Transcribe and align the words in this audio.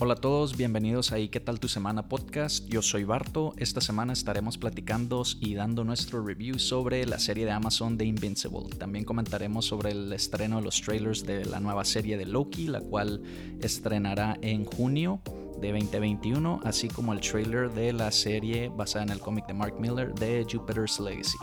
Hola 0.00 0.14
a 0.14 0.16
todos, 0.16 0.56
bienvenidos 0.56 1.12
a 1.12 1.20
¿Y 1.20 1.28
qué 1.28 1.38
tal 1.38 1.60
tu 1.60 1.68
semana 1.68 2.08
podcast? 2.08 2.66
Yo 2.66 2.82
soy 2.82 3.04
Barto. 3.04 3.54
Esta 3.58 3.80
semana 3.80 4.12
estaremos 4.12 4.58
platicando 4.58 5.22
y 5.38 5.54
dando 5.54 5.84
nuestro 5.84 6.20
review 6.20 6.58
sobre 6.58 7.06
la 7.06 7.20
serie 7.20 7.44
de 7.44 7.52
Amazon 7.52 7.96
de 7.96 8.04
Invincible. 8.04 8.76
También 8.76 9.04
comentaremos 9.04 9.66
sobre 9.66 9.92
el 9.92 10.12
estreno 10.12 10.56
de 10.56 10.62
los 10.62 10.82
trailers 10.82 11.24
de 11.24 11.44
la 11.44 11.60
nueva 11.60 11.84
serie 11.84 12.16
de 12.16 12.26
Loki, 12.26 12.66
la 12.66 12.80
cual 12.80 13.22
estrenará 13.62 14.36
en 14.42 14.64
junio 14.64 15.20
de 15.60 15.70
2021, 15.70 16.60
así 16.64 16.88
como 16.88 17.12
el 17.12 17.20
trailer 17.20 17.70
de 17.70 17.92
la 17.92 18.10
serie 18.10 18.72
basada 18.76 19.04
en 19.04 19.10
el 19.10 19.20
cómic 19.20 19.46
de 19.46 19.54
Mark 19.54 19.76
Miller 19.78 20.12
de 20.12 20.44
Jupiter's 20.50 20.98
Legacy. 20.98 21.38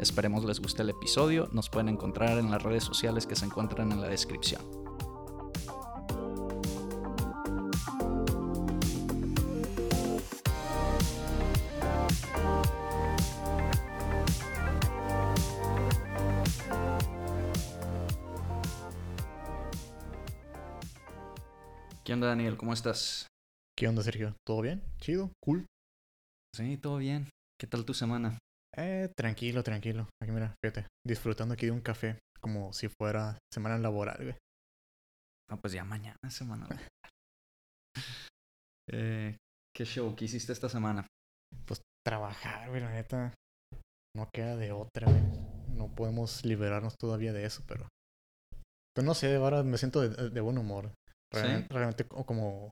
Esperemos 0.00 0.42
les 0.46 0.58
guste 0.58 0.80
el 0.80 0.88
episodio, 0.88 1.50
nos 1.52 1.68
pueden 1.68 1.90
encontrar 1.90 2.38
en 2.38 2.50
las 2.50 2.62
redes 2.62 2.84
sociales 2.84 3.26
que 3.26 3.36
se 3.36 3.44
encuentran 3.44 3.92
en 3.92 4.00
la 4.00 4.08
descripción. 4.08 4.77
Onda 22.28 22.36
Daniel? 22.36 22.58
¿Cómo 22.58 22.74
estás? 22.74 23.26
¿Qué 23.76 23.88
onda, 23.88 24.02
Sergio? 24.02 24.36
¿Todo 24.46 24.60
bien? 24.60 24.82
¿Chido? 25.00 25.32
¿Cool? 25.42 25.66
Sí, 26.54 26.76
todo 26.76 26.98
bien. 26.98 27.30
¿Qué 27.58 27.66
tal 27.66 27.84
tu 27.84 27.94
semana? 27.94 28.38
Eh, 28.76 29.08
tranquilo, 29.16 29.62
tranquilo. 29.62 30.08
Aquí 30.22 30.30
mira, 30.30 30.54
fíjate, 30.62 30.86
disfrutando 31.06 31.54
aquí 31.54 31.66
de 31.66 31.72
un 31.72 31.80
café 31.80 32.18
como 32.40 32.72
si 32.72 32.88
fuera 32.88 33.38
semana 33.52 33.78
laboral, 33.78 34.18
güey. 34.18 34.36
No, 35.50 35.58
pues 35.58 35.72
ya 35.72 35.84
mañana 35.84 36.16
es 36.22 36.34
semana. 36.34 36.66
laboral. 36.68 36.88
eh, 38.90 39.36
¿Qué 39.74 39.84
show? 39.84 40.14
¿Qué 40.14 40.26
hiciste 40.26 40.52
esta 40.52 40.68
semana? 40.68 41.06
Pues 41.66 41.80
trabajar, 42.04 42.68
güey, 42.68 42.82
la 42.82 42.90
neta. 42.90 43.34
No 44.14 44.28
queda 44.34 44.56
de 44.56 44.72
otra, 44.72 45.10
güey. 45.10 45.22
No 45.74 45.94
podemos 45.94 46.44
liberarnos 46.44 46.94
todavía 46.98 47.32
de 47.32 47.46
eso, 47.46 47.62
pero... 47.66 47.88
Pues 48.94 49.06
no 49.06 49.14
sé, 49.14 49.36
ahora 49.36 49.62
me 49.62 49.78
siento 49.78 50.00
de, 50.00 50.30
de 50.30 50.40
buen 50.40 50.58
humor. 50.58 50.92
¿Sí? 51.32 51.48
Realmente, 51.48 51.74
realmente 51.74 52.04
co- 52.08 52.24
como... 52.26 52.70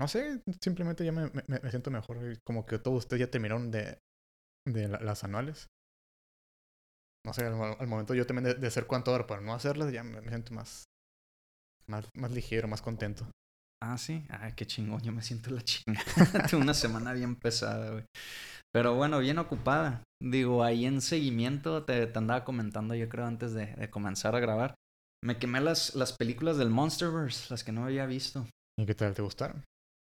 No 0.00 0.08
sé, 0.08 0.42
simplemente 0.62 1.04
ya 1.04 1.12
me, 1.12 1.30
me, 1.30 1.60
me 1.62 1.70
siento 1.70 1.90
mejor. 1.90 2.18
Como 2.44 2.66
que 2.66 2.78
todos 2.78 2.98
ustedes 2.98 3.20
ya 3.20 3.30
terminaron 3.30 3.70
de, 3.70 3.98
de 4.66 4.88
la- 4.88 5.00
las 5.00 5.24
anuales. 5.24 5.68
No 7.24 7.32
sé, 7.32 7.44
al, 7.46 7.54
al 7.78 7.86
momento 7.86 8.14
yo 8.14 8.26
también 8.26 8.44
de, 8.44 8.54
de 8.54 8.66
hacer 8.66 8.86
cuánto 8.86 9.10
ahora 9.10 9.26
para 9.26 9.40
no 9.40 9.54
hacerlas, 9.54 9.92
ya 9.92 10.02
me, 10.02 10.20
me 10.20 10.28
siento 10.28 10.52
más, 10.54 10.84
más, 11.86 12.08
más 12.14 12.30
ligero, 12.30 12.68
más 12.68 12.82
contento. 12.82 13.26
Ah, 13.82 13.96
sí. 13.96 14.24
Ay, 14.28 14.52
qué 14.54 14.66
chingón. 14.66 15.00
Yo 15.02 15.12
me 15.12 15.22
siento 15.22 15.50
la 15.50 15.62
chingada. 15.62 16.04
Tuve 16.50 16.60
una 16.60 16.74
semana 16.74 17.12
bien 17.12 17.36
pesada, 17.36 17.90
güey. 17.92 18.04
Pero 18.72 18.94
bueno, 18.94 19.18
bien 19.20 19.38
ocupada. 19.38 20.02
Digo, 20.22 20.64
ahí 20.64 20.86
en 20.86 21.00
seguimiento, 21.00 21.84
te, 21.84 22.06
te 22.06 22.18
andaba 22.18 22.44
comentando, 22.44 22.94
yo 22.94 23.08
creo, 23.08 23.26
antes 23.26 23.54
de, 23.54 23.66
de 23.74 23.90
comenzar 23.90 24.36
a 24.36 24.40
grabar. 24.40 24.74
Me 25.22 25.38
quemé 25.38 25.60
las, 25.60 25.94
las 25.94 26.14
películas 26.14 26.56
del 26.56 26.70
Monsterverse, 26.70 27.48
las 27.50 27.62
que 27.64 27.72
no 27.72 27.84
había 27.84 28.06
visto. 28.06 28.46
¿Y 28.78 28.86
qué 28.86 28.94
tal? 28.94 29.12
¿Te 29.14 29.20
gustaron? 29.22 29.62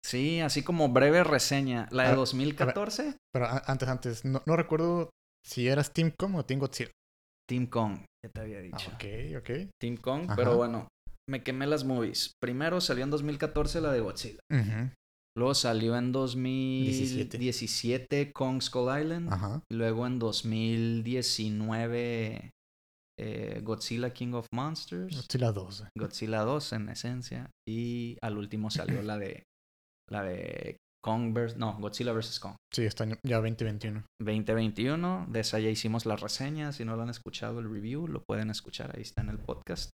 Sí, 0.04 0.40
así 0.40 0.64
como 0.64 0.90
breve 0.90 1.24
reseña. 1.24 1.88
La 1.92 2.04
de 2.04 2.10
A- 2.10 2.16
2014, 2.16 3.16
Pero 3.34 3.46
a- 3.46 3.62
antes, 3.68 3.88
antes, 3.90 4.26
no, 4.26 4.42
no 4.46 4.56
recuerdo 4.56 5.10
si 5.46 5.68
eras 5.68 5.94
Team 5.94 6.12
Kong 6.18 6.36
o 6.36 6.46
Team 6.46 6.60
Godzilla. 6.60 6.90
Team 7.48 7.68
Kong, 7.68 8.00
ya 8.26 8.32
te 8.34 8.42
había 8.42 8.58
Ah, 8.60 8.62
dicho. 8.62 8.92
ok, 8.94 9.04
ok. 9.38 9.50
Team 9.80 9.98
Kong, 9.98 10.24
Ajá. 10.26 10.36
pero 10.36 10.56
bueno, 10.58 10.88
me 11.30 11.44
quemé 11.44 11.68
las 11.68 11.84
movies. 11.84 12.32
Primero 12.42 12.82
salió 12.82 13.04
en 13.04 13.12
2014 13.12 13.82
la 13.82 13.92
de 13.92 14.00
Godzilla. 14.02 14.40
Luego 15.38 15.54
salió 15.54 15.98
en 15.98 16.12
2017 16.14 18.32
Kong 18.32 18.62
Skull 18.62 19.02
Island. 19.02 19.32
Ajá. 19.34 19.62
Luego 19.72 20.08
en 20.08 20.18
2019 20.18 22.52
eh, 23.20 23.62
Godzilla 23.64 24.14
King 24.14 24.34
of 24.34 24.48
Monsters. 24.52 25.16
Godzilla 25.16 25.52
2. 25.52 25.80
güey. 25.80 25.92
Godzilla 25.98 26.42
2 26.42 26.74
en 26.74 26.90
esencia. 26.90 27.50
Y 27.68 28.18
al 28.22 28.38
último 28.38 28.70
salió 28.70 29.02
la 29.04 29.18
de 29.18 29.44
la 30.10 30.24
de 30.24 30.78
Kong 31.04 31.34
vs. 31.34 31.58
No, 31.58 31.78
Godzilla 31.80 32.14
vs. 32.14 32.40
Kong. 32.40 32.56
Sí, 32.74 32.84
está 32.84 33.06
ya 33.24 33.38
2021. 33.38 34.06
2021. 34.22 35.28
De 35.30 35.40
esa 35.40 35.60
ya 35.60 35.70
hicimos 35.70 36.06
las 36.06 36.22
reseñas. 36.22 36.78
Si 36.78 36.86
no 36.86 36.96
lo 36.96 37.04
han 37.04 37.10
escuchado 37.10 37.60
el 37.60 37.70
review, 37.72 38.08
lo 38.08 38.24
pueden 38.28 38.50
escuchar. 38.50 38.96
Ahí 38.96 39.04
está 39.04 39.22
en 39.22 39.30
el 39.30 39.38
podcast. 39.38 39.92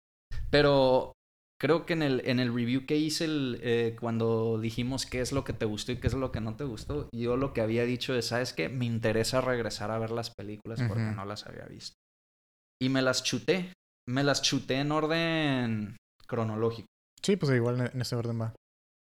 Pero 0.49 1.13
creo 1.61 1.85
que 1.85 1.93
en 1.93 2.01
el, 2.01 2.21
en 2.25 2.39
el 2.39 2.53
review 2.53 2.85
que 2.85 2.97
hice 2.97 3.25
el, 3.25 3.59
eh, 3.61 3.95
cuando 3.99 4.57
dijimos 4.59 5.05
qué 5.05 5.21
es 5.21 5.31
lo 5.31 5.43
que 5.43 5.53
te 5.53 5.65
gustó 5.65 5.91
y 5.91 5.97
qué 5.97 6.07
es 6.07 6.13
lo 6.13 6.31
que 6.31 6.41
no 6.41 6.55
te 6.55 6.63
gustó, 6.63 7.07
yo 7.13 7.37
lo 7.37 7.53
que 7.53 7.61
había 7.61 7.83
dicho 7.83 8.15
es, 8.15 8.27
¿sabes 8.27 8.53
qué? 8.53 8.67
Me 8.69 8.85
interesa 8.85 9.41
regresar 9.41 9.91
a 9.91 9.99
ver 9.99 10.11
las 10.11 10.31
películas 10.31 10.81
porque 10.87 11.03
no 11.03 11.25
las 11.25 11.45
había 11.45 11.65
visto. 11.65 11.95
Y 12.81 12.89
me 12.89 13.01
las 13.01 13.23
chuté. 13.23 13.73
Me 14.09 14.23
las 14.23 14.41
chuté 14.41 14.79
en 14.79 14.91
orden 14.91 15.97
cronológico. 16.27 16.87
Sí, 17.23 17.35
pues 17.35 17.51
igual 17.53 17.91
en, 17.93 18.01
ese 18.01 18.15
orden 18.15 18.41
va. 18.41 18.55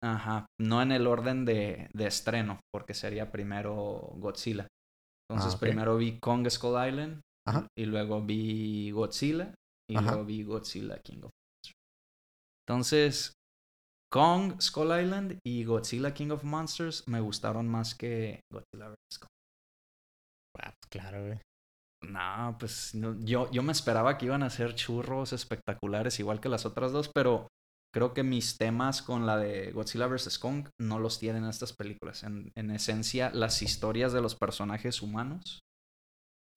Ajá, 0.03 0.45
no 0.59 0.81
en 0.81 0.91
el 0.91 1.07
orden 1.07 1.45
de, 1.45 1.89
de 1.93 2.07
estreno, 2.07 2.59
porque 2.73 2.93
sería 2.93 3.31
primero 3.31 3.73
Godzilla. 4.17 4.67
Entonces 5.29 5.55
Ah, 5.55 5.59
primero 5.59 5.97
vi 5.97 6.19
Kong 6.19 6.47
Skull 6.49 6.87
Island, 6.87 7.21
Ajá. 7.47 7.67
y 7.77 7.85
luego 7.85 8.21
vi 8.21 8.91
Godzilla, 8.91 9.55
y 9.89 9.95
Ajá. 9.95 10.11
luego 10.11 10.25
vi 10.25 10.43
Godzilla 10.43 10.99
King 10.99 11.23
of 11.23 11.31
Monsters. 11.31 11.73
Entonces, 12.67 13.33
Kong 14.11 14.61
Skull 14.61 15.01
Island 15.01 15.39
y 15.43 15.63
Godzilla 15.63 16.13
King 16.13 16.31
of 16.31 16.43
Monsters 16.43 17.07
me 17.07 17.21
gustaron 17.21 17.67
más 17.67 17.95
que 17.95 18.41
Godzilla 18.51 18.89
vs. 18.89 19.19
Kong. 19.19 19.29
Ah, 20.59 20.73
pues 20.79 20.89
claro, 20.91 21.25
güey. 21.25 21.39
No, 22.03 22.55
pues 22.59 22.93
no, 22.95 23.17
yo, 23.19 23.49
yo 23.51 23.63
me 23.63 23.71
esperaba 23.71 24.17
que 24.17 24.25
iban 24.25 24.43
a 24.43 24.49
ser 24.49 24.75
churros 24.75 25.33
espectaculares 25.33 26.19
igual 26.19 26.39
que 26.39 26.49
las 26.49 26.65
otras 26.65 26.91
dos, 26.91 27.09
pero 27.13 27.47
creo 27.93 28.13
que 28.13 28.23
mis 28.23 28.57
temas 28.57 29.01
con 29.01 29.25
la 29.25 29.37
de 29.37 29.71
Godzilla 29.71 30.07
vs. 30.07 30.39
Kong 30.39 30.67
no 30.81 30.99
los 30.99 31.19
tienen 31.19 31.45
estas 31.45 31.73
películas. 31.73 32.23
En, 32.23 32.51
en 32.55 32.71
esencia, 32.71 33.29
las 33.31 33.61
historias 33.61 34.13
de 34.13 34.21
los 34.21 34.35
personajes 34.35 35.01
humanos 35.01 35.59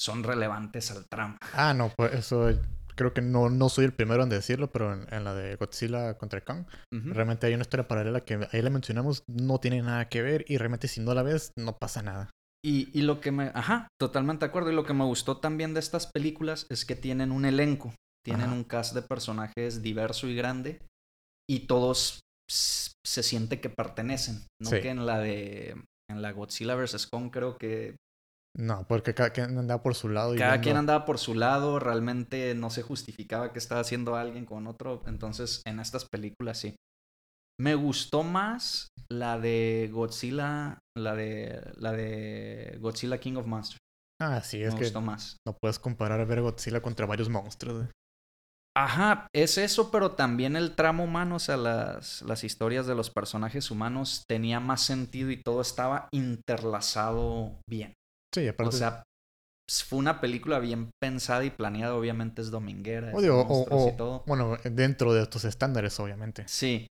son 0.01 0.25
relevantes 0.25 0.91
al 0.91 1.07
trama. 1.09 1.39
Ah, 1.53 1.75
no, 1.75 1.93
pues 1.97 2.15
eso 2.15 2.49
creo 2.97 3.13
que 3.13 3.23
no, 3.23 3.51
no 3.51 3.69
soy 3.69 3.85
el 3.85 3.93
primero 3.93 4.23
en 4.23 4.31
decirlo, 4.31 4.73
pero 4.73 4.93
en, 4.93 5.13
en 5.13 5.25
la 5.25 5.35
de 5.35 5.57
Godzilla 5.57 6.17
contra 6.17 6.41
Kong, 6.41 6.65
realmente 6.91 7.47
hay 7.47 7.55
una 7.55 7.63
historia 7.63 7.87
paralela 7.87 8.23
que 8.23 8.49
ahí 8.53 8.63
la 8.63 8.71
mencionamos, 8.71 9.23
no 9.27 9.59
tiene 9.59 9.83
nada 9.83 10.09
que 10.09 10.23
ver 10.23 10.45
y 10.49 10.57
realmente 10.57 10.89
si 10.89 11.01
no 11.01 11.15
la 11.15 11.23
ves, 11.23 11.53
no 11.57 11.77
pasa 11.77 12.03
nada. 12.03 12.31
Y, 12.67 12.91
y 12.99 13.03
lo 13.03 13.21
que 13.21 13.31
me... 13.31 13.53
Ajá, 13.55 13.87
totalmente 14.01 14.45
de 14.45 14.49
acuerdo. 14.49 14.73
Y 14.73 14.75
lo 14.75 14.85
que 14.85 14.93
me 14.95 15.05
gustó 15.05 15.37
también 15.37 15.73
de 15.73 15.79
estas 15.81 16.09
películas 16.09 16.67
es 16.69 16.85
que 16.85 16.97
tienen 16.97 17.31
un 17.31 17.45
elenco. 17.45 17.95
Tienen 18.25 18.47
Ajá. 18.47 18.55
un 18.55 18.65
cast 18.65 18.95
de 18.95 19.03
personajes 19.03 19.83
diverso 19.83 20.27
y 20.27 20.35
grande. 20.35 20.81
Y 21.49 21.61
todos 21.67 22.21
se 22.51 23.23
siente 23.23 23.61
que 23.61 23.71
pertenecen. 23.71 24.47
No 24.61 24.71
Sí. 24.71 24.81
que 24.81 24.89
en 24.91 25.07
la 25.07 25.19
de... 25.21 25.77
En 26.11 26.23
la 26.23 26.33
Godzilla 26.33 26.75
vs. 26.77 27.07
Kong 27.09 27.31
creo 27.33 27.57
que 27.59 27.97
No, 28.57 28.85
porque 28.89 29.13
cada 29.15 29.31
quien 29.31 29.59
andaba 29.59 29.83
por 29.83 29.95
su 29.95 30.09
lado 30.09 30.35
y 30.35 30.39
cada 30.39 30.53
viendo- 30.53 30.63
quien 30.65 30.77
andaba 30.77 31.05
por 31.05 31.19
su 31.19 31.35
lado. 31.35 31.79
Realmente 31.79 32.55
no 32.57 32.71
se 32.71 32.83
justificaba 32.83 33.53
que 33.53 33.59
estaba 33.59 33.81
haciendo 33.81 34.17
alguien 34.17 34.45
con 34.47 34.67
otro. 34.67 35.03
Entonces 35.07 35.63
en 35.67 35.79
estas 35.79 36.05
películas 36.05 36.59
sí. 36.59 36.75
Me 37.61 37.75
gustó 37.75 38.23
más 38.23 38.89
la 39.11 39.39
de 39.39 39.89
Godzilla... 39.93 40.79
La 40.97 41.15
de... 41.15 41.73
La 41.77 41.93
de 41.93 42.79
Godzilla 42.81 43.19
King 43.19 43.37
of 43.37 43.47
Monsters. 43.47 43.79
Ah, 44.21 44.41
sí, 44.43 44.63
es 44.63 44.73
me 44.73 44.79
que 44.79 44.85
gustó 44.87 45.01
más. 45.03 45.37
no 45.47 45.57
puedes 45.61 45.79
comparar 45.79 46.21
a 46.21 46.25
ver 46.25 46.41
Godzilla 46.41 46.81
contra 46.81 47.07
varios 47.07 47.29
monstruos. 47.29 47.89
Ajá, 48.77 49.27
es 49.35 49.57
eso, 49.57 49.91
pero 49.91 50.13
también 50.13 50.55
el 50.55 50.75
tramo 50.75 51.05
humano, 51.05 51.37
o 51.37 51.39
sea, 51.39 51.57
las, 51.57 52.21
las 52.23 52.45
historias 52.45 52.87
de 52.87 52.95
los 52.95 53.11
personajes 53.11 53.71
humanos 53.71 54.25
tenía 54.29 54.61
más 54.61 54.83
sentido 54.83 55.31
y 55.31 55.41
todo 55.43 55.63
estaba 55.63 56.09
interlazado 56.13 57.59
bien. 57.69 57.95
Sí, 58.35 58.49
aparte... 58.49 58.69
O 58.69 58.79
sea, 58.79 59.03
pues, 59.67 59.83
fue 59.83 59.99
una 59.99 60.21
película 60.21 60.59
bien 60.59 60.91
pensada 61.03 61.45
y 61.45 61.51
planeada, 61.51 61.95
obviamente 61.95 62.43
es 62.43 62.51
dominguera, 62.51 63.13
es 63.13 63.29
o 63.29 63.47
o- 63.49 63.89
y 63.89 63.97
todo. 63.97 64.25
bueno, 64.27 64.57
dentro 64.65 65.15
de 65.15 65.23
estos 65.23 65.45
estándares, 65.47 65.99
obviamente. 65.99 66.45
Sí. 66.47 66.87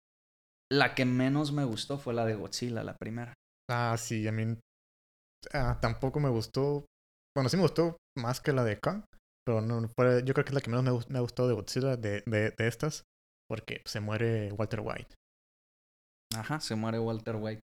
La 0.75 0.97
que 0.97 1.05
menos 1.05 1.53
me 1.53 1.65
gustó 1.65 1.99
fue 1.99 2.15
la 2.15 2.25
de 2.25 2.35
Godzilla, 2.35 2.83
la 2.83 2.97
primera. 2.97 3.33
Ah, 3.71 3.95
sí, 3.97 4.27
a 4.27 4.33
mí 4.33 4.59
ah, 5.53 5.79
tampoco 5.81 6.19
me 6.19 6.29
gustó. 6.29 6.85
Bueno, 7.37 7.49
sí 7.49 7.57
me 7.57 7.63
gustó 7.63 7.97
más 8.19 8.41
que 8.41 8.53
la 8.53 8.65
de 8.65 8.81
Kong, 8.81 9.05
pero 9.47 9.61
no 9.61 9.89
fue, 9.97 10.25
yo 10.25 10.35
creo 10.35 10.45
que 10.45 10.51
es 10.51 10.55
la 10.55 10.61
que 10.61 10.71
menos 10.71 10.85
me, 10.85 11.13
me 11.13 11.19
ha 11.19 11.23
gustado 11.23 11.49
de 11.49 11.55
Godzilla 11.55 11.97
de, 11.97 12.25
de, 12.27 12.51
de 12.51 12.67
estas, 12.67 13.05
porque 13.49 13.83
se 13.85 14.01
muere 14.01 14.51
Walter 14.51 14.81
White. 14.81 15.15
Ajá, 16.35 16.59
se 16.59 16.75
muere 16.75 16.99
Walter 16.99 17.37
White. 17.37 17.61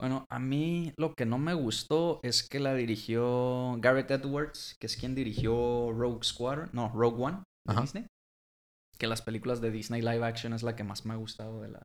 Bueno, 0.00 0.24
a 0.30 0.38
mí 0.38 0.94
lo 0.96 1.12
que 1.14 1.26
no 1.26 1.36
me 1.36 1.52
gustó 1.52 2.20
es 2.22 2.48
que 2.48 2.58
la 2.58 2.74
dirigió 2.74 3.76
Garrett 3.80 4.10
Edwards, 4.10 4.76
que 4.80 4.86
es 4.86 4.96
quien 4.96 5.14
dirigió 5.14 5.92
Rogue 5.92 6.24
Squadron, 6.24 6.70
no, 6.72 6.90
Rogue 6.94 7.22
One 7.22 7.42
de 7.66 7.72
Ajá. 7.72 7.82
Disney. 7.82 8.06
Que 8.98 9.06
las 9.06 9.20
películas 9.20 9.60
de 9.60 9.70
Disney 9.70 10.00
live 10.00 10.24
action 10.24 10.54
es 10.54 10.62
la 10.62 10.74
que 10.74 10.84
más 10.84 11.04
me 11.04 11.12
ha 11.12 11.16
gustado 11.16 11.60
de 11.60 11.68
la, 11.68 11.82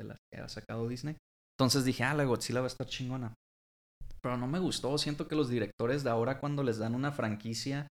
de 0.00 0.08
las 0.08 0.18
que 0.32 0.40
ha 0.40 0.48
sacado 0.48 0.88
Disney. 0.88 1.16
Entonces 1.58 1.84
dije, 1.84 2.04
ah, 2.04 2.14
la 2.14 2.24
Godzilla 2.24 2.60
va 2.60 2.66
a 2.66 2.68
estar 2.68 2.86
chingona. 2.86 3.34
Pero 4.22 4.36
no 4.36 4.46
me 4.46 4.58
gustó. 4.58 4.96
Siento 4.98 5.28
que 5.28 5.34
los 5.34 5.48
directores 5.48 6.04
de 6.04 6.10
ahora, 6.10 6.40
cuando 6.40 6.62
les 6.62 6.78
dan 6.78 6.94
una 6.94 7.12
franquicia, 7.12 7.88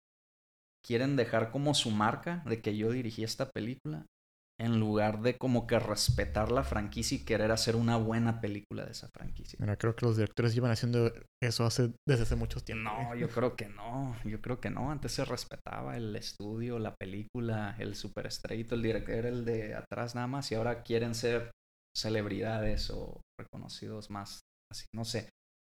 quieren 0.86 1.16
dejar 1.16 1.50
como 1.50 1.74
su 1.74 1.90
marca 1.90 2.42
de 2.46 2.60
que 2.60 2.76
yo 2.76 2.90
dirigí 2.90 3.24
esta 3.24 3.50
película 3.50 4.06
en 4.60 4.80
lugar 4.80 5.20
de 5.20 5.38
como 5.38 5.66
que 5.66 5.78
respetar 5.78 6.50
la 6.50 6.64
franquicia 6.64 7.16
y 7.16 7.24
querer 7.24 7.52
hacer 7.52 7.76
una 7.76 7.96
buena 7.96 8.40
película 8.40 8.84
de 8.84 8.90
esa 8.90 9.08
franquicia. 9.08 9.56
Mira, 9.60 9.76
creo 9.76 9.94
que 9.94 10.04
los 10.04 10.16
directores 10.16 10.54
llevan 10.54 10.72
haciendo 10.72 11.12
eso 11.40 11.64
hace, 11.64 11.92
desde 12.06 12.24
hace 12.24 12.34
muchos 12.34 12.64
tiempos. 12.64 12.92
No, 12.92 13.14
yo 13.14 13.28
creo 13.28 13.54
que 13.54 13.68
no, 13.68 14.16
yo 14.24 14.40
creo 14.40 14.60
que 14.60 14.70
no. 14.70 14.90
Antes 14.90 15.12
se 15.12 15.24
respetaba 15.24 15.96
el 15.96 16.14
estudio, 16.16 16.78
la 16.80 16.94
película, 16.96 17.76
el 17.78 17.94
superestrellito, 17.94 18.74
el 18.74 18.82
director 18.82 19.26
el 19.26 19.44
de 19.44 19.74
atrás 19.74 20.16
nada 20.16 20.26
más 20.26 20.50
y 20.50 20.56
ahora 20.56 20.82
quieren 20.82 21.14
ser 21.14 21.52
celebridades 21.96 22.90
o 22.90 23.20
reconocidos 23.38 24.10
más, 24.10 24.40
así, 24.70 24.84
no 24.94 25.04
sé. 25.04 25.28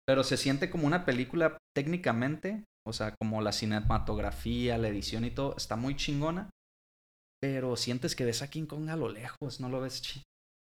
Pero 0.07 0.23
se 0.25 0.37
siente 0.37 0.71
como 0.71 0.87
una 0.87 1.05
película 1.05 1.57
técnicamente, 1.75 2.65
o 2.87 2.93
sea, 2.93 3.15
como 3.21 3.41
la 3.41 3.53
cinematografía, 3.53 4.77
la 4.79 4.89
edición 4.89 5.25
y 5.25 5.31
todo, 5.31 5.57
está 5.57 5.77
muy 5.77 5.97
chingona, 5.97 6.51
pero 7.43 7.77
sientes 7.77 8.15
que 8.15 8.25
ves 8.25 8.43
a 8.43 8.51
King 8.51 8.67
Kong 8.67 8.89
a 8.91 8.97
lo 8.97 9.09
lejos, 9.09 9.61
no 9.61 9.69
lo 9.69 9.81
ves 9.81 10.03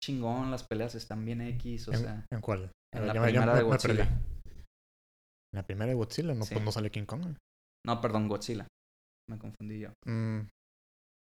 chingón, 0.02 0.50
las 0.50 0.64
peleas 0.64 0.94
están 0.94 1.25
bien 1.25 1.40
X, 1.40 1.88
o 1.88 1.92
¿En, 1.92 1.99
sea. 1.99 2.26
¿En 2.31 2.40
cuál? 2.40 2.70
En 2.94 3.06
la 3.06 3.12
primera 3.12 3.54
de 3.54 3.62
Godzilla. 3.62 4.04
¿En 4.04 5.56
la 5.60 5.62
primera 5.66 5.88
de 5.90 5.94
Godzilla? 5.94 6.34
No, 6.34 6.44
Sí. 6.44 6.54
pues 6.54 6.64
no 6.64 6.72
sale 6.72 6.90
King 6.90 7.04
Kong. 7.04 7.37
No, 7.87 8.00
perdón, 8.00 8.28
Godzilla. 8.28 8.66
Me 9.28 9.38
confundí 9.38 9.81
yo. 9.81 9.90
Mm, 10.06 10.40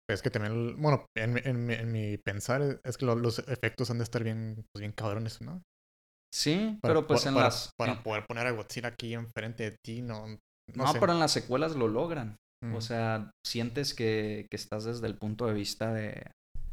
es 0.08 0.22
que 0.22 0.30
también, 0.30 0.80
bueno, 0.80 1.06
en, 1.16 1.32
mi- 1.34 1.40
en, 1.44 1.66
mi- 1.66 1.74
en 1.74 1.92
mi 1.92 2.18
pensar 2.18 2.62
es- 2.62 2.78
es 2.84 2.96
que 2.98 3.06
lo- 3.06 3.16
los 3.16 3.38
efectos 3.40 3.90
han 3.90 3.98
de 3.98 4.04
estar 4.04 4.22
bien, 4.22 4.64
pues 4.72 4.80
bien 4.80 4.92
cabrones, 4.92 5.40
¿no? 5.40 5.62
Sí, 6.34 6.78
Para 6.82 6.94
pero 6.94 7.06
pues 7.06 7.26
en 7.26 7.34
para, 7.34 7.46
las. 7.46 7.70
Para 7.78 7.92
en- 7.92 8.02
poder 8.02 8.26
poner 8.26 8.46
a 8.46 8.50
Godzilla 8.50 8.88
aquí 8.88 9.14
enfrente 9.14 9.70
de 9.70 9.76
ti, 9.84 10.02
no... 10.02 10.26
No, 10.26 10.84
no, 10.84 10.92
sé. 10.92 10.98
pero 10.98 11.12
en 11.12 11.18
las 11.20 11.30
secuelas 11.32 11.76
lo 11.76 11.88
logran. 11.88 12.36
Mm. 12.64 12.74
O 12.74 12.80
sea, 12.80 13.30
sientes 13.46 13.94
que, 13.94 14.46
que 14.50 14.56
estás 14.56 14.84
desde 14.84 15.06
el 15.06 15.16
punto 15.18 15.46
de 15.46 15.52
vista 15.52 15.92
de, 15.92 16.30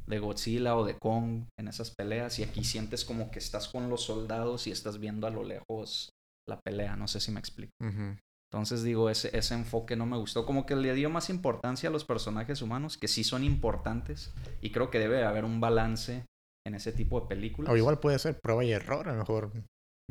de 0.07 0.19
Godzilla 0.19 0.75
o 0.77 0.85
de 0.85 0.97
Kong 0.97 1.45
en 1.59 1.67
esas 1.67 1.91
peleas 1.91 2.39
y 2.39 2.43
aquí 2.43 2.63
sientes 2.63 3.03
como 3.05 3.29
que 3.31 3.39
estás 3.39 3.67
con 3.67 3.89
los 3.89 4.03
soldados 4.03 4.65
y 4.67 4.71
estás 4.71 4.97
viendo 4.99 5.27
a 5.27 5.31
lo 5.31 5.43
lejos 5.43 6.09
la 6.49 6.59
pelea, 6.65 6.95
no 6.95 7.07
sé 7.09 7.19
si 7.19 7.31
me 7.31 7.39
explico. 7.39 7.71
Entonces 8.53 8.83
digo, 8.83 9.09
ese, 9.09 9.35
ese 9.37 9.53
enfoque 9.53 9.95
no 9.95 10.05
me 10.05 10.17
gustó, 10.17 10.45
como 10.45 10.65
que 10.65 10.75
le 10.75 10.93
dio 10.93 11.09
más 11.09 11.29
importancia 11.29 11.87
a 11.89 11.91
los 11.91 12.03
personajes 12.03 12.61
humanos, 12.61 12.97
que 12.97 13.07
sí 13.07 13.23
son 13.23 13.43
importantes 13.45 14.33
y 14.61 14.71
creo 14.71 14.89
que 14.91 14.99
debe 14.99 15.23
haber 15.23 15.45
un 15.45 15.61
balance 15.61 16.25
en 16.67 16.75
ese 16.75 16.91
tipo 16.91 17.21
de 17.21 17.27
películas. 17.27 17.71
O 17.71 17.77
igual 17.77 17.99
puede 17.99 18.19
ser 18.19 18.37
prueba 18.41 18.63
y 18.65 18.71
error. 18.73 19.07
A 19.07 19.13
lo 19.13 19.19
mejor 19.19 19.51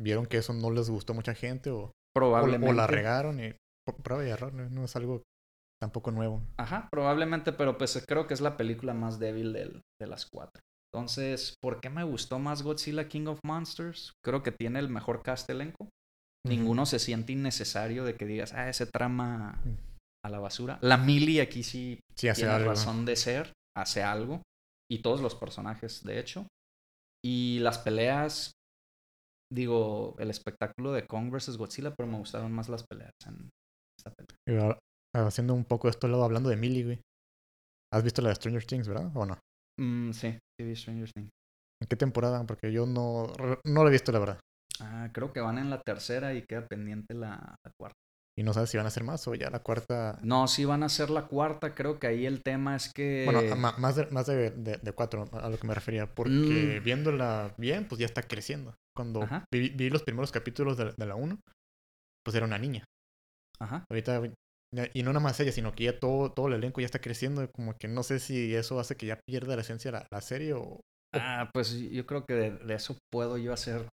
vieron 0.01 0.25
que 0.25 0.37
eso 0.37 0.53
no 0.53 0.71
les 0.71 0.89
gustó 0.89 1.13
a 1.13 1.15
mucha 1.15 1.35
gente 1.35 1.69
o, 1.69 1.91
probablemente. 2.15 2.71
o 2.71 2.73
la 2.73 2.87
regaron 2.87 3.39
y 3.39 3.53
prueba 4.03 4.25
y 4.25 4.29
error. 4.29 4.53
No, 4.53 4.67
No 4.69 4.85
es 4.85 4.95
algo 4.95 5.21
tampoco 5.79 6.09
nuevo. 6.11 6.41
Ajá, 6.59 6.89
probablemente, 6.91 7.51
pero 7.53 7.77
pues 7.77 8.03
creo 8.07 8.25
que 8.25 8.33
es 8.33 8.41
la 8.41 8.57
película 8.57 8.93
más 8.95 9.19
débil 9.19 9.53
del- 9.53 9.81
de 9.99 10.07
las 10.07 10.25
cuatro. 10.25 10.61
Entonces, 10.93 11.53
¿por 11.61 11.79
qué 11.79 11.89
me 11.89 12.03
gustó 12.03 12.37
más 12.39 12.63
Godzilla 12.63 13.07
King 13.07 13.27
of 13.27 13.39
Monsters? 13.45 14.13
Creo 14.25 14.41
que 14.43 14.51
tiene 14.51 14.79
el 14.79 14.89
mejor 14.89 15.21
cast 15.23 15.49
elenco. 15.49 15.89
Ninguno 16.47 16.85
se 16.85 16.99
siente 16.99 17.33
innecesario 17.33 18.03
de 18.03 18.15
que 18.15 18.25
digas, 18.25 18.53
ah, 18.53 18.67
ese 18.69 18.85
trama 18.87 19.61
a 20.25 20.29
la 20.29 20.39
basura. 20.39 20.79
La 20.81 20.97
Millie 20.97 21.41
aquí 21.41 21.63
sí 21.63 21.99
Sí, 22.17 22.27
hace 22.27 22.41
tiene 22.41 22.55
algo. 22.55 22.69
razón 22.69 23.05
de 23.05 23.15
ser, 23.15 23.53
hace 23.77 24.01
algo. 24.03 24.41
Y 24.91 25.01
todos 25.01 25.21
los 25.21 25.35
personajes, 25.35 26.03
de 26.03 26.19
hecho. 26.19 26.47
Y 27.23 27.59
las 27.59 27.77
peleas, 27.79 28.51
digo, 29.53 30.15
el 30.19 30.29
espectáculo 30.29 30.91
de 30.91 31.05
Kong 31.05 31.31
vs. 31.31 31.57
Godzilla, 31.57 31.93
pero 31.95 32.09
me 32.09 32.17
gustaron 32.17 32.51
más 32.51 32.67
las 32.69 32.83
peleas 32.89 33.11
en 33.27 33.49
esta 33.97 34.13
ahora, 34.59 34.79
haciendo 35.15 35.53
un 35.53 35.65
poco 35.65 35.87
esto 35.89 36.07
lado 36.07 36.23
hablando 36.23 36.49
de 36.49 36.57
Millie, 36.57 36.83
güey. 36.83 37.01
¿Has 37.93 38.03
visto 38.03 38.21
la 38.21 38.29
de 38.29 38.35
Stranger 38.35 38.65
Things, 38.65 38.87
verdad? 38.87 39.11
¿O 39.15 39.25
no? 39.25 39.37
Mm, 39.79 40.11
sí, 40.11 40.31
sí 40.59 40.65
vi 40.65 40.75
Stranger 40.75 41.11
Things. 41.11 41.29
¿En 41.81 41.87
qué 41.87 41.95
temporada? 41.95 42.45
Porque 42.45 42.71
yo 42.71 42.85
no, 42.85 43.27
no 43.65 43.83
la 43.83 43.89
he 43.89 43.93
visto, 43.93 44.11
la 44.11 44.19
verdad. 44.19 44.39
Ah, 44.81 45.09
creo 45.13 45.31
que 45.33 45.39
van 45.41 45.57
en 45.57 45.69
la 45.69 45.81
tercera 45.81 46.33
y 46.33 46.43
queda 46.43 46.65
pendiente 46.67 47.13
la, 47.13 47.55
la 47.63 47.71
cuarta. 47.79 47.95
Y 48.37 48.43
no 48.43 48.53
sabes 48.53 48.69
si 48.69 48.77
van 48.77 48.85
a 48.85 48.89
hacer 48.89 49.03
más 49.03 49.27
o 49.27 49.35
ya 49.35 49.49
la 49.49 49.59
cuarta. 49.59 50.17
No, 50.23 50.47
sí 50.47 50.63
van 50.65 50.83
a 50.83 50.89
ser 50.89 51.09
la 51.09 51.27
cuarta. 51.27 51.75
Creo 51.75 51.99
que 51.99 52.07
ahí 52.07 52.25
el 52.25 52.41
tema 52.43 52.75
es 52.77 52.91
que. 52.93 53.23
Bueno, 53.29 53.55
ma- 53.57 53.75
más, 53.77 53.97
de, 53.97 54.05
más 54.07 54.25
de, 54.25 54.51
de- 54.51 54.77
de 54.77 54.91
cuatro, 54.93 55.29
a 55.33 55.49
lo 55.49 55.57
que 55.57 55.67
me 55.67 55.75
refería. 55.75 56.07
Porque 56.13 56.79
Mm. 56.79 56.83
viéndola 56.83 57.53
bien, 57.57 57.87
pues 57.87 57.99
ya 57.99 58.05
está 58.05 58.23
creciendo. 58.23 58.73
Cuando 58.95 59.27
vi, 59.51 59.69
vi 59.69 59.89
los 59.89 60.03
primeros 60.03 60.31
capítulos 60.31 60.77
de, 60.77 60.93
de 60.95 61.05
la 61.05 61.15
1, 61.15 61.39
pues 62.23 62.35
era 62.35 62.45
una 62.45 62.57
niña. 62.57 62.85
Ajá. 63.59 63.83
Ahorita, 63.91 64.21
y 64.93 65.03
no 65.03 65.11
nada 65.11 65.19
más 65.23 65.37
ella, 65.41 65.51
sino 65.51 65.73
que 65.73 65.83
ya 65.83 65.99
todo, 65.99 66.31
todo 66.31 66.47
el 66.47 66.53
elenco 66.53 66.79
ya 66.79 66.85
está 66.85 66.99
creciendo. 66.99 67.47
Como 67.51 67.75
que 67.75 67.89
no 67.89 68.01
sé 68.01 68.19
si 68.19 68.55
eso 68.55 68.79
hace 68.79 68.95
que 68.95 69.07
ya 69.07 69.19
pierda 69.27 69.55
la 69.55 69.61
esencia 69.61 69.91
la, 69.91 70.07
la 70.09 70.21
serie 70.21 70.53
o. 70.53 70.79
Ah, 71.13 71.49
pues 71.53 71.77
yo 71.77 72.05
creo 72.05 72.25
que 72.25 72.33
de, 72.33 72.51
de 72.51 72.73
eso 72.73 72.97
puedo 73.11 73.37
yo 73.37 73.51
hacer 73.51 73.89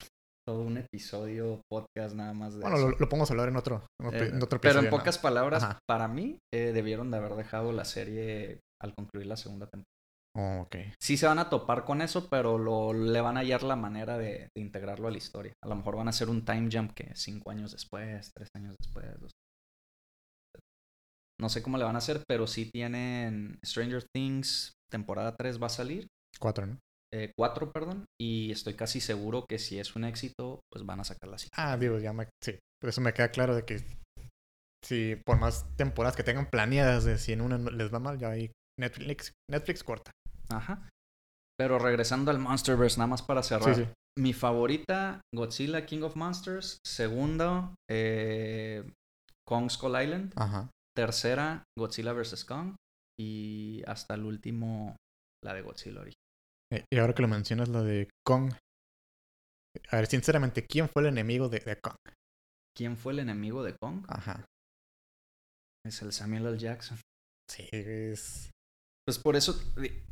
todo 0.47 0.61
un 0.61 0.77
episodio, 0.77 1.61
podcast 1.69 2.15
nada 2.15 2.33
más 2.33 2.53
de 2.53 2.61
Bueno, 2.61 2.77
eso. 2.77 2.89
lo, 2.89 2.97
lo 2.97 3.09
podemos 3.09 3.29
hablar 3.31 3.49
en 3.49 3.57
otro, 3.57 3.85
en 3.99 4.07
otro, 4.07 4.23
Eh, 4.23 4.29
en 4.29 4.41
otro 4.43 4.61
pero 4.61 4.79
en 4.79 4.85
episodio, 4.85 4.97
pocas 4.97 5.17
palabras, 5.17 5.63
Ajá. 5.63 5.79
para 5.87 6.07
mí, 6.07 6.39
eh, 6.53 6.71
debieron 6.73 7.11
de 7.11 7.17
haber 7.17 7.35
dejado 7.35 7.71
la 7.73 7.83
serie 7.85 8.59
al 8.81 8.93
concluir 8.95 9.27
la 9.27 9.35
segunda 9.37 9.65
temporada. 9.67 9.85
Oh, 10.39 10.61
ok. 10.61 10.75
Sí 11.01 11.17
se 11.17 11.25
van 11.25 11.39
a 11.39 11.49
topar 11.49 11.83
con 11.83 12.01
eso, 12.01 12.29
pero 12.29 12.57
lo, 12.59 12.93
le 12.93 13.19
van 13.21 13.37
a 13.37 13.39
hallar 13.41 13.63
la 13.63 13.75
manera 13.75 14.17
de, 14.19 14.49
de 14.55 14.61
integrarlo 14.61 15.07
a 15.07 15.11
la 15.11 15.17
historia. 15.17 15.51
A 15.63 15.67
lo 15.67 15.75
mejor 15.75 15.95
van 15.97 16.07
a 16.07 16.11
hacer 16.11 16.29
un 16.29 16.45
time 16.45 16.69
jump 16.71 16.91
que 16.93 17.11
cinco 17.15 17.49
años 17.49 17.71
después, 17.71 18.31
tres 18.35 18.47
años 18.55 18.75
después. 18.79 19.19
dos- 19.19 19.31
No 21.41 21.49
sé 21.49 21.61
cómo 21.61 21.77
le 21.77 21.83
van 21.83 21.95
a 21.95 21.99
hacer, 21.99 22.23
pero 22.27 22.47
sí 22.47 22.69
tienen 22.71 23.59
Stranger 23.65 24.03
Things, 24.13 24.73
temporada 24.91 25.35
3 25.35 25.61
va 25.61 25.67
a 25.67 25.69
salir. 25.69 26.07
Cuatro, 26.39 26.65
¿no? 26.67 26.77
Eh, 27.13 27.31
cuatro, 27.37 27.71
perdón. 27.71 28.05
Y 28.19 28.51
estoy 28.51 28.75
casi 28.75 28.99
seguro 28.99 29.45
que 29.47 29.59
si 29.59 29.79
es 29.79 29.95
un 29.95 30.03
éxito, 30.03 30.59
pues 30.71 30.85
van 30.85 30.99
a 30.99 31.03
sacar 31.03 31.29
la 31.29 31.37
siguiente. 31.37 31.55
Ah, 31.57 31.77
digo, 31.77 31.99
ya 31.99 32.13
me, 32.13 32.27
sí. 32.43 32.57
Por 32.81 32.89
eso 32.89 33.01
me 33.01 33.13
queda 33.13 33.29
claro 33.29 33.55
de 33.55 33.65
que 33.65 33.81
si 34.85 35.15
por 35.25 35.39
más 35.39 35.65
temporadas 35.75 36.15
que 36.15 36.23
tengan 36.23 36.49
planeadas 36.49 37.03
de 37.03 37.17
si 37.17 37.33
en 37.33 37.41
una 37.41 37.57
les 37.57 37.93
va 37.93 37.99
mal, 37.99 38.17
ya 38.17 38.29
ahí 38.29 38.51
Netflix, 38.79 39.33
Netflix 39.49 39.83
corta. 39.83 40.11
Ajá. 40.49 40.89
Pero 41.57 41.79
regresando 41.79 42.29
al 42.29 42.39
Monsterverse, 42.39 42.97
nada 42.97 43.07
más 43.07 43.23
para 43.23 43.41
cerrar. 43.41 43.75
Sí, 43.75 43.83
sí. 43.83 43.89
Mi 44.19 44.33
favorita, 44.33 45.21
Godzilla 45.33 45.85
King 45.85 46.03
of 46.03 46.15
Monsters. 46.15 46.77
Segundo, 46.85 47.75
eh, 47.89 48.83
Kong 49.47 49.69
Skull 49.69 50.01
Island. 50.01 50.33
Ajá. 50.35 50.69
Tercera, 50.95 51.63
Godzilla 51.77 52.13
vs. 52.13 52.45
Kong. 52.45 52.75
Y 53.19 53.81
hasta 53.87 54.13
el 54.13 54.25
último, 54.25 54.95
la 55.43 55.55
de 55.55 55.61
Godzilla 55.61 56.01
original. 56.01 56.26
Eh, 56.71 56.83
Y 56.91 56.97
ahora 56.97 57.13
que 57.13 57.21
lo 57.21 57.27
mencionas, 57.27 57.69
lo 57.69 57.83
de 57.83 58.09
Kong. 58.25 58.53
A 59.91 59.97
ver, 59.97 60.07
sinceramente, 60.07 60.65
¿quién 60.65 60.89
fue 60.89 61.03
el 61.03 61.09
enemigo 61.09 61.49
de, 61.49 61.59
de 61.59 61.79
Kong? 61.79 61.95
¿Quién 62.75 62.97
fue 62.97 63.13
el 63.13 63.19
enemigo 63.19 63.63
de 63.63 63.75
Kong? 63.75 64.05
Ajá. 64.07 64.45
Es 65.85 66.01
el 66.01 66.11
Samuel 66.11 66.45
L. 66.47 66.57
Jackson. 66.57 66.97
Sí, 67.49 67.67
es. 67.71 68.51
Pues 69.05 69.19
por 69.19 69.37
eso, 69.37 69.57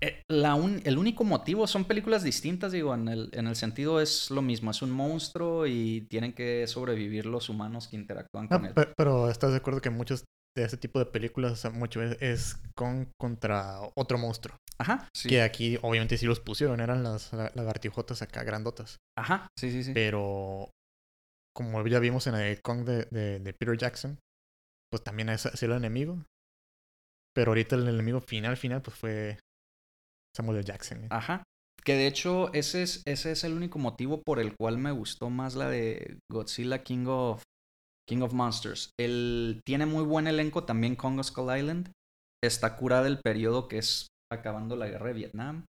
eh, 0.01 0.21
la 0.31 0.55
un- 0.55 0.81
el 0.85 0.97
único 0.97 1.25
motivo 1.25 1.67
son 1.67 1.83
películas 1.83 2.23
distintas, 2.23 2.71
digo, 2.71 2.93
en 2.95 3.09
el, 3.09 3.29
en 3.33 3.47
el 3.47 3.57
sentido 3.57 3.99
es 3.99 4.31
lo 4.31 4.41
mismo, 4.41 4.71
es 4.71 4.81
un 4.81 4.91
monstruo 4.91 5.67
y 5.67 6.07
tienen 6.09 6.31
que 6.31 6.65
sobrevivir 6.67 7.25
los 7.25 7.49
humanos 7.49 7.89
que 7.89 7.97
interactúan 7.97 8.47
con 8.47 8.65
él. 8.65 8.73
pe- 8.73 8.93
pero 8.95 9.29
estás 9.29 9.51
de 9.51 9.57
acuerdo 9.57 9.81
que 9.81 9.89
muchos 9.89 10.23
de 10.55 10.63
ese 10.63 10.77
tipo 10.77 10.99
de 10.99 11.05
películas, 11.05 11.51
o 11.51 11.55
sea, 11.55 11.71
es, 12.03 12.21
es 12.21 12.57
Kong 12.75 13.07
contra 13.19 13.79
otro 13.95 14.17
monstruo. 14.17 14.57
Ajá, 14.77 15.07
sí. 15.15 15.29
Que 15.29 15.41
aquí, 15.41 15.77
obviamente, 15.81 16.17
sí 16.17 16.25
los 16.25 16.39
pusieron, 16.39 16.79
eran 16.79 17.03
las 17.03 17.31
la- 17.33 17.51
lagartijotas 17.55 18.21
acá 18.21 18.43
grandotas. 18.43 18.97
Ajá, 19.17 19.47
sí, 19.59 19.71
sí, 19.71 19.83
sí. 19.83 19.93
Pero 19.93 20.69
como 21.55 21.85
ya 21.87 21.99
vimos 21.99 22.27
en 22.27 22.35
el 22.35 22.61
Kong 22.61 22.85
de, 22.85 23.05
de, 23.05 23.39
de 23.39 23.53
Peter 23.53 23.77
Jackson, 23.77 24.19
pues 24.91 25.03
también 25.03 25.29
es 25.29 25.45
así 25.45 25.65
el 25.65 25.71
enemigo. 25.73 26.23
Pero 27.33 27.51
ahorita 27.51 27.75
el 27.75 27.87
enemigo 27.87 28.21
final, 28.21 28.55
final, 28.55 28.81
pues 28.81 28.97
fue 28.97 29.39
Samuel 30.35 30.57
L. 30.59 30.65
Jackson. 30.65 31.03
¿eh? 31.03 31.07
Ajá. 31.11 31.43
Que 31.83 31.93
de 31.95 32.07
hecho, 32.07 32.51
ese 32.53 32.81
es, 32.81 33.03
ese 33.05 33.31
es 33.31 33.43
el 33.43 33.53
único 33.53 33.77
motivo 33.77 34.21
por 34.21 34.39
el 34.39 34.55
cual 34.55 34.77
me 34.77 34.91
gustó 34.91 35.29
más 35.29 35.55
la 35.55 35.69
de 35.69 36.17
Godzilla 36.31 36.83
King 36.83 37.05
of, 37.07 37.43
King 38.07 38.21
of 38.21 38.33
Monsters. 38.33 38.91
Él 38.99 39.61
tiene 39.65 39.85
muy 39.85 40.03
buen 40.03 40.27
elenco 40.27 40.63
también 40.63 40.95
Kong 40.95 41.21
Skull 41.23 41.57
Island. 41.57 41.91
Está 42.43 42.75
curada 42.75 43.07
el 43.07 43.19
periodo 43.19 43.67
que 43.67 43.79
es 43.79 44.07
acabando 44.31 44.75
la 44.75 44.87
guerra 44.87 45.07
de 45.07 45.13
Vietnam. 45.13 45.65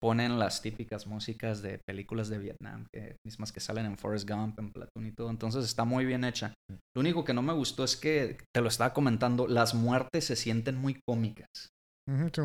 Ponen 0.00 0.38
las 0.38 0.62
típicas 0.62 1.06
músicas 1.06 1.60
de 1.60 1.78
películas 1.86 2.30
de 2.30 2.38
Vietnam, 2.38 2.86
que, 2.90 3.16
mismas 3.26 3.52
que 3.52 3.60
salen 3.60 3.84
en 3.84 3.98
Forrest 3.98 4.28
Gump, 4.28 4.58
en 4.58 4.72
Platoon 4.72 5.06
y 5.06 5.12
todo. 5.12 5.28
Entonces 5.28 5.64
está 5.64 5.84
muy 5.84 6.06
bien 6.06 6.24
hecha. 6.24 6.54
Lo 6.96 7.00
único 7.00 7.24
que 7.24 7.34
no 7.34 7.42
me 7.42 7.52
gustó 7.52 7.84
es 7.84 7.96
que, 7.96 8.38
te 8.54 8.62
lo 8.62 8.68
estaba 8.68 8.94
comentando, 8.94 9.46
las 9.46 9.74
muertes 9.74 10.24
se 10.24 10.36
sienten 10.36 10.76
muy 10.76 10.98
cómicas. 11.06 11.48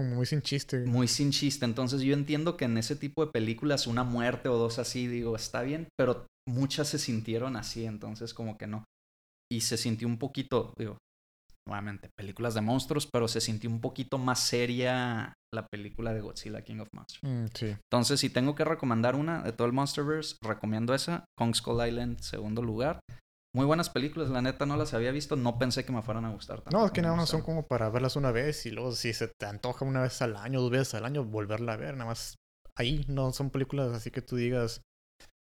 muy 0.03 0.25
sin 0.25 0.41
chiste. 0.41 0.85
Muy 0.85 1.07
sin 1.07 1.31
chiste. 1.31 1.63
Entonces 1.63 2.01
yo 2.01 2.13
entiendo 2.13 2.57
que 2.57 2.65
en 2.65 2.77
ese 2.77 2.97
tipo 2.97 3.25
de 3.25 3.31
películas 3.31 3.87
una 3.87 4.03
muerte 4.03 4.49
o 4.49 4.57
dos 4.57 4.77
así, 4.77 5.07
digo, 5.07 5.37
está 5.37 5.61
bien, 5.61 5.87
pero 5.97 6.27
muchas 6.47 6.89
se 6.89 6.99
sintieron 6.99 7.55
así, 7.55 7.85
entonces 7.85 8.33
como 8.33 8.57
que 8.57 8.67
no. 8.67 8.83
Y 9.51 9.61
se 9.61 9.77
sintió 9.77 10.07
un 10.07 10.17
poquito, 10.17 10.73
digo, 10.77 10.97
nuevamente, 11.67 12.09
películas 12.17 12.53
de 12.53 12.61
monstruos, 12.61 13.07
pero 13.11 13.27
se 13.27 13.41
sintió 13.41 13.69
un 13.69 13.81
poquito 13.81 14.17
más 14.17 14.39
seria 14.39 15.33
la 15.53 15.67
película 15.67 16.13
de 16.13 16.21
Godzilla 16.21 16.63
King 16.63 16.79
of 16.79 16.89
Monsters. 16.93 17.23
Mm, 17.23 17.45
sí. 17.53 17.75
Entonces, 17.91 18.19
si 18.19 18.29
tengo 18.29 18.55
que 18.55 18.65
recomendar 18.65 19.15
una 19.15 19.41
de 19.41 19.51
todo 19.51 19.67
el 19.67 19.73
Monsterverse, 19.73 20.35
recomiendo 20.41 20.93
esa, 20.93 21.25
Kong 21.37 21.55
Skull 21.55 21.87
Island, 21.87 22.19
segundo 22.19 22.61
lugar. 22.61 22.99
Muy 23.55 23.65
buenas 23.65 23.89
películas, 23.89 24.29
la 24.29 24.41
neta 24.41 24.65
no 24.65 24.75
las 24.75 24.93
había 24.93 25.11
visto, 25.11 25.37
no 25.37 25.57
pensé 25.57 25.85
que 25.85 25.93
me 25.93 26.01
fueran 26.01 26.25
a 26.25 26.31
gustar 26.31 26.59
tanto. 26.59 26.77
No, 26.77 26.85
es 26.85 26.91
que 26.91 27.01
nada 27.01 27.15
más 27.15 27.29
son 27.29 27.41
como 27.41 27.65
para 27.65 27.89
verlas 27.89 28.17
una 28.17 28.31
vez 28.31 28.65
y 28.65 28.71
luego 28.71 28.91
si 28.91 29.13
se 29.13 29.29
te 29.29 29.45
antoja 29.45 29.85
una 29.85 30.01
vez 30.01 30.21
al 30.21 30.35
año, 30.35 30.59
dos 30.59 30.71
veces 30.71 30.95
al 30.95 31.05
año, 31.05 31.23
volverla 31.23 31.73
a 31.73 31.77
ver, 31.77 31.93
nada 31.93 32.09
más 32.09 32.35
ahí, 32.77 33.05
no 33.07 33.31
son 33.31 33.51
películas 33.51 33.93
así 33.93 34.11
que 34.11 34.21
tú 34.21 34.35
digas, 34.35 34.81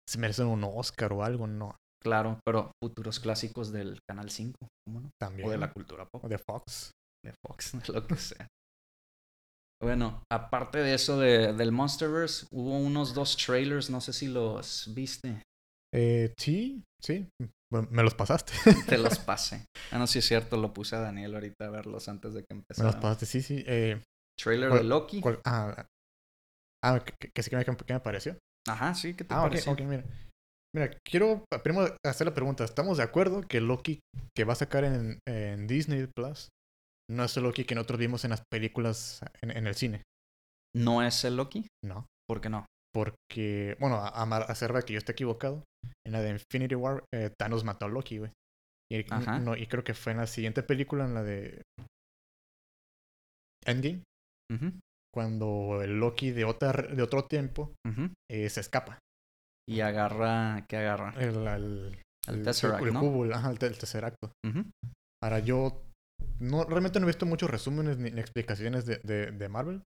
se 0.07 0.19
merecen 0.19 0.49
un 0.49 0.65
Oscar 0.65 1.15
o 1.15 1.25
algo, 1.25 1.47
no. 1.47 1.77
Claro, 2.05 2.39
pero 2.45 2.73
futuros 2.83 3.19
clásicos 3.19 3.73
del 3.73 3.99
Canal 4.09 4.31
5, 4.31 4.55
¿cómo 4.87 5.01
no? 5.01 5.11
También. 5.21 5.49
O 5.49 5.51
de 5.51 5.59
la 5.59 5.73
cultura 5.73 6.07
pop. 6.07 6.25
O 6.25 6.29
de 6.29 6.39
Fox. 6.39 6.91
De 7.25 7.33
Fox, 7.47 7.73
lo 7.89 8.07
que 8.07 8.17
sea. 8.17 8.47
Bueno, 9.83 10.23
aparte 10.33 10.79
de 10.79 10.95
eso 10.95 11.19
de, 11.19 11.53
del 11.53 11.73
Monsterverse, 11.73 12.47
hubo 12.51 12.79
unos 12.79 13.15
dos 13.15 13.37
trailers, 13.37 13.91
no 13.91 14.01
sé 14.01 14.13
si 14.13 14.29
los 14.29 14.95
viste. 14.95 15.43
Eh, 15.95 16.33
sí, 16.39 16.83
sí, 17.03 17.29
me 17.71 18.03
los 18.03 18.15
pasaste. 18.15 18.53
Te 18.89 18.99
los 18.99 19.19
pasé. 19.21 19.67
Ah, 19.91 19.99
no, 19.99 20.07
sí 20.07 20.21
es 20.21 20.27
cierto, 20.27 20.57
lo 20.57 20.73
puse 20.73 20.97
a 20.97 21.01
Daniel 21.01 21.35
ahorita 21.35 21.67
a 21.67 21.71
verlos 21.71 22.09
antes 22.09 22.35
de 22.35 22.41
que 22.43 22.55
empezara. 22.55 22.89
Me 22.89 22.93
los 22.93 23.03
pasaste, 23.03 23.27
sí, 23.27 23.43
sí. 23.43 23.65
Eh, 23.67 24.03
Trailer 24.39 24.73
de 24.73 24.85
Loki. 24.85 25.23
ah, 25.45 25.87
ah 26.83 27.05
¿qué, 27.05 27.31
qué, 27.31 27.93
me 27.93 28.01
pareció? 28.01 28.39
Ajá, 28.67 28.95
sí, 28.95 29.15
¿qué 29.15 29.25
te 29.25 29.35
ah, 29.35 29.43
pareció? 29.43 29.73
ok, 29.73 29.81
mira. 29.83 30.05
Mira, 30.75 30.91
quiero 31.09 31.45
primero 31.63 31.97
hacer 32.05 32.27
la 32.27 32.35
pregunta. 32.35 32.65
¿Estamos 32.65 32.99
de 32.99 33.05
acuerdo 33.05 33.43
que 33.43 33.61
Loki 33.61 34.01
que 34.37 34.45
va 34.45 34.55
a 34.55 34.57
sacar 34.57 34.85
en, 34.85 35.21
en 35.27 35.67
Disney 35.69 36.09
Plus 36.15 36.49
no 37.09 37.25
es 37.25 37.37
el 37.37 37.45
Loki 37.45 37.65
que 37.65 37.77
nosotros 37.77 38.01
vimos 38.01 38.25
en 38.25 38.31
las 38.31 38.43
películas 38.51 39.21
en, 39.43 39.57
en, 39.57 39.67
el 39.69 39.77
cine? 39.77 40.03
¿No 40.75 41.03
es 41.03 41.25
el 41.25 41.37
Loki? 41.37 41.67
No. 41.85 42.07
¿Por 42.27 42.41
qué 42.41 42.49
no? 42.49 42.67
Porque, 42.93 43.77
bueno, 43.79 43.97
a, 43.97 44.23
a 44.23 44.83
que 44.83 44.93
yo 44.93 44.99
esté 44.99 45.13
equivocado, 45.13 45.63
en 46.07 46.13
la 46.13 46.21
de 46.23 46.31
Infinity 46.31 46.75
War, 46.75 47.05
eh, 47.15 47.31
Thanos 47.39 47.65
mató 47.65 47.87
a 47.87 47.89
Loki, 47.89 48.19
güey. 48.19 48.33
Y, 48.91 49.05
no, 49.41 49.57
y 49.57 49.67
creo 49.67 49.83
que 49.83 49.95
fue 49.95 50.13
en 50.13 50.19
la 50.19 50.27
siguiente 50.27 50.63
película, 50.63 51.05
en 51.05 51.15
la 51.15 51.23
de 51.23 51.63
Endgame, 53.67 54.03
cuando 55.13 55.83
el 55.83 55.99
Loki 55.99 56.31
de, 56.31 56.45
otra, 56.45 56.73
de 56.73 57.03
otro 57.03 57.25
tiempo 57.25 57.73
eh, 58.31 58.49
se 58.51 58.61
escapa. 58.61 58.99
Y 59.69 59.81
agarra, 59.81 60.67
¿qué 60.69 60.77
agarra? 60.77 61.15
El, 61.19 61.47
el, 61.47 62.03
el, 62.29 62.43
Tesseract, 62.43 62.85
el, 62.85 62.93
¿no? 62.93 63.35
ajá, 63.35 63.51
el, 63.51 63.59
Tesseract. 63.59 64.17
Ahora, 65.23 65.39
yo 65.39 65.85
no, 66.39 66.65
realmente 66.65 67.01
no 67.01 67.07
he 67.07 67.09
visto 67.09 67.27
muchos 67.27 67.51
resúmenes 67.51 67.99
ni, 67.99 68.09
explicaciones 68.21 68.85
de, 68.85 68.99
de, 69.05 69.31
de, 69.31 69.49
Marvel. 69.49 69.83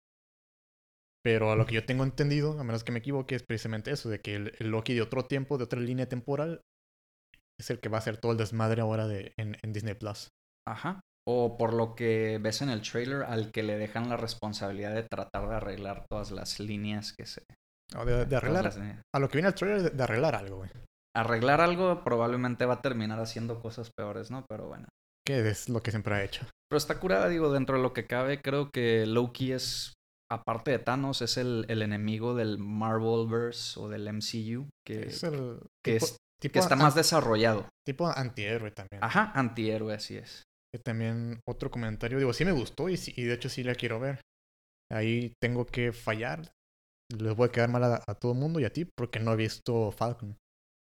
Pero 1.22 1.50
a 1.50 1.56
lo 1.56 1.66
que 1.66 1.74
yo 1.74 1.84
tengo 1.84 2.04
entendido, 2.04 2.58
a 2.58 2.64
menos 2.64 2.84
que 2.84 2.92
me 2.92 3.00
equivoque, 3.00 3.34
es 3.34 3.42
precisamente 3.42 3.90
eso, 3.90 4.08
de 4.08 4.20
que 4.20 4.36
el, 4.36 4.52
Loki 4.60 4.94
de 4.94 5.02
otro 5.02 5.24
tiempo, 5.24 5.58
de 5.58 5.64
otra 5.64 5.80
línea 5.80 6.08
temporal, 6.08 6.60
es 7.58 7.70
el 7.70 7.80
que 7.80 7.88
va 7.88 7.98
a 7.98 8.00
hacer 8.00 8.18
todo 8.18 8.32
el 8.32 8.38
desmadre 8.38 8.82
ahora 8.82 9.08
de, 9.08 9.32
en, 9.36 9.56
en 9.62 9.72
Disney 9.72 9.94
Plus. 9.94 10.28
Ajá. 10.66 11.00
O 11.28 11.56
por 11.56 11.74
lo 11.74 11.96
que 11.96 12.38
ves 12.40 12.62
en 12.62 12.68
el 12.68 12.82
trailer, 12.82 13.24
al 13.24 13.50
que 13.50 13.64
le 13.64 13.76
dejan 13.76 14.08
la 14.08 14.16
responsabilidad 14.16 14.94
de 14.94 15.02
tratar 15.02 15.48
de 15.48 15.56
arreglar 15.56 16.06
todas 16.08 16.30
las 16.30 16.60
líneas 16.60 17.12
que 17.12 17.26
se 17.26 17.42
de, 17.88 18.36
arreglar. 18.36 18.72
A 19.14 19.18
lo 19.18 19.28
que 19.28 19.38
viene 19.38 19.48
el 19.48 19.54
trailer, 19.54 19.92
de, 19.92 20.02
arreglar 20.02 20.34
algo, 20.34 20.58
güey. 20.58 20.70
Arreglar 21.14 21.60
algo 21.60 22.04
probablemente 22.04 22.66
va 22.66 22.74
a 22.74 22.82
terminar 22.82 23.20
haciendo 23.20 23.60
cosas 23.60 23.90
peores, 23.96 24.30
¿no? 24.30 24.44
Pero 24.48 24.66
bueno. 24.68 24.86
Que 25.24 25.48
es 25.48 25.68
lo 25.68 25.82
que 25.82 25.90
siempre 25.90 26.14
ha 26.14 26.24
hecho. 26.24 26.46
Pero 26.68 26.78
está 26.78 27.00
curada, 27.00 27.28
digo, 27.28 27.52
dentro 27.52 27.76
de 27.76 27.82
lo 27.82 27.92
que 27.92 28.06
cabe, 28.06 28.40
creo 28.42 28.70
que 28.70 29.06
Loki 29.06 29.52
es, 29.52 29.94
aparte 30.30 30.72
de 30.72 30.78
Thanos, 30.78 31.22
es 31.22 31.36
el, 31.36 31.64
el 31.68 31.82
enemigo 31.82 32.34
del 32.34 32.58
Marvelverse 32.58 33.80
o 33.80 33.88
del 33.88 34.12
MCU. 34.12 34.68
Que, 34.86 35.06
es 35.06 35.22
el. 35.22 35.60
Que, 35.84 35.96
es, 35.96 36.16
que 36.40 36.58
está 36.58 36.76
más 36.76 36.94
desarrollado. 36.94 37.68
Tipo 37.86 38.08
antihéroe 38.08 38.72
también. 38.72 39.02
Ajá, 39.02 39.32
antihéroe, 39.34 39.94
así 39.94 40.16
es. 40.16 40.42
Que 40.74 40.80
también 40.80 41.40
otro 41.48 41.70
comentario, 41.70 42.18
digo, 42.18 42.32
sí 42.32 42.44
me 42.44 42.52
gustó 42.52 42.88
y, 42.88 42.98
y 43.16 43.24
de 43.24 43.34
hecho 43.34 43.48
sí 43.48 43.62
la 43.62 43.74
quiero 43.74 44.00
ver. 44.00 44.20
Ahí 44.92 45.32
tengo 45.40 45.66
que 45.66 45.92
fallar 45.92 46.42
les 47.10 47.36
voy 47.36 47.48
a 47.48 47.52
quedar 47.52 47.70
mal 47.70 47.84
a, 47.84 48.14
todo 48.14 48.32
el 48.32 48.38
mundo 48.38 48.60
y 48.60 48.64
a 48.64 48.72
ti 48.72 48.84
porque 48.84 49.20
no 49.20 49.32
he 49.32 49.36
visto 49.36 49.90
Falcon. 49.92 50.36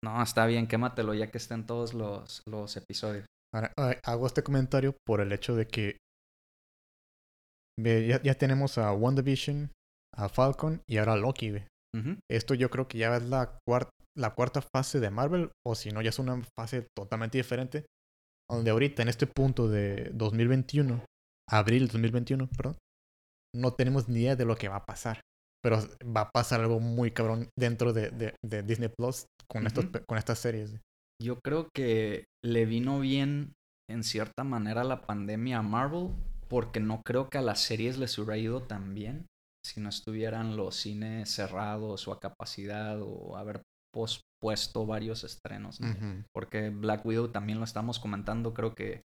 No, 0.04 0.22
está 0.22 0.46
bien, 0.46 0.66
quématelo 0.66 1.14
ya 1.14 1.30
que 1.30 1.38
estén 1.38 1.66
todos 1.66 1.94
los, 1.94 2.42
los 2.46 2.76
episodios. 2.76 3.26
Ahora, 3.54 3.72
hago 4.04 4.26
este 4.26 4.42
comentario 4.42 4.94
por 5.06 5.20
el 5.20 5.32
hecho 5.32 5.54
de 5.56 5.66
que 5.66 5.96
ya, 7.80 8.22
ya 8.22 8.34
tenemos 8.34 8.78
a 8.78 8.92
WandaVision, 8.92 9.72
a 10.14 10.28
Falcon 10.28 10.82
y 10.88 10.98
ahora 10.98 11.14
a 11.14 11.16
Loki. 11.16 11.54
Esto 12.30 12.54
yo 12.54 12.70
creo 12.70 12.88
que 12.88 12.98
ya 12.98 13.16
es 13.16 13.22
la, 13.22 13.58
cuarta 13.66 13.90
la 14.16 14.34
cuarta 14.34 14.60
fase 14.60 15.00
de 15.00 15.10
Marvel, 15.10 15.50
o 15.66 15.74
si 15.74 15.90
no, 15.90 16.02
ya 16.02 16.10
es 16.10 16.18
una 16.18 16.40
fase 16.56 16.86
totalmente 16.96 17.38
diferente. 17.38 17.86
Donde 18.50 18.70
ahorita, 18.70 19.02
en 19.02 19.08
este 19.08 19.26
punto 19.26 19.68
de 19.68 20.10
2021, 20.12 21.04
abril 21.50 21.88
2021, 21.88 22.48
perdón, 22.56 22.76
no 23.54 23.72
tenemos 23.74 24.08
ni 24.08 24.20
idea 24.20 24.36
de 24.36 24.44
lo 24.44 24.56
que 24.56 24.68
va 24.68 24.76
a 24.76 24.84
pasar 24.84 25.20
pero 25.64 25.78
va 26.04 26.20
a 26.20 26.30
pasar 26.30 26.60
algo 26.60 26.78
muy 26.78 27.10
cabrón 27.10 27.48
dentro 27.58 27.94
de, 27.94 28.10
de, 28.10 28.62
Disney 28.62 28.90
Plus 28.90 29.24
con, 29.48 29.66
estos, 29.66 29.86
con 30.06 30.18
estas 30.18 30.38
series. 30.38 30.78
Yo 31.18 31.40
creo 31.40 31.70
que 31.74 32.26
le 32.44 32.66
vino 32.66 33.00
bien 33.00 33.54
en 33.90 34.04
cierta 34.04 34.44
manera 34.44 34.84
la 34.84 35.06
pandemia 35.06 35.58
a 35.58 35.62
Marvel 35.62 36.10
porque 36.48 36.80
no 36.80 37.00
creo 37.02 37.30
que 37.30 37.38
a 37.38 37.42
las 37.42 37.60
series 37.60 37.96
les 37.96 38.18
hubiera 38.18 38.36
ido 38.36 38.62
tan 38.64 38.92
bien 38.92 39.24
si 39.64 39.80
no 39.80 39.88
estuvieran 39.88 40.58
los 40.58 40.76
cines 40.76 41.30
cerrados 41.30 42.06
o 42.08 42.12
a 42.12 42.20
capacidad 42.20 43.00
o 43.00 43.38
haber 43.38 43.62
pospuesto 43.90 44.84
varios 44.84 45.24
estrenos. 45.24 45.80
Porque 46.34 46.68
Black 46.68 47.06
Widow 47.06 47.28
también 47.28 47.58
lo 47.58 47.64
estamos 47.64 47.98
comentando, 48.00 48.52
creo 48.52 48.74
que 48.74 49.00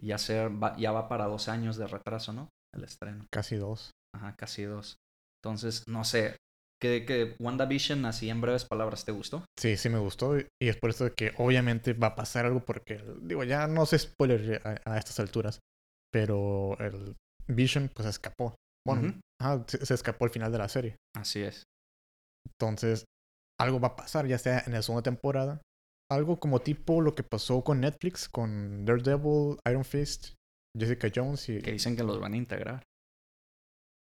ya, 0.00 0.16
ser, 0.16 0.50
ya 0.78 0.92
va 0.92 1.10
para 1.10 1.26
dos 1.26 1.48
años 1.48 1.76
de 1.76 1.86
retraso, 1.86 2.32
¿no? 2.32 2.48
El 2.74 2.84
estreno. 2.84 3.26
Casi 3.30 3.56
dos. 3.56 3.90
Ajá, 4.14 4.34
casi 4.36 4.62
dos. 4.62 4.96
Entonces, 5.42 5.84
no 5.88 6.04
sé, 6.04 6.36
que, 6.80 7.04
que 7.04 7.36
WandaVision, 7.38 8.04
así 8.06 8.30
en 8.30 8.40
breves 8.40 8.64
palabras, 8.64 9.04
¿te 9.04 9.12
gustó? 9.12 9.44
Sí, 9.58 9.76
sí 9.76 9.88
me 9.88 9.98
gustó. 9.98 10.38
Y 10.38 10.68
es 10.68 10.76
por 10.76 10.90
eso 10.90 11.14
que 11.14 11.32
obviamente 11.36 11.92
va 11.92 12.08
a 12.08 12.16
pasar 12.16 12.46
algo 12.46 12.64
porque, 12.64 13.02
digo, 13.22 13.44
ya 13.44 13.66
no 13.66 13.86
sé 13.86 13.98
spoiler 13.98 14.62
a, 14.84 14.98
estas 14.98 15.20
alturas. 15.20 15.60
Pero 16.12 16.78
el 16.80 17.16
Vision, 17.46 17.90
pues 17.94 18.08
escapó. 18.08 18.54
Bueno, 18.86 19.20
se, 19.66 19.94
escapó 19.94 20.24
al 20.24 20.30
final 20.30 20.50
de 20.50 20.58
la 20.58 20.68
serie. 20.68 20.96
Así 21.14 21.40
es. 21.42 21.64
Entonces, 22.48 23.04
algo 23.60 23.78
va 23.78 23.88
a 23.88 23.96
pasar, 23.96 24.26
ya 24.26 24.38
sea 24.38 24.62
en 24.66 24.72
la 24.72 24.82
segunda 24.82 25.02
temporada. 25.02 25.60
Algo 26.10 26.40
como 26.40 26.60
tipo 26.60 27.02
lo 27.02 27.14
que 27.14 27.22
pasó 27.22 27.62
con 27.62 27.80
Netflix, 27.80 28.28
con 28.28 28.84
Daredevil, 28.84 29.58
Iron 29.68 29.84
Fist, 29.84 30.34
Jessica 30.76 31.08
Jones 31.14 31.48
y... 31.48 31.60
Que 31.60 31.72
dicen 31.72 31.94
que 31.94 32.02
los 32.02 32.18
van 32.18 32.32
a 32.32 32.36
integrar. 32.36 32.82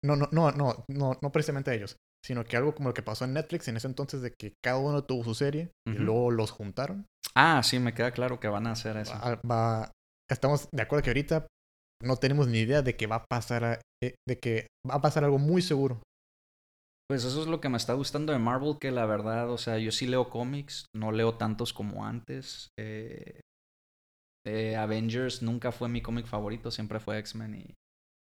No, 0.03 0.15
no, 0.15 0.29
no, 0.31 0.51
no, 0.51 0.85
no, 0.87 1.17
no 1.21 1.31
precisamente 1.31 1.73
ellos, 1.73 1.97
sino 2.25 2.45
que 2.45 2.57
algo 2.57 2.73
como 2.73 2.89
lo 2.89 2.93
que 2.93 3.01
pasó 3.01 3.25
en 3.25 3.33
Netflix 3.33 3.67
en 3.67 3.77
ese 3.77 3.87
entonces 3.87 4.21
de 4.21 4.33
que 4.33 4.53
cada 4.63 4.77
uno 4.77 5.03
tuvo 5.03 5.23
su 5.23 5.35
serie 5.35 5.71
y 5.87 5.93
luego 5.93 6.31
los 6.31 6.51
juntaron. 6.51 7.05
Ah, 7.35 7.61
sí, 7.63 7.79
me 7.79 7.93
queda 7.93 8.11
claro 8.11 8.39
que 8.39 8.47
van 8.47 8.67
a 8.67 8.71
hacer 8.71 8.97
eso. 8.97 9.13
Va, 9.49 9.91
estamos 10.29 10.69
de 10.71 10.81
acuerdo 10.81 11.03
que 11.03 11.09
ahorita 11.09 11.47
no 12.01 12.15
tenemos 12.15 12.47
ni 12.47 12.59
idea 12.59 12.81
de 12.81 12.95
que 12.95 13.07
va 13.07 13.17
a 13.17 13.25
pasar, 13.25 13.81
eh, 14.01 14.15
de 14.27 14.39
que 14.39 14.67
va 14.89 14.95
a 14.95 15.01
pasar 15.01 15.23
algo 15.23 15.37
muy 15.37 15.61
seguro. 15.61 16.01
Pues 17.09 17.25
eso 17.25 17.41
es 17.41 17.47
lo 17.47 17.59
que 17.59 17.69
me 17.69 17.77
está 17.77 17.93
gustando 17.93 18.31
de 18.31 18.39
Marvel, 18.39 18.77
que 18.79 18.91
la 18.91 19.05
verdad, 19.05 19.49
o 19.49 19.57
sea, 19.57 19.79
yo 19.79 19.91
sí 19.91 20.05
leo 20.05 20.29
cómics, 20.29 20.85
no 20.95 21.11
leo 21.11 21.35
tantos 21.35 21.73
como 21.73 22.05
antes. 22.05 22.69
Eh, 22.79 23.41
eh, 24.45 24.75
Avengers 24.77 25.41
nunca 25.41 25.71
fue 25.71 25.89
mi 25.89 26.01
cómic 26.01 26.27
favorito, 26.27 26.69
siempre 26.71 26.99
fue 26.99 27.17
X-Men 27.17 27.55
y, 27.55 27.73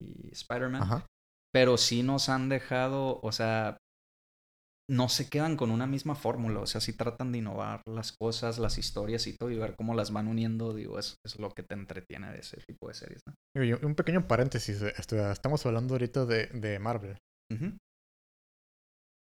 y 0.03 0.33
Spider-Man 0.33 1.05
pero 1.52 1.76
sí 1.76 2.02
nos 2.02 2.28
han 2.28 2.49
dejado, 2.49 3.21
o 3.23 3.33
sea, 3.33 3.76
no 4.90 5.09
se 5.09 5.28
quedan 5.28 5.57
con 5.57 5.71
una 5.71 5.87
misma 5.87 6.16
fórmula, 6.16 6.61
o 6.61 6.66
sea, 6.66 6.80
sí 6.80 6.92
tratan 6.92 7.30
de 7.30 7.38
innovar 7.38 7.80
las 7.87 8.12
cosas, 8.12 8.59
las 8.59 8.76
historias 8.76 9.26
y 9.28 9.37
todo, 9.37 9.50
y 9.50 9.57
ver 9.57 9.76
cómo 9.76 9.95
las 9.95 10.12
van 10.12 10.26
uniendo, 10.26 10.75
digo, 10.75 10.99
es, 10.99 11.14
es 11.25 11.38
lo 11.38 11.50
que 11.50 11.62
te 11.62 11.75
entretiene 11.75 12.33
de 12.33 12.40
ese 12.40 12.57
tipo 12.66 12.88
de 12.88 12.95
series, 12.95 13.23
¿no? 13.26 13.35
un 13.83 13.95
pequeño 13.95 14.26
paréntesis, 14.26 14.83
este, 14.83 15.30
estamos 15.30 15.64
hablando 15.64 15.95
ahorita 15.95 16.26
de, 16.26 16.47
de 16.47 16.78
Marvel. 16.80 17.16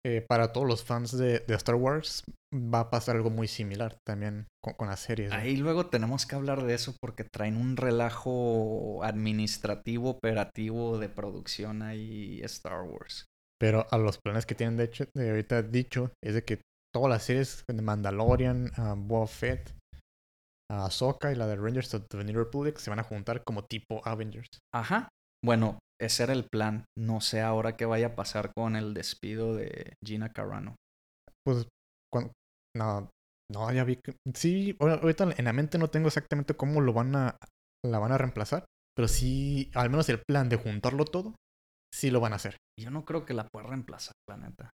Eh, 0.05 0.25
para 0.27 0.53
todos 0.53 0.67
los 0.67 0.83
fans 0.83 1.17
de, 1.17 1.39
de, 1.39 1.55
Star 1.55 1.75
Wars 1.75 2.23
va 2.53 2.81
a 2.81 2.89
pasar 2.89 3.15
algo 3.15 3.29
muy 3.29 3.47
similar 3.47 3.97
también 4.05 4.47
con, 4.63 4.73
con 4.73 4.87
las 4.87 5.01
series. 5.01 5.31
Ahí 5.31 5.57
luego 5.57 5.87
tenemos 5.87 6.25
que 6.25 6.35
hablar 6.35 6.63
de 6.63 6.73
eso 6.73 6.95
porque 7.01 7.23
traen 7.23 7.57
un 7.57 7.77
relajo 7.77 9.03
administrativo, 9.03 10.11
operativo 10.11 10.97
de 10.97 11.09
producción 11.09 11.81
ahí 11.81 12.41
Star 12.43 12.83
Wars. 12.83 13.25
Pero 13.59 13.87
a 13.89 13.97
los 13.97 14.19
planes 14.19 14.45
que 14.45 14.55
tienen 14.55 14.77
de 14.77 14.85
hecho, 14.85 15.05
de 15.15 15.31
ahorita 15.31 15.63
dicho, 15.63 16.11
es 16.23 16.35
de 16.35 16.43
que 16.43 16.61
todas 16.93 17.09
las 17.09 17.23
series 17.23 17.63
de 17.67 17.81
Mandalorian, 17.81 18.71
uh, 18.77 18.95
Boba 18.95 19.27
Fett, 19.27 19.75
a 20.69 20.85
Ahsoka 20.85 21.31
y 21.31 21.35
la 21.35 21.47
de 21.47 21.55
Rangers 21.55 21.93
of 21.93 22.07
the 22.09 22.23
New 22.23 22.37
Republic 22.37 22.77
se 22.77 22.89
van 22.89 22.99
a 22.99 23.03
juntar 23.03 23.43
como 23.43 23.65
tipo 23.65 24.01
Avengers. 24.05 24.59
Ajá. 24.73 25.09
Bueno, 25.47 25.79
ese 25.99 26.23
era 26.23 26.33
el 26.33 26.43
plan. 26.43 26.83
No 26.97 27.21
sé 27.21 27.39
ahora 27.39 27.77
qué 27.77 27.85
vaya 27.85 28.07
a 28.07 28.15
pasar 28.15 28.51
con 28.53 28.75
el 28.75 28.93
despido 28.93 29.55
de 29.55 29.93
Gina 30.05 30.33
Carano. 30.33 30.75
Pues, 31.45 31.67
cuando, 32.11 32.33
no, 32.75 33.09
no, 33.49 33.71
ya 33.71 33.85
vi 33.85 33.95
que... 33.95 34.17
Sí, 34.35 34.75
ahorita 34.77 35.33
en 35.37 35.45
la 35.45 35.53
mente 35.53 35.77
no 35.77 35.89
tengo 35.89 36.07
exactamente 36.07 36.53
cómo 36.55 36.81
lo 36.81 36.91
van 36.91 37.15
a... 37.15 37.37
La 37.85 37.97
van 37.97 38.11
a 38.11 38.17
reemplazar. 38.17 38.65
Pero 38.93 39.07
sí, 39.07 39.71
al 39.73 39.89
menos 39.89 40.09
el 40.09 40.21
plan 40.27 40.49
de 40.49 40.57
juntarlo 40.57 41.05
todo, 41.05 41.35
sí 41.93 42.11
lo 42.11 42.19
van 42.19 42.33
a 42.33 42.37
hacer. 42.37 42.57
Yo 42.77 42.91
no 42.91 43.05
creo 43.05 43.25
que 43.25 43.33
la 43.33 43.47
pueda 43.47 43.67
reemplazar, 43.67 44.13
la 44.27 44.35
neta. 44.35 44.71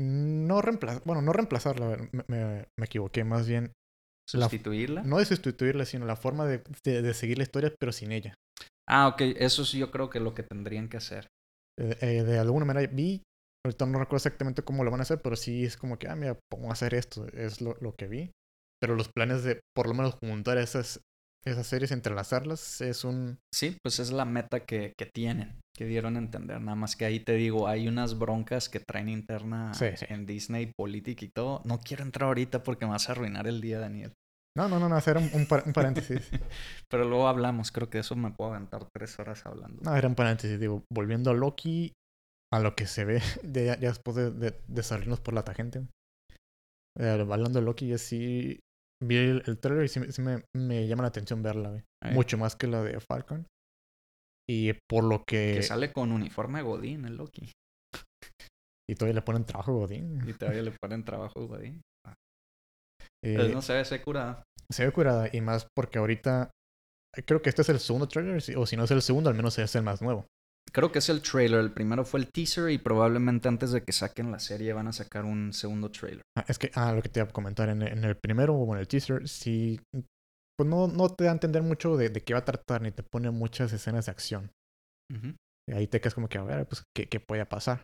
No 0.00 0.60
reemplazar, 0.60 1.02
bueno, 1.04 1.22
no 1.22 1.32
reemplazarla, 1.32 1.96
me, 2.12 2.24
me, 2.26 2.64
me 2.76 2.84
equivoqué, 2.84 3.22
más 3.22 3.46
bien 3.46 3.70
¿Sustituirla? 4.28 5.02
La, 5.02 5.08
no 5.08 5.18
de 5.18 5.24
sustituirla, 5.24 5.84
sino 5.84 6.04
la 6.04 6.16
forma 6.16 6.46
de, 6.46 6.62
de, 6.84 7.02
de, 7.02 7.14
seguir 7.14 7.38
la 7.38 7.44
historia, 7.44 7.72
pero 7.78 7.92
sin 7.92 8.10
ella. 8.10 8.34
Ah, 8.88 9.08
ok. 9.08 9.20
Eso 9.36 9.64
sí 9.64 9.78
yo 9.78 9.90
creo 9.90 10.10
que 10.10 10.18
es 10.18 10.24
lo 10.24 10.34
que 10.34 10.42
tendrían 10.42 10.88
que 10.88 10.96
hacer. 10.96 11.26
Eh, 11.78 11.96
eh, 12.00 12.22
de 12.22 12.38
alguna 12.38 12.64
manera 12.64 12.90
vi, 12.92 13.22
ahorita 13.64 13.86
no 13.86 13.98
recuerdo 13.98 14.16
exactamente 14.16 14.62
cómo 14.62 14.84
lo 14.84 14.90
van 14.90 15.00
a 15.00 15.02
hacer, 15.02 15.20
pero 15.22 15.36
sí 15.36 15.64
es 15.64 15.76
como 15.76 15.98
que, 15.98 16.08
ah, 16.08 16.16
mira, 16.16 16.38
pongo 16.50 16.70
a 16.70 16.72
hacer 16.72 16.94
esto, 16.94 17.26
es 17.28 17.60
lo, 17.60 17.76
lo, 17.80 17.94
que 17.94 18.06
vi. 18.06 18.30
Pero 18.80 18.94
los 18.94 19.08
planes 19.08 19.42
de 19.44 19.60
por 19.74 19.88
lo 19.88 19.94
menos 19.94 20.16
juntar 20.22 20.58
esas, 20.58 21.00
esas 21.44 21.66
series, 21.66 21.90
entrelazarlas, 21.90 22.80
es 22.80 23.04
un... 23.04 23.38
Sí, 23.52 23.76
pues 23.82 23.98
es 23.98 24.10
la 24.10 24.24
meta 24.24 24.60
que, 24.60 24.92
que 24.98 25.06
tienen, 25.06 25.60
que 25.74 25.86
dieron 25.86 26.16
a 26.16 26.18
entender. 26.18 26.60
Nada 26.60 26.76
más 26.76 26.96
que 26.96 27.04
ahí 27.04 27.20
te 27.20 27.32
digo, 27.32 27.68
hay 27.68 27.88
unas 27.88 28.18
broncas 28.18 28.68
que 28.68 28.80
traen 28.80 29.08
interna 29.08 29.74
sí, 29.74 29.86
sí. 29.96 30.06
en 30.08 30.26
Disney, 30.26 30.72
política 30.76 31.24
y 31.24 31.30
todo. 31.34 31.62
No 31.64 31.78
quiero 31.80 32.04
entrar 32.04 32.28
ahorita 32.28 32.62
porque 32.62 32.86
me 32.86 32.92
vas 32.92 33.08
a 33.08 33.12
arruinar 33.12 33.46
el 33.46 33.60
día, 33.60 33.78
Daniel. 33.78 34.12
No, 34.56 34.68
no, 34.68 34.80
no, 34.80 34.88
no, 34.88 34.96
hacer 34.96 35.18
un, 35.18 35.24
un, 35.34 35.46
un 35.66 35.72
paréntesis. 35.74 36.30
Pero 36.90 37.04
luego 37.04 37.28
hablamos, 37.28 37.70
creo 37.70 37.90
que 37.90 37.98
eso 37.98 38.16
me 38.16 38.30
puedo 38.30 38.54
aventar 38.54 38.86
tres 38.90 39.18
horas 39.18 39.44
hablando. 39.44 39.82
No, 39.82 39.94
era 39.94 40.08
un 40.08 40.14
paréntesis, 40.14 40.58
digo, 40.58 40.82
volviendo 40.90 41.30
a 41.30 41.34
Loki, 41.34 41.92
a 42.52 42.60
lo 42.60 42.74
que 42.74 42.86
se 42.86 43.04
ve 43.04 43.20
de, 43.42 43.66
ya, 43.66 43.76
después 43.76 44.16
de, 44.16 44.30
de, 44.30 44.58
de, 44.66 44.82
salirnos 44.82 45.20
por 45.20 45.34
la 45.34 45.44
tangente. 45.44 45.86
Eh, 46.98 47.26
hablando 47.30 47.60
de 47.60 47.66
Loki, 47.66 47.86
yo 47.86 47.98
sí 47.98 48.58
vi 49.04 49.16
el, 49.16 49.42
el 49.46 49.58
trailer 49.58 49.84
y 49.84 49.88
sí, 49.88 50.00
sí 50.10 50.22
me, 50.22 50.42
me, 50.56 50.86
llama 50.86 51.02
la 51.02 51.08
atención 51.08 51.42
verla, 51.42 51.68
güey. 51.68 51.82
Mucho 52.14 52.38
más 52.38 52.56
que 52.56 52.66
la 52.66 52.82
de 52.82 52.98
Falcon. 53.00 53.46
Y 54.48 54.72
por 54.88 55.04
lo 55.04 55.24
que... 55.24 55.54
Que 55.56 55.62
sale 55.62 55.92
con 55.92 56.12
uniforme 56.12 56.62
Godín 56.62 57.04
el 57.04 57.16
Loki. 57.16 57.52
Y 58.88 58.94
todavía 58.94 59.16
le 59.16 59.22
ponen 59.22 59.44
trabajo 59.44 59.74
Godín. 59.74 60.26
Y 60.26 60.32
todavía 60.32 60.62
le 60.62 60.70
ponen 60.70 61.04
trabajo 61.04 61.46
Godín. 61.46 61.82
Eh, 63.26 63.50
no 63.52 63.62
se 63.62 63.74
ve, 63.74 63.84
se 63.84 63.98
ve 63.98 64.04
curada. 64.04 64.42
Se 64.70 64.84
ve 64.84 64.92
curada 64.92 65.28
y 65.32 65.40
más 65.40 65.66
porque 65.74 65.98
ahorita 65.98 66.50
creo 67.26 67.42
que 67.42 67.48
este 67.48 67.62
es 67.62 67.68
el 67.68 67.80
segundo 67.80 68.08
trailer 68.08 68.42
o 68.56 68.66
si 68.66 68.76
no 68.76 68.84
es 68.84 68.90
el 68.90 69.02
segundo 69.02 69.30
al 69.30 69.36
menos 69.36 69.58
es 69.58 69.74
el 69.74 69.82
más 69.82 70.02
nuevo. 70.02 70.26
Creo 70.72 70.90
que 70.90 70.98
es 70.98 71.08
el 71.08 71.22
trailer, 71.22 71.60
el 71.60 71.72
primero 71.72 72.04
fue 72.04 72.20
el 72.20 72.30
teaser 72.30 72.70
y 72.70 72.78
probablemente 72.78 73.48
antes 73.48 73.70
de 73.70 73.82
que 73.82 73.92
saquen 73.92 74.32
la 74.32 74.40
serie 74.40 74.72
van 74.72 74.88
a 74.88 74.92
sacar 74.92 75.24
un 75.24 75.52
segundo 75.52 75.90
trailer. 75.90 76.22
Ah, 76.36 76.44
es 76.48 76.58
que, 76.58 76.70
ah, 76.74 76.92
lo 76.92 77.02
que 77.02 77.08
te 77.08 77.20
iba 77.20 77.28
a 77.28 77.32
comentar, 77.32 77.68
en, 77.68 77.82
en 77.82 78.04
el 78.04 78.16
primero 78.16 78.54
o 78.54 78.74
en 78.74 78.80
el 78.80 78.88
teaser, 78.88 79.28
sí, 79.28 79.80
pues 79.92 80.68
no, 80.68 80.88
no 80.88 81.08
te 81.08 81.24
da 81.24 81.30
a 81.30 81.34
entender 81.34 81.62
mucho 81.62 81.96
de, 81.96 82.10
de 82.10 82.20
qué 82.20 82.34
va 82.34 82.40
a 82.40 82.44
tratar 82.44 82.82
ni 82.82 82.90
te 82.90 83.04
pone 83.04 83.30
muchas 83.30 83.72
escenas 83.72 84.06
de 84.06 84.12
acción. 84.12 84.50
Uh 85.12 85.16
-huh. 85.16 85.36
Y 85.70 85.72
ahí 85.74 85.86
te 85.86 86.00
quedas 86.00 86.14
como 86.14 86.28
que, 86.28 86.38
a 86.38 86.42
ver, 86.42 86.66
pues, 86.66 86.82
¿qué, 86.94 87.06
qué 87.08 87.20
puede 87.20 87.46
pasar? 87.46 87.82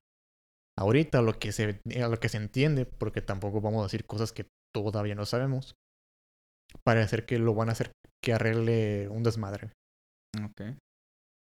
Ahorita 0.79 1.23
lo 1.23 1.39
que, 1.39 1.53
se, 1.53 1.81
lo 1.85 2.19
que 2.19 2.29
se 2.29 2.39
entiende, 2.39 2.85
porque 2.85 3.23
tampoco 3.23 3.61
vamos 3.61 3.81
a 3.81 3.85
decir 3.85 4.05
cosas 4.07 4.33
que 4.33 4.47
todavía 4.75 5.15
no 5.15 5.27
sabemos, 5.27 5.75
parece 6.85 7.25
que 7.25 7.39
lo 7.39 7.55
van 7.55 7.69
a 7.69 7.73
hacer 7.73 7.93
que 8.23 8.33
arregle 8.33 9.09
un 9.09 9.23
desmadre. 9.23 9.73
Ok. 10.43 10.77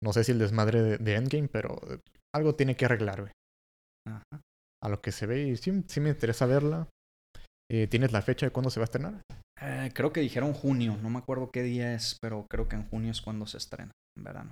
No 0.03 0.11
sé 0.11 0.23
si 0.23 0.33
el 0.33 0.39
desmadre 0.39 0.81
de, 0.81 0.97
de 0.97 1.15
Endgame, 1.15 1.47
pero 1.47 1.79
algo 2.35 2.55
tiene 2.55 2.75
que 2.75 2.85
arreglar, 2.85 3.21
güey. 3.21 3.33
Ajá. 4.07 4.41
A 4.83 4.89
lo 4.89 5.01
que 5.01 5.13
se 5.13 5.25
ve 5.25 5.47
y 5.47 5.55
sí, 5.55 5.83
sí 5.87 6.01
me 6.01 6.09
interesa 6.09 6.45
verla. 6.45 6.89
Eh, 7.71 7.87
¿Tienes 7.87 8.11
la 8.11 8.21
fecha 8.21 8.45
de 8.45 8.51
cuándo 8.51 8.69
se 8.69 8.79
va 8.79 8.83
a 8.83 8.85
estrenar? 8.85 9.21
Eh, 9.61 9.91
creo 9.93 10.11
que 10.11 10.19
dijeron 10.19 10.53
junio, 10.53 10.97
no 10.97 11.09
me 11.09 11.19
acuerdo 11.19 11.51
qué 11.51 11.63
día 11.63 11.93
es, 11.93 12.17
pero 12.21 12.45
creo 12.49 12.67
que 12.67 12.75
en 12.75 12.89
junio 12.89 13.11
es 13.11 13.21
cuando 13.21 13.47
se 13.47 13.57
estrena, 13.57 13.91
en 14.17 14.23
verano. 14.23 14.51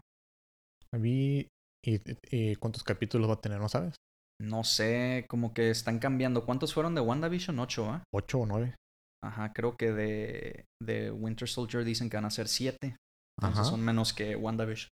Vi. 0.97 1.47
¿Y, 1.83 1.99
y 2.29 2.55
cuántos 2.57 2.83
capítulos 2.83 3.27
va 3.27 3.33
a 3.33 3.41
tener, 3.41 3.59
no 3.59 3.67
sabes? 3.67 3.95
No 4.41 4.63
sé, 4.63 5.25
como 5.29 5.53
que 5.53 5.69
están 5.69 5.99
cambiando. 5.99 6.45
¿Cuántos 6.45 6.73
fueron 6.73 6.95
de 6.95 7.01
WandaVision? 7.01 7.59
¿Ocho, 7.59 7.91
ah? 7.91 7.97
¿eh? 7.97 8.03
¿Ocho 8.13 8.39
o 8.39 8.45
nueve? 8.45 8.75
Ajá, 9.23 9.53
creo 9.53 9.77
que 9.77 9.91
de, 9.91 10.65
de 10.81 11.11
Winter 11.11 11.47
Soldier 11.47 11.83
dicen 11.83 12.09
que 12.09 12.17
van 12.17 12.25
a 12.25 12.31
ser 12.31 12.47
siete. 12.47 12.97
Entonces 13.39 13.61
Ajá. 13.61 13.69
son 13.69 13.81
menos 13.81 14.13
que 14.13 14.35
WandaVision. 14.35 14.89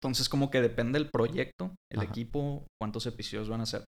Entonces, 0.00 0.28
como 0.28 0.50
que 0.50 0.60
depende 0.60 0.98
del 0.98 1.10
proyecto, 1.10 1.74
el 1.92 2.00
Ajá. 2.00 2.08
equipo, 2.08 2.66
cuántos 2.80 3.06
episodios 3.06 3.48
van 3.48 3.62
a 3.62 3.66
ser. 3.66 3.84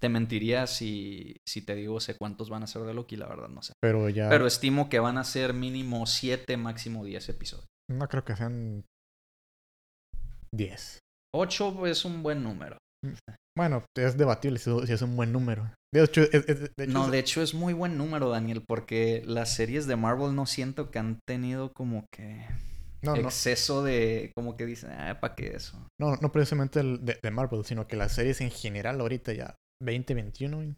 Te 0.00 0.08
mentiría 0.08 0.66
si, 0.66 1.36
si 1.46 1.62
te 1.62 1.74
digo 1.74 2.00
sé 2.00 2.16
cuántos 2.16 2.48
van 2.48 2.62
a 2.62 2.66
ser 2.66 2.82
de 2.82 2.94
Loki, 2.94 3.16
la 3.16 3.28
verdad 3.28 3.48
no 3.48 3.60
sé. 3.60 3.74
Pero 3.82 4.08
ya. 4.08 4.30
Pero 4.30 4.46
estimo 4.46 4.88
que 4.88 5.00
van 5.00 5.18
a 5.18 5.24
ser 5.24 5.52
mínimo 5.52 6.06
siete, 6.06 6.56
máximo 6.56 7.04
diez 7.04 7.28
episodios. 7.28 7.66
No 7.90 8.08
creo 8.08 8.24
que 8.24 8.36
sean 8.36 8.84
diez. 10.54 10.98
Ocho 11.34 11.86
es 11.86 12.06
un 12.06 12.22
buen 12.22 12.42
número. 12.42 12.78
Bueno, 13.56 13.84
es 13.96 14.16
debatible 14.16 14.58
si 14.58 14.92
es 14.92 15.02
un 15.02 15.16
buen 15.16 15.32
número. 15.32 15.70
De 15.92 16.04
hecho, 16.04 16.22
es, 16.22 16.48
es, 16.48 16.60
de 16.60 16.84
hecho, 16.84 16.92
no, 16.92 17.10
de 17.10 17.18
hecho 17.18 17.42
es 17.42 17.52
muy 17.54 17.72
buen 17.72 17.98
número, 17.98 18.30
Daniel, 18.30 18.62
porque 18.66 19.22
las 19.26 19.54
series 19.54 19.86
de 19.86 19.96
Marvel 19.96 20.34
no 20.34 20.46
siento 20.46 20.90
que 20.90 20.98
han 20.98 21.18
tenido 21.26 21.72
como 21.72 22.06
que 22.12 22.46
no, 23.02 23.16
exceso 23.16 23.76
no. 23.76 23.82
de, 23.82 24.32
como 24.36 24.56
que 24.56 24.66
dicen, 24.66 24.90
ah, 24.92 25.18
¿para 25.20 25.34
qué 25.34 25.48
eso? 25.56 25.86
No, 26.00 26.16
no 26.16 26.30
precisamente 26.32 26.80
el 26.80 27.04
de, 27.04 27.18
de, 27.20 27.30
Marvel, 27.30 27.64
sino 27.64 27.86
que 27.86 27.96
las 27.96 28.12
series 28.12 28.40
en 28.40 28.50
general 28.50 29.00
ahorita 29.00 29.32
ya 29.32 29.56
2021, 29.82 30.76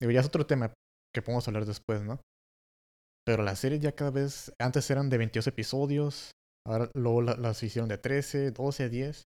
digo, 0.00 0.12
ya 0.12 0.20
es 0.20 0.26
otro 0.26 0.46
tema 0.46 0.72
que 1.14 1.22
podemos 1.22 1.46
hablar 1.48 1.66
después, 1.66 2.02
¿no? 2.02 2.20
Pero 3.26 3.42
las 3.42 3.58
series 3.58 3.82
ya 3.82 3.92
cada 3.92 4.10
vez, 4.10 4.52
antes 4.58 4.90
eran 4.90 5.10
de 5.10 5.18
22 5.18 5.46
episodios, 5.48 6.30
ahora 6.66 6.90
luego 6.94 7.22
las 7.22 7.62
hicieron 7.62 7.88
de 7.88 7.98
13, 7.98 8.52
12, 8.52 8.88
10. 8.88 9.24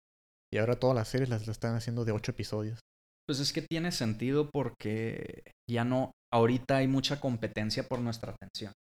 Y 0.54 0.58
ahora 0.58 0.80
todas 0.80 0.96
las 0.96 1.08
series 1.08 1.30
las, 1.30 1.48
las 1.48 1.56
están 1.56 1.76
haciendo 1.76 2.06
de 2.06 2.12
8 2.12 2.32
episodios. 2.32 2.80
Pues 3.28 3.40
es 3.40 3.54
que 3.54 3.62
tiene 3.62 3.92
sentido 3.92 4.50
porque 4.52 5.54
ya 5.70 5.86
no, 5.86 6.12
ahorita 6.34 6.78
hay 6.78 6.88
mucha 6.88 7.20
competencia 7.20 7.88
por 7.88 8.00
nuestra 8.00 8.34
atención. 8.34 8.74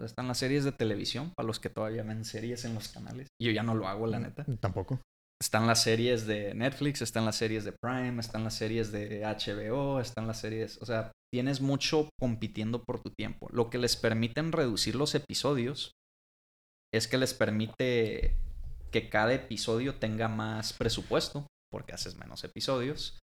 Están 0.00 0.26
las 0.26 0.38
series 0.38 0.64
de 0.64 0.72
televisión, 0.72 1.32
para 1.36 1.46
los 1.46 1.60
que 1.60 1.68
todavía 1.68 2.02
ven 2.02 2.24
series 2.24 2.64
en 2.64 2.74
los 2.74 2.88
canales. 2.88 3.28
Yo 3.40 3.50
ya 3.50 3.62
no 3.62 3.74
lo 3.74 3.86
hago, 3.86 4.06
la 4.06 4.18
neta. 4.18 4.44
Tampoco. 4.58 5.00
Están 5.40 5.66
las 5.66 5.82
series 5.82 6.26
de 6.26 6.54
Netflix, 6.54 7.02
están 7.02 7.24
las 7.24 7.36
series 7.36 7.64
de 7.64 7.72
Prime, 7.72 8.18
están 8.18 8.44
las 8.44 8.54
series 8.54 8.90
de 8.90 9.22
HBO, 9.24 10.00
están 10.00 10.26
las 10.26 10.40
series... 10.40 10.80
O 10.80 10.86
sea, 10.86 11.12
tienes 11.32 11.60
mucho 11.60 12.08
compitiendo 12.18 12.82
por 12.84 13.00
tu 13.00 13.10
tiempo. 13.10 13.48
Lo 13.52 13.68
que 13.68 13.78
les 13.78 13.96
permiten 13.96 14.52
reducir 14.52 14.94
los 14.94 15.14
episodios 15.14 15.92
es 16.94 17.08
que 17.08 17.18
les 17.18 17.34
permite 17.34 18.36
que 18.92 19.08
cada 19.08 19.32
episodio 19.32 19.96
tenga 19.96 20.28
más 20.28 20.72
presupuesto, 20.74 21.46
porque 21.70 21.94
haces 21.94 22.16
menos 22.16 22.44
episodios. 22.44 23.18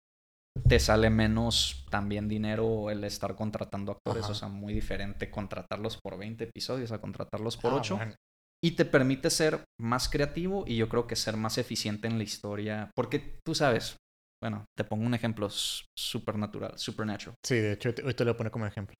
Te 0.69 0.79
sale 0.79 1.11
menos 1.11 1.85
también 1.91 2.29
dinero 2.29 2.91
el 2.91 3.03
estar 3.03 3.35
contratando 3.35 3.91
actores, 3.91 4.25
Ajá. 4.25 4.33
o 4.33 4.35
sea, 4.37 4.49
muy 4.49 4.73
diferente 4.73 5.31
contratarlos 5.31 5.99
por 6.01 6.17
20 6.17 6.45
episodios 6.45 6.93
a 6.93 7.01
contratarlos 7.01 7.57
por 7.57 7.73
ah, 7.73 7.77
8. 7.77 7.97
Bueno. 7.97 8.15
Y 8.63 8.73
te 8.73 8.85
permite 8.85 9.31
ser 9.31 9.65
más 9.81 10.09
creativo 10.09 10.65
y 10.67 10.77
yo 10.77 10.89
creo 10.89 11.07
que 11.07 11.17
ser 11.17 11.37
más 11.37 11.59
eficiente 11.59 12.07
en 12.07 12.19
la 12.19 12.25
historia, 12.25 12.91
porque 12.95 13.41
tú 13.45 13.55
sabes, 13.55 13.97
bueno, 14.43 14.65
te 14.77 14.85
pongo 14.85 15.05
un 15.05 15.15
ejemplo 15.15 15.49
supernatural, 15.51 16.79
supernatural. 16.79 17.35
Sí, 17.45 17.57
de 17.57 17.73
hecho, 17.73 17.89
hoy 18.05 18.15
te 18.15 18.25
lo 18.25 18.31
voy 18.31 18.35
a 18.35 18.37
poner 18.37 18.53
como 18.53 18.67
ejemplo. 18.67 18.97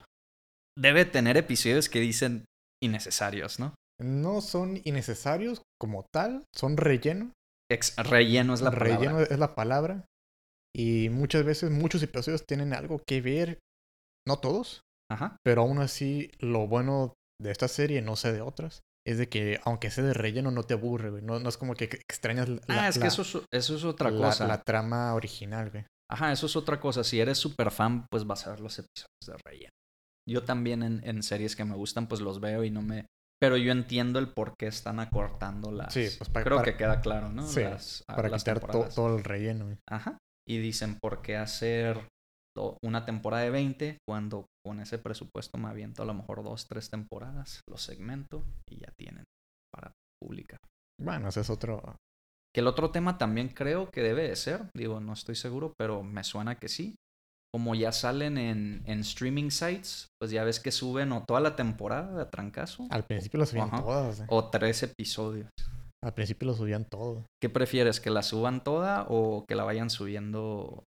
Debe 0.77 1.05
tener 1.05 1.37
episodios 1.37 1.87
que 1.87 1.99
dicen 1.99 2.45
innecesarios, 2.83 3.59
¿no? 3.59 3.73
No 3.99 4.41
son 4.41 4.81
innecesarios 4.83 5.61
como 5.79 6.05
tal, 6.13 6.45
son 6.53 6.77
relleno. 6.77 7.31
Ex 7.71 7.95
relleno 7.97 8.53
es 8.53 8.61
la 8.61 8.69
relleno 8.69 8.99
palabra. 8.99 9.11
Relleno 9.11 9.33
es 9.33 9.39
la 9.39 9.55
palabra. 9.55 10.05
Y 10.75 11.09
muchas 11.09 11.45
veces, 11.45 11.71
muchos 11.71 12.03
episodios 12.03 12.45
tienen 12.45 12.73
algo 12.73 13.01
que 13.07 13.21
ver, 13.21 13.59
no 14.27 14.39
todos, 14.39 14.81
Ajá. 15.09 15.37
pero 15.43 15.61
aún 15.61 15.79
así, 15.79 16.31
lo 16.39 16.67
bueno 16.67 17.13
de 17.41 17.51
esta 17.51 17.67
serie, 17.67 18.01
no 18.01 18.15
sé 18.17 18.33
de 18.33 18.41
otras, 18.41 18.81
es 19.07 19.17
de 19.17 19.29
que 19.29 19.59
aunque 19.63 19.91
sea 19.91 20.03
de 20.03 20.13
relleno, 20.13 20.51
no 20.51 20.63
te 20.63 20.73
aburre, 20.73 21.11
güey. 21.11 21.21
No, 21.23 21.39
no 21.39 21.47
es 21.47 21.57
como 21.57 21.75
que 21.75 21.85
extrañas 21.85 22.49
la. 22.49 22.59
Ah, 22.67 22.87
es 22.89 22.97
la, 22.97 23.03
que 23.03 23.07
eso 23.07 23.21
es, 23.21 23.37
eso 23.53 23.75
es 23.75 23.83
otra 23.83 24.09
la, 24.09 24.27
cosa. 24.27 24.47
La 24.47 24.61
trama 24.63 25.13
original, 25.13 25.69
güey. 25.69 25.85
Ajá, 26.11 26.31
eso 26.31 26.47
es 26.47 26.55
otra 26.55 26.79
cosa. 26.79 27.03
Si 27.03 27.19
eres 27.19 27.37
súper 27.37 27.71
fan, 27.71 28.07
pues 28.09 28.25
vas 28.25 28.45
a 28.45 28.51
ver 28.51 28.59
los 28.59 28.77
episodios 28.77 29.07
de 29.25 29.37
relleno. 29.45 29.71
Yo 30.27 30.43
también 30.43 30.81
en, 30.81 31.07
en 31.07 31.21
series 31.21 31.55
que 31.55 31.65
me 31.65 31.75
gustan, 31.75 32.07
pues 32.07 32.19
los 32.19 32.39
veo 32.39 32.63
y 32.63 32.71
no 32.71 32.81
me... 32.81 33.05
Pero 33.39 33.57
yo 33.57 33.71
entiendo 33.71 34.19
el 34.19 34.29
por 34.29 34.55
qué 34.57 34.67
están 34.67 34.99
acortando 34.99 35.71
las... 35.71 35.93
Sí, 35.93 36.07
pues 36.17 36.29
para, 36.29 36.43
Creo 36.45 36.57
para- 36.57 36.71
que 36.71 36.77
queda 36.77 37.01
claro, 37.01 37.29
¿no? 37.29 37.45
sí, 37.47 37.61
Las- 37.61 38.03
ah, 38.07 38.15
para 38.15 38.29
las 38.29 38.43
quitar 38.43 38.59
to- 38.61 38.87
todo 38.93 39.17
el 39.17 39.23
relleno. 39.23 39.65
güey. 39.65 39.77
Ajá. 39.89 40.17
Y 40.47 40.57
dicen, 40.59 40.97
¿por 41.01 41.21
qué 41.21 41.35
hacer 41.37 42.07
una 42.83 43.05
temporada 43.05 43.43
de 43.43 43.49
20 43.49 43.97
cuando 44.07 44.45
con 44.65 44.79
ese 44.79 44.97
presupuesto 44.97 45.57
me 45.57 45.67
aviento 45.67 46.03
a 46.03 46.05
lo 46.05 46.13
mejor 46.13 46.43
dos, 46.43 46.65
tres 46.69 46.89
temporadas, 46.89 47.61
los 47.69 47.81
segmento 47.81 48.45
y 48.69 48.77
ya 48.79 48.87
tienen 48.97 49.25
para 49.73 49.91
publicar? 50.21 50.59
Bueno, 51.01 51.27
ese 51.29 51.41
es 51.41 51.49
otro. 51.49 51.81
Que 52.53 52.61
el 52.61 52.67
otro 52.67 52.91
tema 52.91 53.17
también 53.17 53.49
creo 53.49 53.89
que 53.91 54.01
debe 54.01 54.29
de 54.29 54.35
ser, 54.37 54.69
digo, 54.73 55.01
no 55.01 55.11
estoy 55.11 55.35
seguro, 55.35 55.73
pero 55.77 56.03
me 56.03 56.23
suena 56.23 56.55
que 56.55 56.69
sí. 56.69 56.95
Como 57.55 57.73
ya 57.73 57.93
salen 57.93 58.37
en, 58.37 58.83
en 58.85 58.99
streaming 58.99 59.49
sites, 59.49 60.09
pues 60.19 60.29
ya 60.29 60.43
ves 60.43 60.59
que 60.59 60.71
suben 60.71 61.13
o 61.13 61.23
toda 61.23 61.39
la 61.39 61.55
temporada 61.55 62.17
de 62.17 62.25
trancazo 62.25 62.85
Al 62.89 63.05
principio 63.05 63.39
lo 63.39 63.45
subían 63.45 63.69
Ajá. 63.69 63.81
todas. 63.81 64.19
eh. 64.19 64.25
o 64.27 64.49
tres 64.49 64.83
episodios. 64.83 65.47
Al 66.03 66.13
principio 66.13 66.47
lo 66.47 66.53
subían 66.53 66.83
todo. 66.83 67.25
¿Qué 67.41 67.47
prefieres? 67.47 68.01
¿Que 68.01 68.09
la 68.09 68.23
suban 68.23 68.61
toda 68.61 69.05
o 69.07 69.45
que 69.47 69.55
la 69.55 69.63
vayan 69.63 69.89
subiendo 69.89 70.83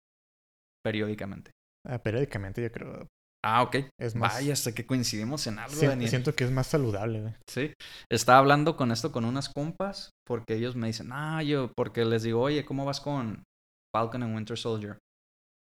periódicamente? 0.85 1.51
Ah, 1.85 1.99
periódicamente, 1.99 2.63
yo 2.63 2.71
creo. 2.71 3.09
Ah, 3.45 3.63
ok. 3.65 3.77
Es 4.01 4.15
más. 4.15 4.35
Vaya, 4.35 4.53
hasta 4.53 4.73
que 4.73 4.87
coincidimos 4.87 5.45
en 5.49 5.59
algo, 5.59 5.75
Daniel. 5.81 6.09
siento 6.09 6.33
que 6.37 6.45
es 6.45 6.53
más 6.53 6.69
saludable, 6.69 7.23
güey. 7.23 7.35
Sí. 7.51 7.73
Estaba 8.09 8.39
hablando 8.39 8.77
con 8.77 8.93
esto 8.93 9.11
con 9.11 9.25
unas 9.25 9.49
compas 9.49 10.11
porque 10.25 10.55
ellos 10.55 10.77
me 10.77 10.87
dicen, 10.87 11.09
ah, 11.11 11.43
yo, 11.43 11.73
porque 11.77 12.05
les 12.05 12.23
digo, 12.23 12.41
oye, 12.41 12.65
¿cómo 12.65 12.85
vas 12.85 13.01
con 13.01 13.43
Falcon 13.93 14.23
and 14.23 14.37
Winter 14.37 14.57
Soldier? 14.57 14.97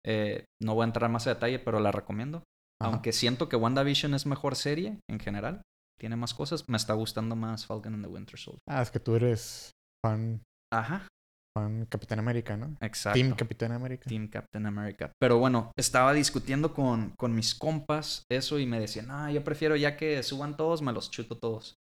Eh, 0.06 0.44
no 0.62 0.74
voy 0.74 0.84
a 0.84 0.86
entrar 0.86 1.10
más 1.10 1.26
a 1.26 1.34
detalle, 1.34 1.58
pero 1.58 1.80
la 1.80 1.92
recomiendo. 1.92 2.38
Ajá. 2.80 2.92
Aunque 2.92 3.12
siento 3.12 3.48
que 3.48 3.56
WandaVision 3.56 4.14
es 4.14 4.26
mejor 4.26 4.54
serie 4.54 5.00
en 5.10 5.18
general, 5.18 5.62
tiene 5.98 6.16
más 6.16 6.34
cosas, 6.34 6.68
me 6.68 6.76
está 6.76 6.92
gustando 6.94 7.34
más 7.36 7.66
Falcon 7.66 7.94
and 7.94 8.04
the 8.04 8.10
Winter 8.10 8.38
Soldier. 8.38 8.60
Ah, 8.68 8.82
es 8.82 8.90
que 8.90 9.00
tú 9.00 9.16
eres 9.16 9.70
fan, 10.04 10.42
Ajá, 10.72 11.08
fan 11.56 11.86
Capitán 11.86 12.18
América, 12.18 12.56
¿no? 12.56 12.76
exacto. 12.82 13.18
Team 13.18 13.34
Capitán 13.34 13.72
América. 13.72 14.04
Team 14.08 14.28
Captain 14.28 14.66
America. 14.66 15.10
Pero 15.18 15.38
bueno, 15.38 15.72
estaba 15.78 16.12
discutiendo 16.12 16.74
con, 16.74 17.14
con 17.18 17.34
mis 17.34 17.54
compas 17.54 18.24
eso 18.30 18.58
y 18.58 18.66
me 18.66 18.78
decían, 18.78 19.10
ah, 19.10 19.32
yo 19.32 19.42
prefiero 19.42 19.74
ya 19.74 19.96
que 19.96 20.22
suban 20.22 20.56
todos, 20.56 20.82
me 20.82 20.92
los 20.92 21.10
chuto 21.10 21.38
todos. 21.38 21.76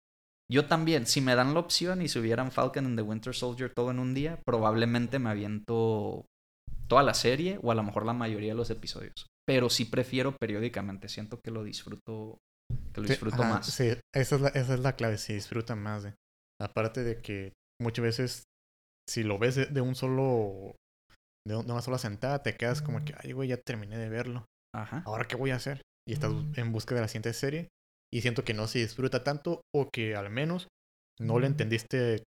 Yo 0.51 0.67
también, 0.67 1.07
si 1.07 1.21
me 1.21 1.37
dan 1.37 1.55
la 1.55 1.61
opción 1.61 2.03
y 2.03 2.09
subieran 2.09 2.51
Falcon 2.51 2.85
and 2.85 2.97
the 2.99 3.03
Winter 3.03 3.33
Soldier 3.33 3.73
todo 3.73 3.93
en 3.93 4.01
un 4.01 4.15
día, 4.15 4.41
probablemente 4.45 5.21
me 5.21 5.31
aviento 5.31 6.25
toda 6.91 7.03
la 7.03 7.15
serie 7.15 7.59
o 7.63 7.71
a 7.71 7.75
lo 7.75 7.83
mejor 7.83 8.05
la 8.05 8.13
mayoría 8.13 8.51
de 8.51 8.57
los 8.57 8.69
episodios. 8.71 9.27
Pero 9.47 9.71
sí 9.71 9.87
prefiero 9.87 10.37
periódicamente, 10.37 11.09
siento 11.09 11.41
que 11.43 11.51
lo 11.51 11.65
disfruto, 11.65 12.37
que 12.93 13.01
lo 13.01 13.07
Sí, 13.07 13.13
disfruto 13.15 13.43
ajá, 13.43 13.55
más. 13.55 13.67
Sí, 13.67 13.85
esa 14.15 14.35
es 14.37 14.41
la, 14.41 14.49
esa 14.49 14.75
es 14.75 14.81
la 14.81 14.97
clave, 14.97 15.17
se 15.19 15.33
disfruta 15.35 15.75
más. 15.75 16.05
eh. 16.05 16.15
Aparte 16.61 17.03
de 17.03 17.23
que 17.23 17.53
muchas 17.81 18.03
veces, 18.03 18.45
si 19.09 19.23
lo 19.23 19.39
ves 19.39 19.55
de, 19.55 19.67
de 19.67 19.81
un 19.81 19.95
solo, 19.95 20.75
de, 21.47 21.57
un- 21.57 21.67
de 21.67 21.73
una 21.73 21.83
sola 21.83 21.99
sentada, 21.99 22.43
te 22.43 22.57
quedas 22.57 22.83
como 22.83 23.05
que, 23.05 23.15
ay, 23.19 23.33
güey, 23.33 23.49
ya 23.49 23.57
terminé 23.57 23.97
de 23.97 24.09
verlo. 24.09 24.45
Ajá. 24.75 25.03
¿Ahora 25.07 25.25
qué 25.27 25.37
voy 25.37 25.51
a 25.51 25.57
hacer? 25.57 25.83
Y 26.07 26.13
estás 26.13 26.33
en 26.57 26.73
busca 26.73 26.95
de 26.95 27.01
la 27.01 27.09
siguiente 27.09 27.33
serie. 27.33 27.69
Y 28.13 28.23
siento 28.23 28.45
que 28.45 28.55
no 28.55 28.67
se 28.67 28.81
disfruta 28.81 29.25
tanto 29.25 29.63
o 29.75 29.89
que 29.91 30.17
al 30.17 30.31
menos 30.31 30.69
no 31.21 31.39
lo 31.39 31.47
entendiste 31.47 32.25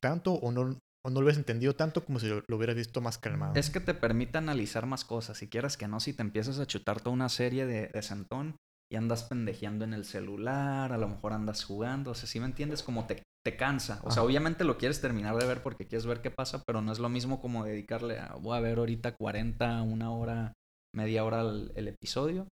tanto 0.00 0.34
o 0.34 0.50
no, 0.52 0.78
o 1.04 1.10
no 1.10 1.20
lo 1.20 1.26
hubieras 1.26 1.38
entendido 1.38 1.74
tanto 1.74 2.04
como 2.04 2.18
si 2.18 2.28
lo, 2.28 2.42
lo 2.46 2.56
hubieras 2.56 2.76
visto 2.76 3.00
más 3.00 3.18
calmado. 3.18 3.54
Es 3.54 3.70
que 3.70 3.80
te 3.80 3.94
permite 3.94 4.38
analizar 4.38 4.86
más 4.86 5.04
cosas. 5.04 5.38
Si 5.38 5.48
quieras 5.48 5.76
que 5.76 5.88
no, 5.88 6.00
si 6.00 6.12
te 6.12 6.22
empiezas 6.22 6.58
a 6.58 6.66
chutar 6.66 7.00
toda 7.00 7.14
una 7.14 7.28
serie 7.28 7.66
de, 7.66 7.88
de 7.88 8.02
sentón 8.02 8.56
y 8.90 8.96
andas 8.96 9.24
pendejeando 9.24 9.84
en 9.84 9.94
el 9.94 10.04
celular, 10.04 10.92
a 10.92 10.98
lo 10.98 11.08
mejor 11.08 11.32
andas 11.32 11.64
jugando, 11.64 12.12
o 12.12 12.14
sea, 12.14 12.28
si 12.28 12.38
me 12.40 12.46
entiendes, 12.46 12.82
como 12.82 13.06
te, 13.06 13.22
te 13.44 13.56
cansa. 13.56 14.00
O 14.04 14.10
sea, 14.10 14.22
obviamente 14.22 14.64
lo 14.64 14.78
quieres 14.78 15.00
terminar 15.00 15.34
de 15.36 15.46
ver 15.46 15.62
porque 15.62 15.86
quieres 15.86 16.06
ver 16.06 16.20
qué 16.20 16.30
pasa, 16.30 16.62
pero 16.66 16.82
no 16.82 16.92
es 16.92 16.98
lo 16.98 17.08
mismo 17.08 17.40
como 17.40 17.64
dedicarle 17.64 18.18
a, 18.18 18.34
voy 18.34 18.56
a 18.56 18.60
ver 18.60 18.78
ahorita 18.78 19.14
40, 19.16 19.82
una 19.82 20.12
hora, 20.12 20.52
media 20.94 21.24
hora 21.24 21.40
el, 21.40 21.72
el 21.74 21.88
episodio, 21.88 22.48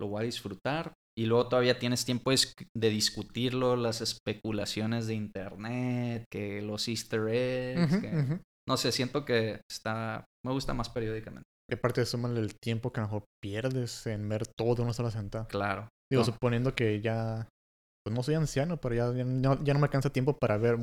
lo 0.00 0.08
voy 0.08 0.22
a 0.22 0.26
disfrutar. 0.26 0.92
Y 1.18 1.26
luego 1.26 1.48
todavía 1.48 1.78
tienes 1.80 2.04
tiempo 2.04 2.30
de, 2.30 2.90
discutirlo, 2.90 3.74
las 3.74 4.00
especulaciones 4.00 5.08
de 5.08 5.14
internet, 5.14 6.24
que 6.30 6.62
los 6.62 6.86
easter 6.86 7.26
eggs, 7.28 7.96
que... 8.00 8.40
No 8.68 8.76
sé, 8.76 8.92
siento 8.92 9.24
que 9.24 9.62
está. 9.68 10.24
Me 10.44 10.52
gusta 10.52 10.74
más 10.74 10.90
periódicamente. 10.90 11.42
Y 11.70 11.74
aparte, 11.74 12.04
súmale 12.06 12.38
el 12.38 12.54
tiempo 12.62 12.92
que 12.92 13.00
a 13.00 13.02
lo 13.04 13.08
mejor 13.08 13.24
pierdes 13.42 14.06
en 14.06 14.28
ver 14.28 14.46
todo 14.46 14.74
de 14.76 14.82
una 14.82 14.92
sola 14.92 15.10
sentada. 15.10 15.48
Claro. 15.48 15.88
Digo, 16.12 16.20
No. 16.22 16.24
suponiendo 16.24 16.74
que 16.74 17.00
ya. 17.00 17.48
Pues 18.06 18.14
no 18.14 18.22
soy 18.22 18.34
anciano, 18.36 18.76
pero 18.76 18.94
ya, 18.94 19.12
ya, 19.12 19.24
no, 19.24 19.62
ya 19.64 19.72
no 19.74 19.80
me 19.80 19.86
alcanza 19.86 20.10
tiempo 20.10 20.36
para 20.38 20.56
ver 20.58 20.78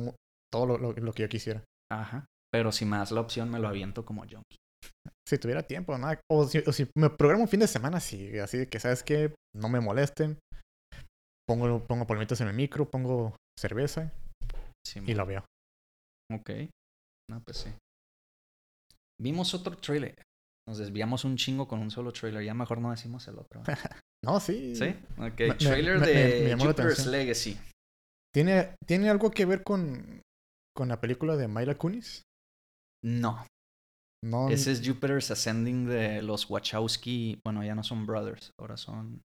todo 0.52 0.66
lo, 0.66 0.78
lo- 0.78 0.92
lo 0.92 1.12
que 1.12 1.22
yo 1.22 1.28
quisiera. 1.28 1.64
Ajá. 1.90 2.26
Pero 2.52 2.72
si 2.72 2.84
me 2.84 2.98
das 2.98 3.10
la 3.12 3.20
opción, 3.20 3.50
me 3.50 3.58
lo 3.58 3.68
aviento 3.68 4.04
como 4.04 4.22
junkie. 4.22 4.58
Si 5.28 5.38
tuviera 5.38 5.62
tiempo, 5.62 5.96
nada. 5.98 6.20
O 6.30 6.46
si, 6.46 6.58
o 6.58 6.72
si 6.72 6.88
me 6.96 7.10
programo 7.10 7.44
un 7.44 7.48
fin 7.48 7.60
de 7.60 7.66
semana, 7.66 7.98
sí. 8.00 8.38
Así 8.38 8.58
de 8.58 8.68
que, 8.68 8.78
¿sabes 8.78 9.02
qué? 9.02 9.34
No 9.56 9.68
me 9.68 9.80
molesten. 9.80 10.38
Pongo, 11.48 11.84
pongo 11.86 12.06
palomitas 12.06 12.40
en 12.40 12.48
el 12.48 12.54
micro, 12.54 12.88
pongo 12.90 13.34
cerveza 13.58 14.12
Sí, 14.86 15.00
y 15.04 15.14
la 15.14 15.24
veo. 15.24 15.44
Ok. 16.32 16.50
No, 17.30 17.40
pues 17.44 17.56
sí. 17.58 17.70
Vimos 19.20 19.54
otro 19.54 19.76
trailer. 19.78 20.14
Nos 20.68 20.78
desviamos 20.78 21.24
un 21.24 21.36
chingo 21.36 21.66
con 21.66 21.80
un 21.80 21.90
solo 21.90 22.12
trailer. 22.12 22.44
Ya 22.44 22.54
mejor 22.54 22.78
no 22.78 22.90
decimos 22.90 23.26
el 23.28 23.38
otro. 23.38 23.62
¿eh? 23.62 23.64
No, 24.24 24.40
sí. 24.40 24.74
¿Sí? 24.74 24.86
Ok. 25.18 25.38
Me- 25.40 25.54
trailer 25.54 26.00
me- 26.00 26.06
de 26.06 26.56
me 26.56 26.60
Jupiter's. 26.64 27.06
Legacy. 27.06 27.56
¿Tiene, 28.34 28.74
¿Tiene 28.84 29.08
algo 29.08 29.30
que 29.30 29.44
ver 29.44 29.62
con, 29.62 30.20
con 30.74 30.88
la 30.88 31.00
película 31.00 31.36
de 31.36 31.46
Myla 31.48 31.76
Kunis? 31.76 32.22
No. 33.04 33.46
No. 34.26 34.48
Ese 34.50 34.72
es 34.72 34.82
Jupiter's 34.86 35.30
Ascending 35.30 35.86
de 35.86 36.20
los 36.22 36.50
Wachowski. 36.50 37.38
Bueno, 37.44 37.62
ya 37.64 37.74
no 37.74 37.82
son 37.84 38.06
brothers. 38.06 38.50
Ahora 38.60 38.76
son. 38.76 39.22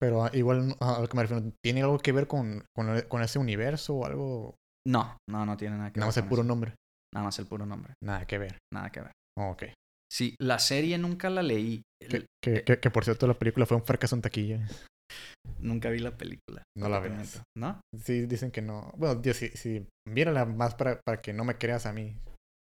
Pero 0.00 0.24
ah, 0.24 0.30
igual 0.32 0.76
a 0.80 1.00
lo 1.00 1.08
que 1.08 1.16
me 1.16 1.22
refiero, 1.22 1.52
¿tiene 1.64 1.82
algo 1.82 1.98
que 1.98 2.12
ver 2.12 2.26
con, 2.26 2.64
con, 2.76 3.00
con 3.08 3.22
ese 3.22 3.38
universo 3.38 3.94
o 3.96 4.06
algo? 4.06 4.54
No, 4.86 5.16
no, 5.30 5.46
no 5.46 5.56
tiene 5.56 5.76
nada 5.76 5.92
que 5.92 6.00
Nada 6.00 6.06
ver. 6.10 6.16
más 6.16 6.16
el 6.24 6.28
puro 6.28 6.42
eso. 6.42 6.48
nombre. 6.48 6.74
Nada 7.14 7.24
más 7.26 7.38
el 7.38 7.46
puro 7.46 7.66
nombre. 7.66 7.94
Nada 8.02 8.26
que 8.26 8.38
ver. 8.38 8.58
Nada 8.72 8.90
que 8.90 9.00
ver. 9.00 9.12
Oh, 9.38 9.50
ok. 9.50 9.64
Sí, 10.12 10.34
la 10.40 10.58
serie 10.58 10.98
nunca 10.98 11.30
la 11.30 11.42
leí. 11.42 11.82
Que, 12.00 12.26
que, 12.42 12.64
que, 12.64 12.78
que, 12.80 12.90
por 12.90 13.04
cierto 13.04 13.26
la 13.26 13.34
película 13.38 13.64
fue 13.66 13.76
un 13.76 13.84
fracaso 13.84 14.14
en 14.16 14.22
taquilla. 14.22 14.66
Nunca 15.60 15.90
vi 15.90 15.98
la 16.00 16.16
película. 16.16 16.62
No 16.76 16.88
la 16.88 16.98
veas. 16.98 17.42
¿No? 17.56 17.80
Sí, 18.02 18.26
dicen 18.26 18.50
que 18.50 18.62
no. 18.62 18.92
Bueno, 18.96 19.16
Dios, 19.20 19.36
sí, 19.36 19.48
sí. 19.54 19.86
Mírala 20.08 20.44
más 20.44 20.74
para, 20.74 21.00
para 21.04 21.20
que 21.20 21.32
no 21.32 21.44
me 21.44 21.56
creas 21.56 21.86
a 21.86 21.92
mí. 21.92 22.16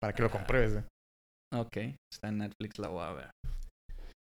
Para 0.00 0.14
que 0.14 0.22
lo 0.22 0.28
Ah. 0.28 0.32
compruebes. 0.32 0.72
eh. 0.74 0.84
Ok, 1.52 1.76
está 2.12 2.28
en 2.28 2.38
Netflix, 2.38 2.78
la 2.78 2.88
voy 2.88 3.04
a 3.04 3.12
ver. 3.12 3.30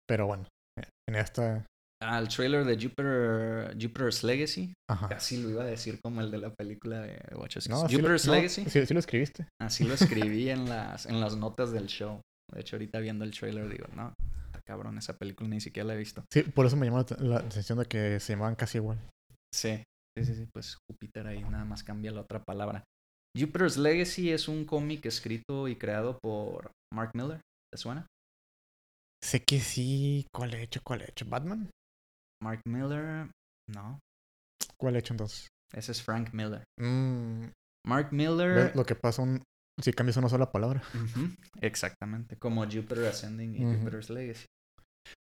Pero 0.07 0.27
bueno, 0.27 0.43
eh, 0.79 0.87
en 1.09 1.15
esta. 1.15 1.65
Ah, 2.03 2.19
el 2.19 2.27
trailer 2.27 2.65
de 2.65 2.75
Jupiter, 2.75 3.71
Jupiter's 3.81 4.23
Legacy. 4.23 4.73
Ajá. 4.89 5.07
Casi 5.07 5.41
lo 5.41 5.49
iba 5.49 5.63
a 5.63 5.65
decir 5.67 5.99
como 6.03 6.19
el 6.19 6.29
de 6.31 6.37
la 6.37 6.53
película 6.53 6.99
de 6.99 7.17
Wachowski. 7.35 7.69
No, 7.69 7.77
sí 7.87 7.95
lo- 7.95 7.99
Jupiter's 8.01 8.25
no, 8.27 8.33
Legacy. 8.33 8.65
Sí, 8.69 8.85
sí 8.85 8.93
lo 8.93 8.99
escribiste. 8.99 9.47
Así 9.61 9.85
lo 9.85 9.93
escribí 9.93 10.49
en 10.49 10.67
las, 10.67 11.05
en 11.05 11.21
las 11.21 11.37
notas 11.37 11.71
del 11.71 11.87
show. 11.87 12.19
De 12.53 12.59
hecho, 12.59 12.75
ahorita 12.75 12.99
viendo 12.99 13.23
el 13.23 13.31
trailer 13.31 13.69
digo, 13.69 13.87
no, 13.95 14.13
está 14.47 14.59
cabrón, 14.67 14.97
esa 14.97 15.17
película 15.17 15.49
ni 15.49 15.61
siquiera 15.61 15.87
la 15.87 15.93
he 15.93 15.97
visto. 15.97 16.25
Sí, 16.31 16.43
por 16.43 16.65
eso 16.65 16.75
me 16.75 16.85
llamó 16.85 16.99
la, 16.99 17.17
la 17.19 17.37
atención 17.37 17.79
de 17.79 17.85
que 17.85 18.19
se 18.19 18.33
llamaban 18.33 18.55
casi 18.55 18.79
igual. 18.79 18.99
Sí, 19.53 19.81
sí, 20.17 20.25
sí, 20.25 20.35
sí, 20.35 20.45
pues 20.53 20.75
Júpiter 20.89 21.25
ahí 21.27 21.41
nada 21.43 21.63
más 21.63 21.83
cambia 21.83 22.11
la 22.11 22.21
otra 22.21 22.43
palabra. 22.43 22.83
Jupiter's 23.37 23.77
Legacy 23.77 24.31
es 24.31 24.47
un 24.47 24.65
cómic 24.65 25.05
escrito 25.05 25.67
y 25.67 25.75
creado 25.75 26.19
por 26.19 26.71
Mark 26.93 27.11
Miller. 27.15 27.41
¿Te 27.71 27.77
suena? 27.77 28.05
Sé 29.23 29.41
que 29.43 29.59
sí. 29.59 30.27
¿Cuál 30.33 30.53
he 30.53 30.63
hecho? 30.63 30.81
¿Cuál 30.83 31.01
he 31.01 31.09
hecho? 31.09 31.25
¿Batman? 31.27 31.69
Mark 32.43 32.61
Miller, 32.67 33.29
no, 33.69 33.99
¿Cuál 34.77 34.95
he 34.95 34.99
hecho 34.99 35.13
entonces? 35.13 35.47
ese 35.73 35.93
es 35.93 36.03
Frank 36.03 36.33
Miller. 36.33 36.63
Mm, 36.77 37.45
Mark 37.87 38.09
¿ves 38.11 38.13
Miller. 38.13 38.75
lo 38.75 38.85
que 38.85 38.95
pasa 38.95 39.21
un, 39.21 39.41
si 39.81 39.93
cambias 39.93 40.17
una 40.17 40.27
sola 40.27 40.51
palabra. 40.51 40.83
Exactamente, 41.61 42.35
como 42.37 42.63
Jupiter 42.65 43.05
Ascending 43.05 43.55
y. 43.55 43.59
Jupiter's 43.63 44.09
Legacy. 44.09 44.45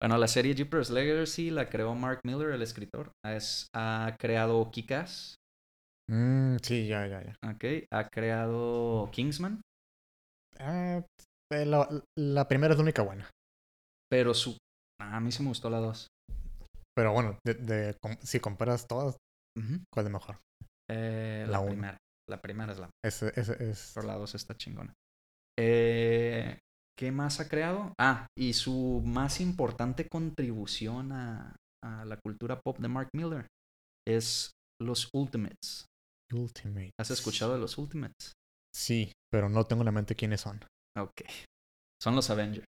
Bueno, 0.02 0.18
la 0.18 0.28
serie 0.30 0.54
Jupiter's 0.54 0.90
Legacy 0.90 1.52
la 1.52 1.70
creó 1.70 1.94
Mark 1.94 2.22
Miller, 2.24 2.52
el 2.52 2.62
escritor. 2.62 3.12
Es, 3.26 3.68
ha 3.76 4.16
creado 4.18 4.72
Kick-Ass, 4.72 5.36
Mm, 6.10 6.58
sí, 6.64 6.88
ya, 6.88 7.08
ya, 7.08 7.22
ya. 7.24 7.34
ok. 7.44 7.86
Ha 7.92 8.10
creado 8.10 9.10
Kingsman, 9.12 9.62
Ah, 10.60 11.02
eh, 11.54 11.66
la, 11.66 11.88
la 12.18 12.48
primera 12.48 12.74
es 12.74 12.78
la 12.78 12.84
única 12.84 13.02
buena. 13.02 13.30
pero 14.10 14.34
su... 14.34 14.58
ah, 15.02 15.18
a 15.18 15.20
mí 15.20 15.32
sí 15.32 15.44
me 15.44 15.50
gustó 15.50 15.70
la 15.70 15.78
2. 15.80 16.08
Pero 16.96 17.14
bueno, 17.14 17.38
de, 17.46 17.96
si 18.22 18.40
comparas 18.40 18.88
todas, 18.88 19.18
¿cuál 19.94 20.06
es 20.08 20.12
mejor? 20.12 20.38
Eh, 20.90 21.46
la 21.48 21.60
La 21.60 21.66
primera. 21.66 21.98
La 22.30 22.42
primera 22.42 22.74
es 22.74 22.80
la 22.80 22.90
Ese, 23.06 23.32
ese 23.36 23.70
es. 23.70 23.92
Pero 23.96 24.08
la 24.08 24.16
2 24.16 24.36
está 24.36 24.56
chingona. 24.56 24.94
Eh, 25.58 26.60
¿Qué 26.98 27.12
más 27.12 27.40
ha 27.40 27.48
creado? 27.48 27.94
Ah, 28.00 28.28
y 28.38 28.54
su 28.54 29.02
más 29.06 29.40
importante 29.40 30.08
contribución 30.08 31.12
a, 31.12 31.56
a 31.84 32.06
la 32.06 32.18
cultura 32.18 32.60
pop 32.60 32.78
de 32.78 32.88
Mark 32.88 33.10
Miller 33.16 33.48
es 34.08 34.52
los 34.82 35.10
Ultimates. 35.14 35.86
Ultimate. 36.34 36.92
¿Has 37.00 37.12
escuchado 37.12 37.54
de 37.54 37.60
los 37.60 37.78
Ultimates? 37.78 38.34
Sí, 38.74 39.12
pero 39.32 39.50
no 39.50 39.66
tengo 39.66 39.82
en 39.82 39.86
la 39.88 39.92
mente 39.92 40.16
quiénes 40.16 40.42
son. 40.42 40.60
Ok. 40.98 41.22
Son 42.02 42.16
los 42.16 42.30
Avengers. 42.30 42.66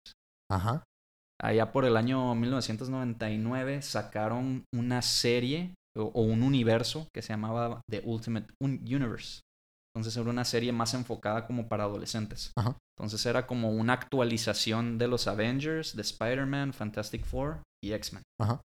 Ajá. 0.52 0.84
Allá 1.42 1.72
por 1.72 1.86
el 1.86 1.98
año 1.98 2.36
1999 2.36 3.82
sacaron 3.82 4.66
una 4.74 5.02
serie 5.02 5.74
o, 5.98 6.04
o 6.04 6.22
un 6.22 6.44
universo 6.44 7.08
que 7.14 7.22
se 7.22 7.34
llamaba 7.34 7.82
The 7.90 8.02
Ultimate 8.06 8.54
Un- 8.62 8.80
Universe. 8.82 9.42
Entonces 9.96 10.16
era 10.16 10.30
una 10.30 10.46
serie 10.46 10.72
más 10.72 10.94
enfocada 10.94 11.46
como 11.48 11.68
para 11.68 11.84
adolescentes. 11.84 12.52
Ajá. 12.58 12.78
Entonces 12.98 13.26
era 13.26 13.48
como 13.48 13.72
una 13.72 13.94
actualización 13.94 14.98
de 14.98 15.08
los 15.08 15.28
Avengers, 15.28 15.96
de 15.96 16.02
Spider-Man, 16.02 16.74
Fantastic 16.74 17.26
Four 17.26 17.62
y 17.84 17.94
X-Men. 17.94 18.24
Ajá. 18.40 18.62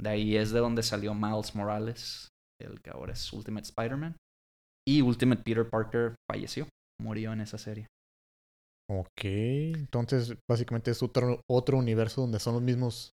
De 0.00 0.08
ahí 0.10 0.36
es 0.36 0.50
de 0.50 0.58
donde 0.60 0.82
salió 0.82 1.14
Miles 1.14 1.54
Morales, 1.54 2.28
el 2.60 2.80
que 2.82 2.90
ahora 2.90 3.12
es 3.14 3.32
Ultimate 3.32 3.64
Spider-Man. 3.68 4.16
Y 4.88 5.02
Ultimate 5.02 5.42
Peter 5.42 5.68
Parker 5.68 6.14
falleció, 6.30 6.68
murió 7.00 7.32
en 7.32 7.40
esa 7.40 7.58
serie. 7.58 7.86
Ok. 8.88 9.24
Entonces, 9.24 10.34
básicamente 10.48 10.92
es 10.92 11.02
otro, 11.02 11.40
otro 11.50 11.76
universo 11.78 12.20
donde 12.20 12.38
son 12.38 12.54
los 12.54 12.62
mismos. 12.62 13.10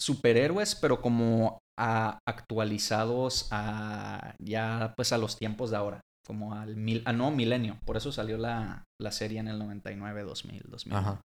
Superhéroes, 0.00 0.74
pero 0.74 1.00
como 1.00 1.60
a- 1.78 2.18
actualizados 2.28 3.48
a 3.52 4.34
ya 4.42 4.92
pues 4.96 5.12
a 5.12 5.18
los 5.18 5.38
tiempos 5.38 5.70
de 5.70 5.76
ahora, 5.76 6.00
como 6.26 6.54
al 6.54 6.74
mil, 6.76 7.02
al 7.04 7.16
nuevo 7.16 7.34
milenio. 7.34 7.78
Por 7.86 7.96
eso 7.96 8.10
salió 8.10 8.36
la, 8.36 8.82
la 9.00 9.12
serie 9.12 9.38
en 9.38 9.46
el 9.48 9.58
99, 9.58 10.22
2000, 10.24 10.62
2000. 10.68 10.96
Ajá. 10.96 11.20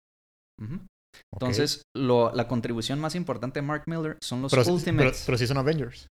Ujú. 0.60 0.76
ok. 0.76 0.86
Entonces, 1.34 1.84
lo, 1.96 2.34
la 2.34 2.48
contribución 2.48 3.00
más 3.00 3.14
importante 3.14 3.60
de 3.62 3.68
Mark 3.68 3.84
Miller 3.86 4.18
son 4.24 4.42
los 4.42 4.52
pero, 4.52 4.64
pero 5.28 5.38
sí 5.38 5.46
son 5.46 5.58
Avengers. 5.58 6.08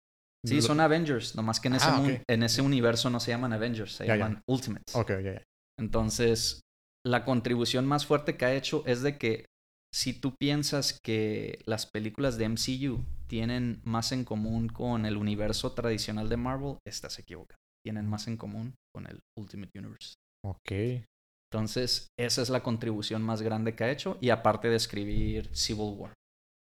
Sí, 0.46 0.56
Lo- 0.56 0.62
son 0.62 0.80
Avengers, 0.80 1.34
nomás 1.34 1.58
que 1.60 1.68
en 1.68 1.74
ese, 1.74 1.86
Ah, 1.88 2.00
ok. 2.00 2.22
en 2.28 2.42
ese 2.42 2.62
universo 2.62 3.10
no 3.10 3.18
se 3.20 3.32
llaman 3.32 3.52
Avengers, 3.52 3.92
se 3.92 4.06
Ya, 4.06 4.14
ya. 4.16 4.24
llaman 4.24 4.42
Ultimates. 4.48 4.94
Ok, 4.94 5.10
ya. 5.22 5.42
Entonces, 5.78 6.60
la 7.04 7.24
contribución 7.24 7.86
más 7.86 8.06
fuerte 8.06 8.36
que 8.36 8.44
ha 8.44 8.54
hecho 8.54 8.82
es 8.86 9.02
de 9.02 9.18
que 9.18 9.46
si 9.94 10.12
tú 10.12 10.34
piensas 10.38 10.98
que 11.02 11.60
las 11.66 11.86
películas 11.86 12.36
de 12.38 12.44
MCU 12.48 13.04
tienen 13.26 13.80
más 13.84 14.12
en 14.12 14.24
común 14.24 14.68
con 14.68 15.06
el 15.06 15.16
universo 15.16 15.72
tradicional 15.72 16.28
de 16.28 16.36
Marvel, 16.36 16.76
estás 16.86 17.18
equivocado. 17.18 17.58
Tienen 17.84 18.06
más 18.06 18.28
en 18.28 18.36
común 18.36 18.74
con 18.94 19.06
el 19.06 19.18
Ultimate 19.38 19.78
Universe. 19.78 20.14
Ok. 20.44 21.04
Entonces, 21.50 22.08
esa 22.18 22.42
es 22.42 22.50
la 22.50 22.62
contribución 22.62 23.22
más 23.22 23.40
grande 23.40 23.74
que 23.74 23.84
ha 23.84 23.90
hecho 23.90 24.18
y 24.20 24.28
aparte 24.30 24.68
de 24.68 24.76
escribir 24.76 25.48
Civil 25.56 25.94
War, 25.96 26.12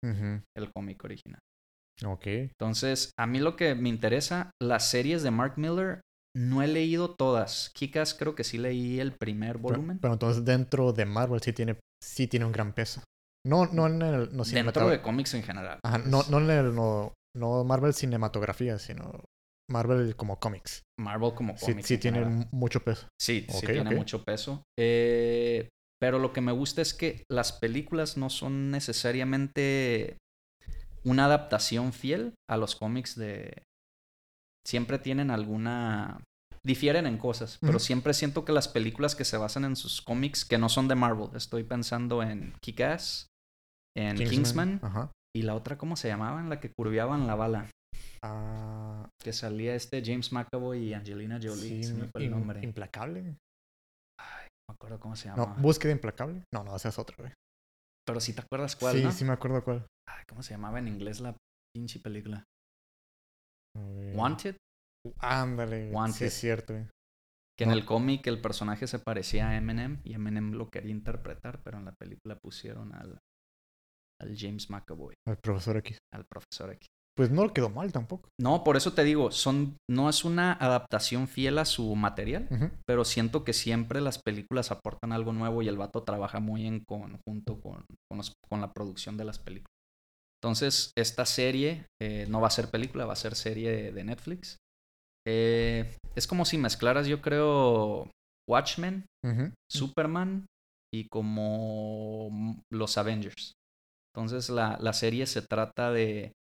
el 0.05 0.73
cómic 0.73 1.03
original. 1.05 1.41
Ok. 2.05 2.27
Entonces, 2.27 3.11
a 3.19 3.27
mí 3.27 3.39
lo 3.41 3.57
que 3.57 3.75
me 3.75 3.89
interesa, 3.89 4.51
las 4.63 4.89
series 4.91 5.23
de 5.23 5.31
Mark 5.31 5.55
Miller, 5.57 6.01
no 6.37 6.63
he 6.63 6.69
leído 6.69 7.15
todas. 7.15 7.71
Kikas 7.75 8.15
creo 8.15 8.35
que 8.35 8.45
sí 8.45 8.57
leí 8.59 9.01
el 9.01 9.13
primer 9.13 9.59
volumen. 9.59 9.99
pero 10.01 10.13
entonces 10.15 10.45
dentro 10.45 10.93
de 10.93 11.05
Marvel 11.05 11.41
sí 11.41 11.53
tiene, 11.53 11.77
sí 12.03 12.27
tiene 12.27 12.47
un 12.47 12.53
gran 12.53 12.73
peso. 12.73 13.03
No, 13.47 13.67
no 13.67 13.87
en 13.87 14.03
el. 14.03 14.37
No 14.37 14.45
dentro 14.45 14.89
de 14.89 15.01
cómics 15.03 15.35
en 15.35 15.43
general. 15.43 15.81
Ajá, 15.85 15.99
no, 15.99 16.23
no 16.31 16.39
en 16.39 16.51
el. 16.51 16.75
No, 16.75 17.15
no 17.37 17.65
Marvel 17.65 17.95
cinematografía, 17.95 18.79
sino 18.79 19.25
Marvel 19.71 20.15
como 20.15 20.39
cómics. 20.39 20.83
Marvel 21.01 21.33
como 21.35 21.57
Sí, 21.57 21.67
cómics. 21.73 21.89
sí 21.89 21.95
en 21.95 22.01
tiene 22.01 22.19
general. 22.19 22.49
mucho 22.53 22.81
peso. 22.81 23.09
Sí, 23.21 23.47
sí 23.49 23.67
tiene 23.67 23.95
mucho 23.95 24.25
peso. 24.25 24.63
Eh, 24.79 25.69
pero 26.01 26.19
lo 26.19 26.33
que 26.33 26.41
me 26.41 26.53
gusta 26.53 26.81
es 26.83 26.95
que 26.95 27.25
las 27.31 27.53
películas 27.53 28.17
no 28.17 28.31
son 28.31 28.71
necesariamente 28.71 30.17
una 31.05 31.25
adaptación 31.27 31.93
fiel 31.93 32.35
a 32.49 32.57
los 32.57 32.77
cómics 32.77 33.17
de... 33.17 33.63
Siempre 34.67 34.99
tienen 34.99 35.31
alguna... 35.31 36.23
Difieren 36.63 37.07
en 37.07 37.17
cosas, 37.17 37.57
pero 37.63 37.79
siempre 37.79 38.13
siento 38.13 38.45
que 38.45 38.53
las 38.53 38.69
películas 38.69 39.17
que 39.17 39.25
se 39.25 39.39
basan 39.39 39.65
en 39.65 39.77
sus 39.77 40.03
cómics, 40.03 40.45
que 40.45 40.59
no 40.59 40.69
son 40.69 40.89
de 40.89 40.95
Marvel, 40.95 41.31
estoy 41.35 41.65
pensando 41.65 42.23
en 42.23 42.53
Kick-Ass, 42.63 43.29
en 43.97 44.17
Kingsman, 44.19 44.79
Ajá. 44.83 45.11
y 45.35 45.41
la 45.41 45.55
otra, 45.55 45.79
¿cómo 45.79 45.97
se 45.97 46.09
llamaba? 46.09 46.39
En 46.39 46.51
la 46.51 46.61
que 46.61 46.71
curviaban 46.71 47.27
la 47.27 47.35
bala, 47.35 47.67
Ah, 48.23 49.09
que 49.23 49.33
salía 49.33 49.75
este 49.75 50.03
James 50.05 50.31
McAvoy 50.33 50.89
y 50.89 50.93
Angelina 50.93 51.39
Jolie, 51.43 51.83
sí, 51.83 51.85
se 51.85 51.95
me 51.95 52.07
fue 52.09 52.25
el 52.25 52.31
nombre. 52.31 52.61
Implacable. 52.63 53.21
Ay, 54.19 54.47
no 54.47 54.69
me 54.69 54.75
acuerdo 54.75 55.01
cómo 55.01 55.17
se 55.17 55.31
No, 55.31 55.37
llamaba. 55.37 55.59
búsqueda 55.63 55.93
implacable. 55.93 56.43
No, 56.53 56.63
no, 56.63 56.77
esa 56.77 56.91
es 56.91 56.99
otra, 56.99 57.17
güey. 57.19 57.33
Pero 58.11 58.21
si 58.21 58.35
te 58.35 58.41
acuerdas 58.43 58.77
cuál, 58.77 58.97
Sí, 58.97 59.03
¿no? 59.05 59.13
sí 59.13 59.25
me 59.25 59.33
acuerdo 59.33 59.63
cuál. 59.65 59.87
Ay, 60.09 60.25
¿Cómo 60.29 60.43
se 60.43 60.55
llamaba 60.55 60.79
en 60.79 60.89
inglés 60.89 61.21
la 61.21 61.37
pinche 61.75 62.01
película? 62.01 62.45
A 63.77 63.81
ver. 63.83 64.17
Wanted. 64.17 64.57
Ándale. 65.21 65.77
güey. 65.77 65.89
Sí, 65.91 65.95
Wanted. 65.95 66.27
es 66.27 66.35
cierto, 66.35 66.73
güey. 66.75 66.87
Que 67.59 67.65
en 67.65 67.71
el 67.73 67.85
cómic 67.85 68.27
el 68.27 68.41
personaje 68.41 68.87
se 68.87 68.99
parecía 68.99 69.51
a 69.51 69.57
Eminem 69.57 70.01
y 70.03 70.15
Eminem 70.15 70.53
lo 70.53 70.69
quería 70.71 70.91
interpretar, 70.93 71.61
pero 71.63 71.79
en 71.79 71.85
la 71.85 71.93
película 71.93 72.37
pusieron 72.43 72.95
al, 72.95 73.19
al 74.21 74.37
James 74.37 74.71
McAvoy, 74.71 75.15
El 75.29 75.37
profesor 75.37 75.77
X. 75.77 75.99
al 76.15 76.25
profesor 76.25 76.73
X. 76.73 76.87
Pues 77.21 77.31
no 77.31 77.45
le 77.45 77.53
quedó 77.53 77.69
mal 77.69 77.93
tampoco. 77.93 78.31
No, 78.41 78.65
por 78.65 78.79
eso 78.79 78.95
te 78.95 79.05
digo, 79.05 79.31
son, 79.31 79.77
no 79.91 80.09
es 80.09 80.25
una 80.25 80.55
adaptación 80.55 81.29
fiel 81.29 81.59
a 81.59 81.67
su 81.67 81.95
material, 81.95 82.49
pero 82.87 83.05
siento 83.05 83.45
que 83.45 83.53
siempre 83.53 84.01
las 84.01 84.23
películas 84.23 84.71
aportan 84.71 85.13
algo 85.13 85.35
nuevo 85.35 85.61
y 85.61 85.69
el 85.69 85.77
vato 85.77 86.03
trabaja 86.03 86.41
muy 86.41 86.67
en 86.67 86.83
conjunto 86.83 87.61
con, 87.61 87.85
con, 88.09 88.17
los- 88.17 88.33
con 88.49 88.63
la 88.63 88.73
producción 88.73 89.19
de 89.19 89.27
las 89.27 89.39
películas. 89.39 89.71
Entonces, 90.43 90.93
esta 90.97 91.27
serie 91.27 91.85
eh, 92.01 92.25
no 92.31 92.41
va 92.41 92.47
a 92.47 92.53
ser 92.53 92.71
película, 92.71 93.05
va 93.05 93.13
a 93.13 93.17
ser 93.17 93.35
serie 93.35 93.71
de, 93.71 93.93
de 93.93 94.05
Netflix. 94.05 94.57
Eh, 95.29 95.95
es 96.17 96.27
como 96.27 96.47
si 96.47 96.57
mezclaras, 96.57 97.07
yo 97.07 97.21
creo, 97.21 98.11
Watchmen. 98.49 99.05
Superman 99.71 100.47
y 100.91 101.07
como 101.09 102.57
los 102.73 102.97
Avengers. 102.97 103.53
Entonces, 104.17 104.49
la, 104.49 104.79
la 104.81 104.95
serie 104.95 105.27
se 105.27 105.43
trata 105.43 105.93
de 105.93 106.33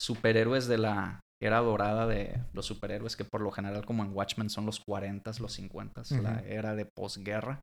superhéroes 0.00 0.66
de 0.68 0.78
la 0.78 1.20
era 1.42 1.58
dorada 1.60 2.06
de 2.06 2.40
los 2.54 2.66
superhéroes, 2.66 3.16
que 3.16 3.24
por 3.24 3.40
lo 3.42 3.50
general, 3.50 3.84
como 3.84 4.02
en 4.04 4.12
Watchmen, 4.12 4.48
son 4.50 4.66
los 4.66 4.80
40s, 4.86 5.38
los 5.40 5.58
50s, 5.58 6.10
la 6.22 6.36
Ujú. 6.38 6.44
era 6.46 6.74
de 6.74 6.86
posguerra. 6.86 7.60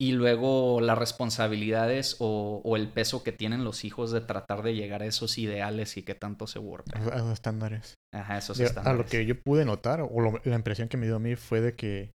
Y 0.00 0.12
luego 0.12 0.80
las 0.80 0.98
responsabilidades 0.98 2.16
o, 2.18 2.60
o 2.64 2.76
el 2.76 2.88
peso 2.92 3.22
que 3.22 3.30
tienen 3.30 3.62
los 3.62 3.84
hijos 3.84 4.10
de 4.10 4.20
tratar 4.20 4.62
de 4.62 4.74
llegar 4.74 5.02
a 5.02 5.06
esos 5.06 5.38
ideales 5.38 5.96
y 5.96 6.02
que 6.02 6.16
tanto 6.16 6.48
se 6.48 6.58
burpen. 6.58 7.00
Esos, 7.00 7.14
esos 7.14 7.32
estándares. 7.32 7.94
Ajá, 8.12 8.38
esos 8.38 8.58
Digo, 8.58 8.66
a 8.66 8.70
estándares. 8.70 8.98
lo 8.98 9.06
que 9.06 9.26
yo 9.26 9.40
pude 9.40 9.64
notar, 9.64 10.00
o 10.00 10.20
lo- 10.20 10.40
la 10.44 10.56
impresión 10.56 10.88
que 10.88 10.96
me 10.96 11.06
dio 11.06 11.16
a 11.16 11.20
mí 11.20 11.36
fue 11.36 11.60
de 11.60 11.76
que, 11.76 12.10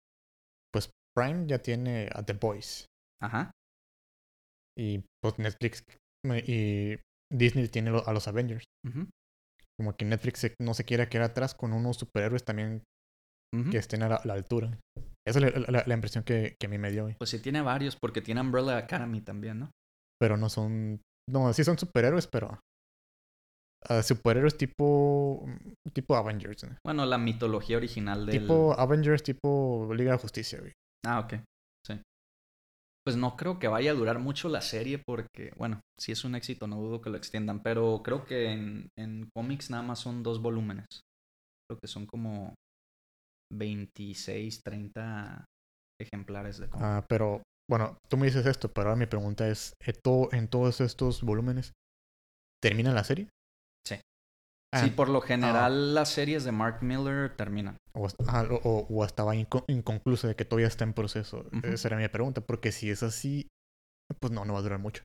pues, 0.73 0.91
Prime 1.15 1.47
ya 1.47 1.59
tiene 1.59 2.09
a 2.13 2.23
The 2.25 2.33
Boys. 2.33 2.87
Ajá. 3.23 3.51
Y 4.79 5.05
pues 5.23 5.39
Netflix 5.39 5.85
y 6.47 6.97
Disney 7.37 7.69
tiene 7.69 7.91
a 8.05 8.13
los 8.13 8.29
Avengers. 8.29 8.65
Como 9.79 9.97
que 9.97 10.05
Netflix 10.05 10.39
se- 10.41 10.55
no 10.63 10.73
se 10.75 10.85
quiere 10.85 11.09
quedar 11.09 11.31
atrás 11.31 11.55
con 11.55 11.73
unos 11.73 11.97
superhéroes 11.97 12.45
también 12.45 12.83
que 13.71 13.79
estén 13.79 14.03
a 14.03 14.09
la, 14.09 14.21
la 14.25 14.35
altura. 14.35 14.79
Esa 15.27 15.39
es 15.39 15.55
la, 15.55 15.65
la- 15.71 15.85
la 15.87 15.95
impresión 15.95 16.23
que, 16.25 16.55
que 16.61 16.67
a 16.67 16.69
mí 16.71 16.79
me 16.79 16.91
dio. 16.91 17.03
güey. 17.05 17.15
Pues 17.19 17.31
sí 17.31 17.39
tiene 17.41 17.61
varios, 17.63 17.97
porque 18.01 18.21
tiene 18.21 18.41
Umbrella 18.41 18.77
Academy 18.79 19.21
también, 19.21 19.59
¿no? 19.61 19.71
Pero 20.21 20.37
no 20.37 20.49
son... 20.49 21.01
No, 21.31 21.53
sí 21.53 21.65
son 21.65 21.79
superhéroes, 21.79 22.27
pero... 22.27 22.59
ah, 23.89 24.03
superhéroes 24.03 24.57
tipo... 24.57 25.45
Tipo 25.93 26.17
Avengers. 26.17 26.65
¿no? 26.65 26.77
Bueno, 26.85 27.07
la 27.07 27.19
mitología 27.19 27.77
original 27.77 28.27
del... 28.27 28.41
Tipo 28.41 28.73
Avengers, 28.79 29.23
tipo 29.23 29.89
Liga 29.95 30.13
de 30.13 30.19
Justicia, 30.19 30.61
güey. 30.61 30.73
Ah, 31.07 31.21
ok. 31.21 31.35
Pues 33.05 33.17
no 33.17 33.37
creo 33.37 33.59
que 33.59 33.69
vaya 33.69 33.91
a 33.91 33.95
durar 33.95 34.19
mucho 34.19 34.49
la 34.49 34.63
serie 34.63 34.99
porque, 34.99 35.53
bueno, 35.57 35.81
si 36.01 36.13
es 36.13 36.25
un 36.25 36.35
éxito, 36.35 36.67
no 36.67 36.77
dudo 36.77 37.01
que 37.03 37.11
lo 37.11 37.19
extiendan, 37.19 37.63
pero 37.63 38.03
creo 38.03 38.25
que 38.25 38.51
en, 38.51 38.89
en 38.99 39.29
cómics 39.35 39.71
nada 39.71 39.83
más 39.83 39.99
son 39.99 40.23
dos 40.23 40.41
volúmenes. 40.41 40.87
Creo 41.69 41.79
que 41.81 41.87
son 41.89 42.07
como 42.07 42.55
26, 43.53 44.63
30 44.63 45.45
ejemplares 46.01 46.59
de 46.59 46.69
cómic. 46.69 46.87
Ah, 46.87 47.05
pero, 47.09 47.43
bueno, 47.69 47.99
tú 48.09 48.17
me 48.17 48.27
dices 48.27 48.47
esto, 48.47 48.73
pero 48.73 48.89
ahora 48.89 48.99
mi 48.99 49.07
pregunta 49.07 49.49
es, 49.49 49.75
¿en, 49.81 49.95
to- 50.03 50.29
en 50.33 50.49
todos 50.49 50.81
estos 50.81 51.23
volúmenes 51.23 51.73
termina 52.63 52.93
la 52.93 53.05
serie? 53.05 53.29
Sí. 54.75 54.81
Ah, 54.81 54.85
sí, 54.85 54.91
por 54.91 55.09
lo 55.09 55.21
general 55.21 55.95
las 55.95 56.09
series 56.11 56.43
de 56.45 56.53
Mark 56.53 56.83
Miller 56.83 57.35
terminan. 57.37 57.77
o, 57.97 58.09
ah, 58.27 58.45
o- 58.51 58.87
o- 58.91 59.05
estaba 59.05 59.35
inco- 59.37 59.65
inconclusa 59.69 60.27
de 60.29 60.35
que 60.35 60.45
todavía 60.45 60.67
está 60.67 60.83
en 60.85 60.93
proceso. 60.95 61.47
Ujú. 61.53 61.67
Esa 61.69 61.89
era 61.89 61.97
mi 61.97 62.09
pregunta, 62.09 62.41
porque 62.41 62.73
si 62.73 62.91
es 62.91 63.03
así, 63.05 63.47
pues 64.21 64.33
no, 64.33 64.45
no 64.45 64.53
va 64.53 64.59
a 64.59 64.63
durar 64.63 64.79
mucho. 64.81 65.03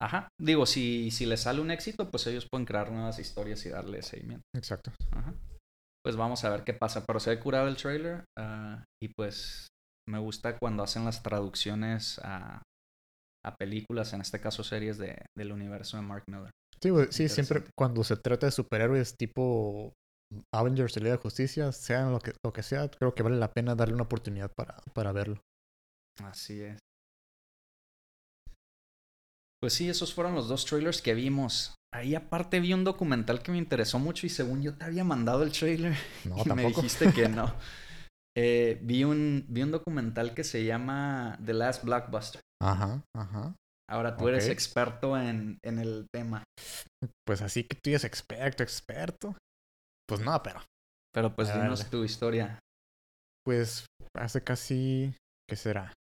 Ajá. 0.00 0.28
Digo, 0.40 0.66
si, 0.66 1.10
si 1.10 1.26
les 1.26 1.40
sale 1.40 1.60
un 1.60 1.70
éxito, 1.72 2.10
pues 2.10 2.26
ellos 2.28 2.46
pueden 2.50 2.64
crear 2.64 2.90
nuevas 2.92 3.18
historias 3.18 3.64
y 3.66 3.70
darle 3.70 4.02
seguimiento. 4.02 4.42
Exacto. 4.54 4.92
Ajá. 5.12 5.34
Pues 6.04 6.16
vamos 6.16 6.44
a 6.44 6.50
ver 6.50 6.64
qué 6.64 6.74
pasa. 6.74 7.04
Pero 7.06 7.18
se 7.20 7.30
ve 7.30 7.40
curado 7.40 7.68
el 7.68 7.76
trailer. 7.76 8.24
ah, 8.38 8.84
y 9.02 9.08
pues 9.16 9.66
me 10.08 10.18
gusta 10.18 10.58
cuando 10.58 10.82
hacen 10.82 11.04
las 11.04 11.22
traducciones 11.22 12.18
a, 12.24 12.62
a 13.44 13.54
películas, 13.56 14.12
en 14.12 14.20
este 14.20 14.40
caso 14.40 14.62
series 14.64 14.98
de, 14.98 15.24
del 15.36 15.52
universo 15.52 15.96
de 15.96 16.02
Mark 16.04 16.24
Miller. 16.28 16.50
Sí, 16.82 16.90
güey, 16.90 17.06
sí, 17.10 17.28
siempre 17.28 17.62
cuando 17.78 18.02
se 18.02 18.16
trata 18.16 18.46
de 18.46 18.52
superhéroes 18.52 19.16
tipo 19.16 19.94
Avengers, 20.52 20.96
Liga 20.96 21.12
de 21.12 21.22
Justicia, 21.22 21.70
sean 21.70 22.10
lo 22.10 22.18
que, 22.18 22.32
lo 22.44 22.52
que 22.52 22.62
sea, 22.62 22.90
creo 22.90 23.14
que 23.14 23.22
vale 23.22 23.36
la 23.36 23.52
pena 23.52 23.74
darle 23.76 23.94
una 23.94 24.04
oportunidad 24.04 24.50
para, 24.56 24.76
para 24.92 25.12
verlo. 25.12 25.40
Así 26.22 26.60
es. 26.60 26.78
Pues 29.60 29.74
sí, 29.74 29.88
esos 29.88 30.12
fueron 30.12 30.34
los 30.34 30.48
dos 30.48 30.64
trailers 30.64 31.00
que 31.00 31.14
vimos. 31.14 31.76
Ahí 31.94 32.16
aparte 32.16 32.58
vi 32.58 32.72
un 32.72 32.82
documental 32.82 33.42
que 33.42 33.52
me 33.52 33.58
interesó 33.58 34.00
mucho 34.00 34.26
y 34.26 34.30
según 34.30 34.60
yo 34.62 34.74
te 34.74 34.84
había 34.84 35.04
mandado 35.04 35.44
el 35.44 35.52
trailer 35.52 35.94
No, 36.24 36.42
y 36.44 36.48
me 36.50 36.66
dijiste 36.66 37.12
que 37.12 37.28
no. 37.28 37.54
Eh, 38.34 38.80
vi, 38.82 39.04
un, 39.04 39.44
vi 39.50 39.62
un 39.62 39.72
documental 39.72 40.32
que 40.32 40.42
se 40.42 40.64
llama 40.64 41.38
The 41.44 41.52
Last 41.52 41.84
Blockbuster. 41.84 42.40
Ajá, 42.62 43.04
ajá. 43.14 43.54
Ahora 43.92 44.16
tú 44.16 44.26
eres 44.28 44.48
experto 44.48 45.18
en, 45.18 45.58
en 45.62 45.78
el 45.78 46.06
tema. 46.14 46.44
Pues 47.26 47.42
así 47.42 47.64
que 47.64 47.76
tú 47.76 47.90
eres 47.90 48.04
experto, 48.04 48.62
experto. 48.62 49.36
Pues 50.08 50.20
no, 50.22 50.42
pero. 50.42 50.60
Pero 51.12 51.34
pues 51.34 51.48
Dale. 51.48 51.64
dinos 51.64 51.90
tu 51.90 52.02
historia. 52.02 52.58
Pues 53.44 53.84
hace 54.16 54.42
casi. 54.42 55.14
¿Qué 55.48 55.56
será? 55.56 55.92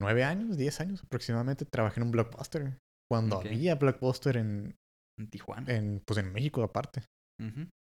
¿Nueve 0.00 0.24
años? 0.24 0.58
¿Diez 0.58 0.80
años 0.80 1.02
aproximadamente? 1.02 1.64
Trabajé 1.64 2.00
en 2.00 2.06
un 2.06 2.12
blockbuster. 2.12 2.78
Cuando 3.10 3.38
había 3.38 3.76
blockbuster 3.76 4.36
en, 4.36 4.74
En 5.18 5.30
Tijuana. 5.30 5.72
en. 5.72 6.02
Pues 6.06 6.18
en 6.18 6.30
México 6.32 6.62
aparte. 6.62 7.04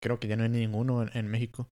Creo 0.02 0.18
que 0.18 0.28
ya 0.28 0.36
no 0.36 0.44
hay 0.44 0.48
ninguno 0.48 1.02
en, 1.02 1.10
en 1.14 1.28
México. 1.28 1.68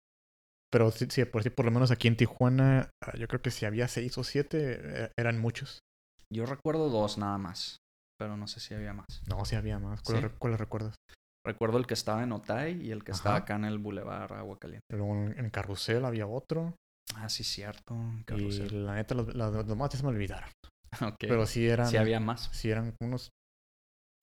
Pero 0.72 0.92
sí, 0.92 1.08
sí, 1.10 1.26
por 1.26 1.44
sí, 1.44 1.50
por 1.50 1.66
lo 1.66 1.72
menos 1.72 1.92
aquí 1.92 2.08
en 2.08 2.16
Tijuana, 2.16 2.90
ah, 3.04 3.18
yo 3.18 3.28
creo 3.28 3.42
que 3.42 3.52
si 3.52 3.66
había 3.66 3.88
seis 3.88 4.18
o 4.18 4.24
siete, 4.24 4.80
eh, 4.82 5.12
eran 5.18 5.40
muchos. 5.40 5.80
Yo 6.32 6.46
recuerdo 6.46 6.90
dos 6.90 7.18
nada 7.18 7.38
más. 7.38 7.78
Pero 8.20 8.36
no 8.36 8.48
sé 8.48 8.60
si 8.60 8.74
había 8.74 8.94
más. 8.94 9.22
No, 9.28 9.46
sí 9.46 9.56
había 9.56 9.80
más. 9.80 10.02
¿Cuáles 10.02 10.32
cuáles 10.38 10.60
recuerdas? 10.60 10.96
Recuerdo 11.46 11.78
el 11.78 11.88
que 11.88 11.94
estaba 11.94 12.22
en 12.22 12.34
Otay 12.34 12.86
y 12.86 12.92
el 12.92 13.04
que 13.04 13.14
estaba 13.14 13.38
acá 13.38 13.56
en 13.56 13.64
el 13.66 13.80
Boulevard 13.80 14.34
Agua 14.34 14.58
Caliente. 14.60 14.86
Luego 14.92 15.16
en, 15.16 15.50
Carrusel 15.50 16.04
había 16.04 16.28
otro. 16.28 16.76
Ah, 17.16 17.30
sí, 17.30 17.44
cierto. 17.46 17.96
Y 18.20 18.24
Carrusel. 18.26 18.86
la 18.86 18.96
neta, 18.96 19.16
los, 19.16 19.34
los 19.34 19.68
demás 19.68 19.92
se 19.92 20.04
me 20.04 20.10
olvidaron. 20.10 20.50
Ok. 21.02 21.18
Pero 21.20 21.46
sí 21.46 21.68
eran. 21.68 21.88
Sí 21.88 21.98
había 21.98 22.20
más. 22.20 22.50
Sí 22.52 22.72
eran 22.72 22.96
unos 23.00 23.30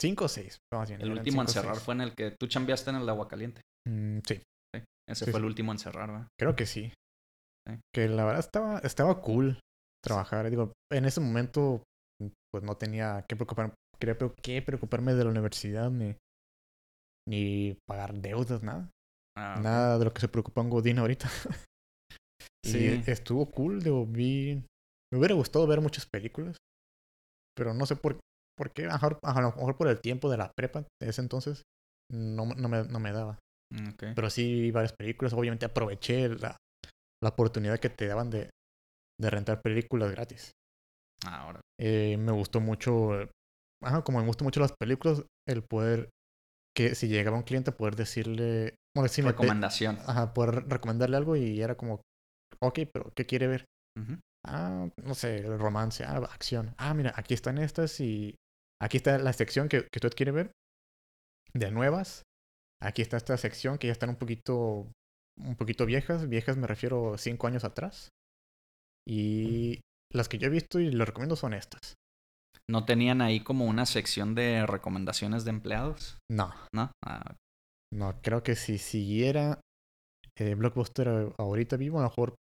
cinco 0.03 0.25
o 0.25 0.29
seis. 0.29 0.59
más 0.75 0.89
bien, 0.89 1.01
El 1.01 1.13
último 1.13 1.41
en 1.43 1.49
cerrar 1.49 1.77
fue 1.77 1.95
en 1.95 2.01
el 2.03 2.13
que 2.13 2.33
tú 2.33 2.49
chambeaste 2.49 2.91
en 2.91 2.97
el 2.97 3.07
de 3.07 3.13
Agua 3.13 3.29
Caliente. 3.29 3.61
Mm, 3.89 4.19
sí, 4.27 4.43
Sí. 4.75 4.83
Ese 5.09 5.25
Sí, 5.27 5.31
fue 5.31 5.39
el 5.39 5.47
último 5.47 5.71
en 5.73 5.79
cerrar, 5.79 6.11
¿verdad? 6.11 6.29
creo 6.39 6.57
que 6.57 6.67
sí. 6.67 6.93
Sí. 7.69 7.79
Que 7.95 8.09
la 8.09 8.25
verdad 8.25 8.41
estaba, 8.41 8.79
estaba 8.81 9.23
cool 9.23 9.61
trabajar. 10.05 10.51
Digo, 10.51 10.73
en 10.93 11.05
ese 11.05 11.21
momento, 11.21 11.85
pues 12.57 12.65
no 12.65 12.75
tenía 12.79 13.23
que 13.29 13.37
preocuparme, 13.37 13.75
quería 14.01 14.17
pre- 14.17 14.33
que 14.43 14.63
preocuparme 14.63 15.13
de 15.13 15.25
la 15.25 15.31
universidad 15.31 15.91
ni, 15.91 16.17
ni 17.29 17.77
pagar 17.87 18.15
deudas, 18.15 18.63
nada. 18.63 18.91
Ah. 19.37 19.61
Nada 19.63 19.99
de 19.99 20.07
lo 20.07 20.15
que 20.15 20.23
se 20.23 20.29
preocupa 20.29 20.63
un 20.63 20.71
Godín 20.71 20.99
ahorita. 20.99 21.29
Sí. 22.65 23.01
Y 23.07 23.11
estuvo 23.11 23.47
cool, 23.47 23.81
digo, 23.81 24.05
vi... 24.07 24.65
Me 25.13 25.19
hubiera 25.19 25.37
gustado 25.37 25.69
ver 25.69 25.81
muchas 25.81 26.05
películas, 26.05 26.57
pero 27.57 27.73
no 27.75 27.87
sé 27.87 27.95
por, 27.95 28.19
por 28.59 28.73
qué, 28.73 28.87
a 28.87 28.87
lo, 28.87 28.93
mejor, 28.95 29.19
a 29.23 29.41
lo 29.41 29.53
mejor 29.53 29.77
por 29.77 29.87
el 29.87 30.01
tiempo 30.01 30.29
de 30.29 30.37
la 30.37 30.51
prepa 30.51 30.81
de 31.01 31.09
ese 31.09 31.21
entonces, 31.21 31.63
no, 32.13 32.47
no, 32.47 32.69
me, 32.69 32.83
no 32.83 32.99
me 32.99 33.13
daba. 33.13 33.39
Mm. 33.73 34.15
Pero 34.17 34.31
sí 34.31 34.63
vi 34.63 34.71
varias 34.73 34.95
películas, 34.95 35.33
obviamente 35.33 35.65
aproveché 35.65 36.29
la, 36.29 36.57
la 37.23 37.29
oportunidad 37.29 37.79
que 37.79 37.89
te 37.89 38.09
daban 38.09 38.31
de, 38.31 38.51
de 39.21 39.31
rentar 39.31 39.63
películas 39.63 40.11
gratis. 40.11 40.51
Ahora. 41.25 41.61
Eh, 41.81 42.17
me 42.19 42.33
gustó 42.33 42.61
mucho, 42.61 43.21
eh, 43.21 43.31
como 44.05 44.21
me 44.21 44.27
gustan 44.27 44.47
mucho 44.47 44.61
las 44.61 44.73
películas, 44.73 45.25
el 45.49 45.63
poder 45.63 46.11
que 46.77 46.95
si 46.95 47.09
llegaba 47.09 47.39
un 47.39 47.43
cliente 47.43 47.73
poder 47.73 47.97
decirle, 47.97 48.75
bueno, 48.95 49.09
si 49.09 49.23
me 49.23 49.31
Recomendación. 49.31 49.99
ajá, 50.07 50.35
poder 50.35 50.69
recomendarle 50.69 51.17
algo 51.17 51.37
y 51.37 51.61
era 51.63 51.77
como, 51.77 52.03
ok, 52.61 52.81
pero 52.93 53.13
¿qué 53.15 53.25
quiere 53.25 53.47
ver? 53.47 53.65
Ujú. 53.99 54.19
Ah, 54.47 54.89
no 55.03 55.15
sé, 55.15 55.43
romance, 55.57 56.05
ah, 56.05 56.19
acción. 56.31 56.75
Ah, 56.77 56.95
mira, 56.95 57.13
aquí 57.17 57.35
están 57.35 57.59
estas 57.59 57.99
y 58.01 58.37
aquí 58.81 58.99
está 58.99 59.19
la 59.19 59.33
sección 59.33 59.69
que, 59.69 59.89
que 59.91 59.99
usted 59.99 60.13
quiere 60.15 60.33
ver 60.33 60.53
de 61.55 61.71
nuevas. 61.71 62.23
Aquí 62.81 63.03
está 63.03 63.17
esta 63.17 63.37
sección 63.39 63.79
que 63.79 63.87
ya 63.87 63.93
están 63.93 64.11
un 64.11 64.17
poquito, 64.17 64.91
un 65.39 65.57
poquito 65.57 65.87
viejas. 65.87 66.29
Viejas 66.29 66.57
me 66.57 66.67
refiero 66.67 67.17
cinco 67.19 67.47
años 67.47 67.65
atrás. 67.65 68.11
Y 69.09 69.81
las 70.13 70.29
que 70.29 70.39
yo 70.39 70.47
he 70.47 70.51
visto 70.51 70.79
y 70.81 70.91
les 70.91 71.07
recomiendo 71.07 71.37
son 71.37 71.55
estas. 71.55 71.95
¿No 72.69 72.85
tenían 72.85 73.21
ahí 73.21 73.41
como 73.41 73.67
una 73.67 73.87
sección 73.87 74.35
de 74.35 74.67
recomendaciones 74.67 75.45
de 75.45 75.51
empleados? 75.51 76.19
No, 76.31 76.53
¿No? 76.75 76.91
Ah, 77.05 77.37
no, 77.93 78.21
creo 78.23 78.43
que 78.43 78.57
si 78.57 78.79
siguiera 78.79 79.61
eh, 80.37 80.55
Blockbuster 80.55 81.33
ahorita 81.39 81.77
vivo, 81.77 81.99
a 81.99 82.03
lo 82.03 82.09
mejor 82.09 82.35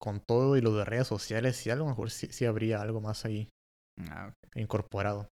con 0.00 0.20
todo 0.20 0.56
y 0.56 0.60
lo 0.60 0.74
de 0.74 0.84
redes 0.84 1.08
sociales 1.08 1.66
y 1.66 1.70
algo, 1.70 1.84
a 1.84 1.88
lo 1.88 1.92
mejor 1.92 2.10
sí, 2.10 2.28
sí 2.30 2.44
habría 2.44 2.80
algo 2.80 3.00
más 3.00 3.24
ahí 3.24 3.48
ah, 4.10 4.32
incorporado. 4.54 5.28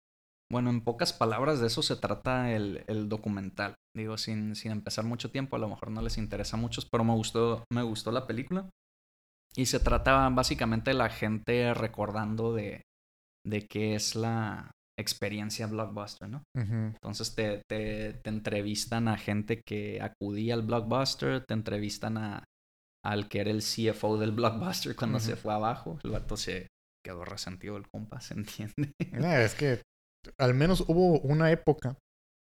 Bueno, 0.51 0.71
en 0.71 0.83
pocas 0.83 1.13
palabras 1.13 1.61
de 1.61 1.67
eso 1.67 1.83
se 1.83 1.97
trata 1.97 2.53
el, 2.53 2.85
el 2.87 3.09
documental. 3.11 3.75
Digo, 3.95 4.17
sin, 4.17 4.57
sin 4.57 4.73
empezar 4.73 5.05
mucho 5.05 5.31
tiempo, 5.31 5.57
a 5.57 5.59
lo 5.59 5.69
mejor 5.69 5.91
no 5.91 6.01
les 6.01 6.17
interesa 6.17 6.57
a 6.57 6.61
muchos, 6.61 6.87
pero 6.91 7.05
me 7.05 7.15
gustó, 7.15 7.65
me 7.71 7.83
gustó 7.83 8.13
la 8.13 8.27
película. 8.27 8.71
Y 9.59 9.67
se 9.67 9.81
trata 9.81 10.29
básicamente 10.29 10.91
de 10.93 10.97
la 10.97 11.11
gente 11.11 11.75
recordando 11.75 12.55
de, 12.55 12.83
de 13.45 13.67
qué 13.67 13.95
es 13.97 14.15
la 14.15 14.71
experiencia 14.99 15.67
Blockbuster, 15.67 16.29
¿no? 16.29 16.43
Entonces 16.95 17.35
te, 17.35 17.63
te, 17.69 18.15
te 18.15 18.31
entrevistan 18.31 19.09
a 19.09 19.17
gente 19.19 19.63
que 19.67 20.01
acudía 20.01 20.55
al 20.55 20.63
Blockbuster, 20.63 21.45
te 21.45 21.55
entrevistan 21.55 22.19
a, 22.19 22.45
al 23.05 23.29
que 23.29 23.41
era 23.41 23.51
el 23.51 23.63
CFO 23.63 24.19
del 24.19 24.33
Blockbuster 24.33 24.95
cuando 24.97 25.19
se 25.21 25.37
fue 25.37 25.55
abajo. 25.55 25.99
El 26.05 26.11
vato 26.11 26.37
se 26.37 26.69
quedó 27.05 27.25
resentido 27.25 27.77
el 27.77 27.89
compa, 27.89 28.21
¿se 28.21 28.35
entiende? 28.35 28.93
Es 29.45 29.55
que 29.55 29.83
al 30.39 30.55
menos 30.55 30.85
hubo 30.89 31.21
una 31.21 31.51
época 31.53 31.97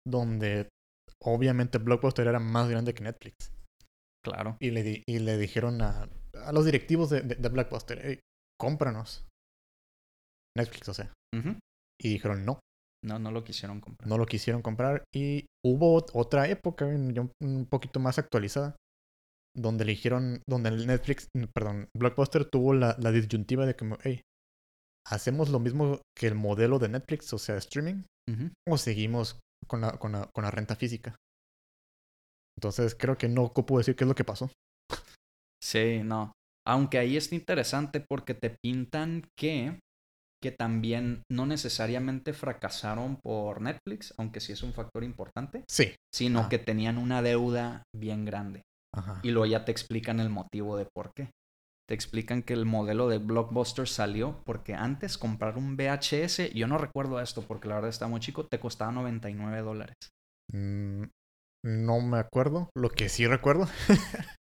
donde 0.07 0.69
obviamente 1.23 1.79
Blockbuster 1.79 2.27
era 2.27 2.41
más 2.41 2.69
grande 2.69 2.95
que 2.95 3.05
Netflix. 3.05 3.35
claro. 4.25 4.57
Y 4.61 4.71
le, 4.71 4.83
di- 4.83 5.03
y 5.07 5.19
le 5.21 5.37
dijeron 5.39 5.83
a, 5.83 6.09
a 6.45 6.53
los 6.53 6.65
directivos 6.65 7.11
de, 7.11 7.23
de- 7.23 7.35
de 7.37 7.49
Blockbuster, 7.49 8.05
"Ey, 8.05 8.21
cómpranos. 8.61 9.25
Netflix, 10.57 10.89
o 10.89 10.95
sea. 10.95 11.13
Y 12.01 12.09
dijeron 12.11 12.45
no, 12.45 12.61
No, 13.05 13.19
no 13.19 13.31
lo 13.31 13.45
quisieron 13.45 13.81
comprar. 13.81 14.09
no 14.09 14.19
lo 14.19 14.27
quisieron 14.27 14.63
comprar. 14.63 15.05
Y 15.15 15.47
hubo 15.65 16.01
ot- 16.01 16.11
otra 16.15 16.49
época, 16.49 16.87
un, 16.87 17.67
poquito 17.71 18.01
más 18.01 18.19
actualizada, 18.19 18.75
donde 19.55 19.85
le 19.85 19.93
dijeron, 19.93 20.43
donde 20.49 20.71
el 20.71 20.87
Netflix, 20.87 21.29
perdón, 21.55 21.89
Blockbuster 21.97 22.45
tuvo 22.49 22.75
la, 22.75 22.97
la 22.99 23.13
disyuntiva 23.13 23.65
de 23.67 23.75
que, 23.77 23.97
hey, 24.03 24.21
hacemos 25.07 25.51
lo 25.51 25.61
mismo 25.61 26.01
que 26.17 26.27
el 26.27 26.35
modelo 26.35 26.79
de 26.79 26.89
Netflix, 26.89 27.33
o 27.33 27.39
sea, 27.39 27.57
streaming, 27.57 28.03
o 28.69 28.77
seguimos 28.79 29.39
con 29.69 29.81
la, 29.83 29.93
con 29.99 30.13
la, 30.13 30.29
con 30.35 30.45
la 30.45 30.51
renta 30.51 30.75
física. 30.77 31.15
Entonces 32.59 32.95
creo 32.95 33.17
que 33.19 33.29
no 33.29 33.43
ocupo 33.45 33.79
decir 33.79 33.95
qué 33.97 34.05
es 34.05 34.09
lo 34.09 34.15
que 34.15 34.25
pasó. 34.25 34.51
Sí, 35.63 36.01
no. 36.05 36.33
Aunque 36.67 36.99
ahí 36.99 37.17
está 37.17 37.35
interesante 37.35 38.01
porque 38.09 38.35
te 38.35 38.57
pintan 38.63 39.23
que, 39.39 39.79
que 40.43 40.51
también 40.51 41.23
no 41.31 41.47
necesariamente 41.47 42.33
fracasaron 42.33 43.19
por 43.23 43.61
Netflix, 43.61 44.13
aunque 44.19 44.41
sí 44.41 44.53
es 44.53 44.63
un 44.63 44.73
factor 44.75 45.05
importante, 45.05 45.65
Sí. 45.69 45.95
sino 46.13 46.41
Ah. 46.41 46.49
que 46.49 46.59
tenían 46.59 46.99
una 46.99 47.23
deuda 47.23 47.83
bien 47.95 48.25
grande. 48.25 48.63
Ajá. 48.95 49.21
Y 49.23 49.31
luego 49.31 49.47
ya 49.47 49.65
te 49.65 49.73
explican 49.73 50.21
el 50.21 50.29
motivo 50.31 50.77
de 50.77 50.87
por 50.95 51.13
qué. 51.15 51.31
Te 51.89 51.95
explican 51.95 52.43
que 52.43 52.53
el 52.55 52.65
modelo 52.67 53.09
de 53.09 53.19
Blockbuster 53.19 53.87
salió 53.87 54.43
porque 54.45 54.75
antes 54.75 55.17
comprar 55.19 55.57
un 55.57 55.77
VHS, 55.77 56.51
yo 56.53 56.67
no 56.67 56.79
recuerdo 56.79 57.21
esto 57.21 57.43
porque 57.47 57.69
la 57.69 57.77
verdad 57.77 57.91
está 57.91 58.09
muy 58.09 58.19
chico, 58.19 58.47
te 58.49 58.59
costaba 58.59 58.91
99 58.91 59.61
dólares. 59.61 59.95
Mm, 60.53 61.05
no 61.65 62.01
me 62.01 62.19
acuerdo. 62.19 62.71
Lo 62.75 62.91
que 62.91 63.09
sí 63.09 63.27
recuerdo 63.29 63.69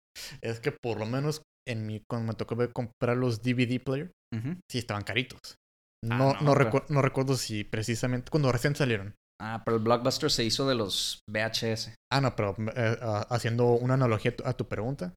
es 0.41 0.59
que 0.59 0.71
por 0.71 0.99
lo 0.99 1.05
menos 1.05 1.41
en 1.67 1.85
mi, 1.85 2.01
cuando 2.09 2.27
me 2.27 2.33
tocó 2.35 2.55
comprar 2.73 3.17
los 3.17 3.41
DVD 3.41 3.79
player, 3.79 4.11
sí 4.69 4.77
estaban 4.77 5.03
caritos. 5.03 5.39
Ah, 6.09 6.17
No, 6.17 6.33
no, 6.33 6.41
no, 6.41 6.53
pero- 6.53 6.85
no 6.89 7.01
recuerdo 7.01 7.35
si 7.35 7.63
precisamente 7.63 8.31
cuando 8.31 8.51
recién 8.51 8.75
salieron. 8.75 9.15
Ah, 9.39 9.61
pero 9.65 9.77
el 9.77 9.83
Blockbuster 9.83 10.29
se 10.29 10.43
hizo 10.43 10.67
de 10.67 10.75
los 10.75 11.19
VHS. 11.27 11.95
Ah, 12.11 12.21
no, 12.21 12.35
pero 12.35 12.55
eh, 12.75 12.97
ah, 13.01 13.25
haciendo 13.29 13.71
una 13.73 13.95
analogía 13.95 14.35
a 14.45 14.53
tu, 14.53 14.67
pregunta, 14.67 15.15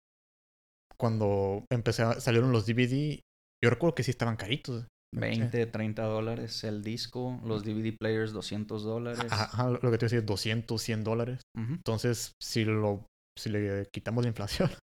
cuando 0.98 1.64
empecé 1.70 2.02
a, 2.02 2.20
salieron 2.20 2.52
los 2.52 2.66
DVD, 2.66 3.20
yo 3.62 3.70
recuerdo 3.70 3.94
que 3.94 4.02
sí 4.02 4.10
estaban 4.10 4.36
caritos. 4.36 4.86
20, 5.14 5.66
30 5.66 6.02
dólares 6.04 6.64
el 6.64 6.82
disco, 6.82 7.40
los 7.44 7.62
DVD 7.64 7.96
players 7.96 8.32
200 8.32 8.82
dólares. 8.82 9.30
Ajá, 9.30 9.70
lo 9.70 9.90
que 9.90 9.98
te 9.98 10.06
decía, 10.06 10.22
200, 10.22 10.82
100 10.82 11.04
dólares. 11.04 11.40
Ujú. 11.56 11.74
Entonces, 11.74 12.32
si 12.42 12.64
lo 12.64 13.06
si 13.38 13.50
le 13.50 13.86
quitamos 13.92 14.24
la 14.24 14.28
inflación, 14.28 14.70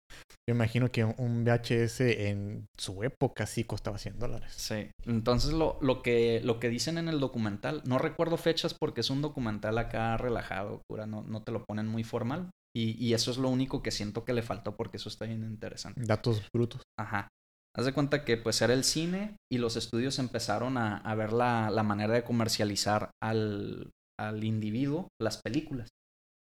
Yo 0.49 0.55
imagino 0.55 0.91
que 0.91 1.05
un 1.05 1.45
VHS 1.45 2.01
en 2.01 2.67
su 2.77 3.03
época 3.05 3.47
sí 3.47 3.65
costaba 3.65 3.99
100 3.99 4.19
dólares. 4.19 4.53
Sí. 4.57 4.91
Entonces 5.07 5.53
lo, 5.53 5.79
lo, 5.81 6.03
que, 6.03 6.41
lo 6.43 6.59
que 6.59 6.69
dicen 6.69 6.99
en 6.99 7.09
el 7.09 7.21
documental, 7.21 7.83
no 7.85 7.99
recuerdo 7.99 8.37
fechas 8.37 8.75
porque 8.75 9.03
es 9.03 9.11
un 9.11 9.23
documental 9.23 9.79
acá 9.79 10.17
relajado, 10.17 10.83
cura, 10.89 11.07
no, 11.07 11.23
no 11.23 11.43
te 11.43 11.53
lo 11.53 11.65
ponen 11.65 11.87
muy 11.87 12.05
formal. 12.05 12.51
Y, 12.75 12.93
y 13.05 13.13
eso 13.15 13.31
es 13.31 13.37
lo 13.37 13.51
único 13.51 13.83
que 13.83 13.91
siento 13.91 14.25
que 14.25 14.33
le 14.33 14.43
faltó 14.43 14.77
porque 14.77 14.97
eso 14.97 15.09
está 15.09 15.27
bien 15.27 15.45
interesante. 15.45 16.03
Datos 16.05 16.43
brutos. 16.53 16.83
Ajá. 16.99 17.29
Haz 17.77 17.87
de 17.87 17.93
cuenta 17.93 18.25
que 18.25 18.37
pues 18.37 18.61
era 18.63 18.75
el 18.75 18.85
cine 18.85 19.37
y 19.51 19.59
los 19.59 19.77
estudios 19.77 20.19
empezaron 20.19 20.77
a, 20.77 20.97
a 20.99 21.15
ver 21.15 21.33
la, 21.33 21.71
la, 21.71 21.83
manera 21.83 22.15
de 22.15 22.25
comercializar 22.25 23.11
al, 23.23 23.91
al 24.19 24.45
individuo 24.45 25.09
las 25.21 25.41
películas. 25.43 25.89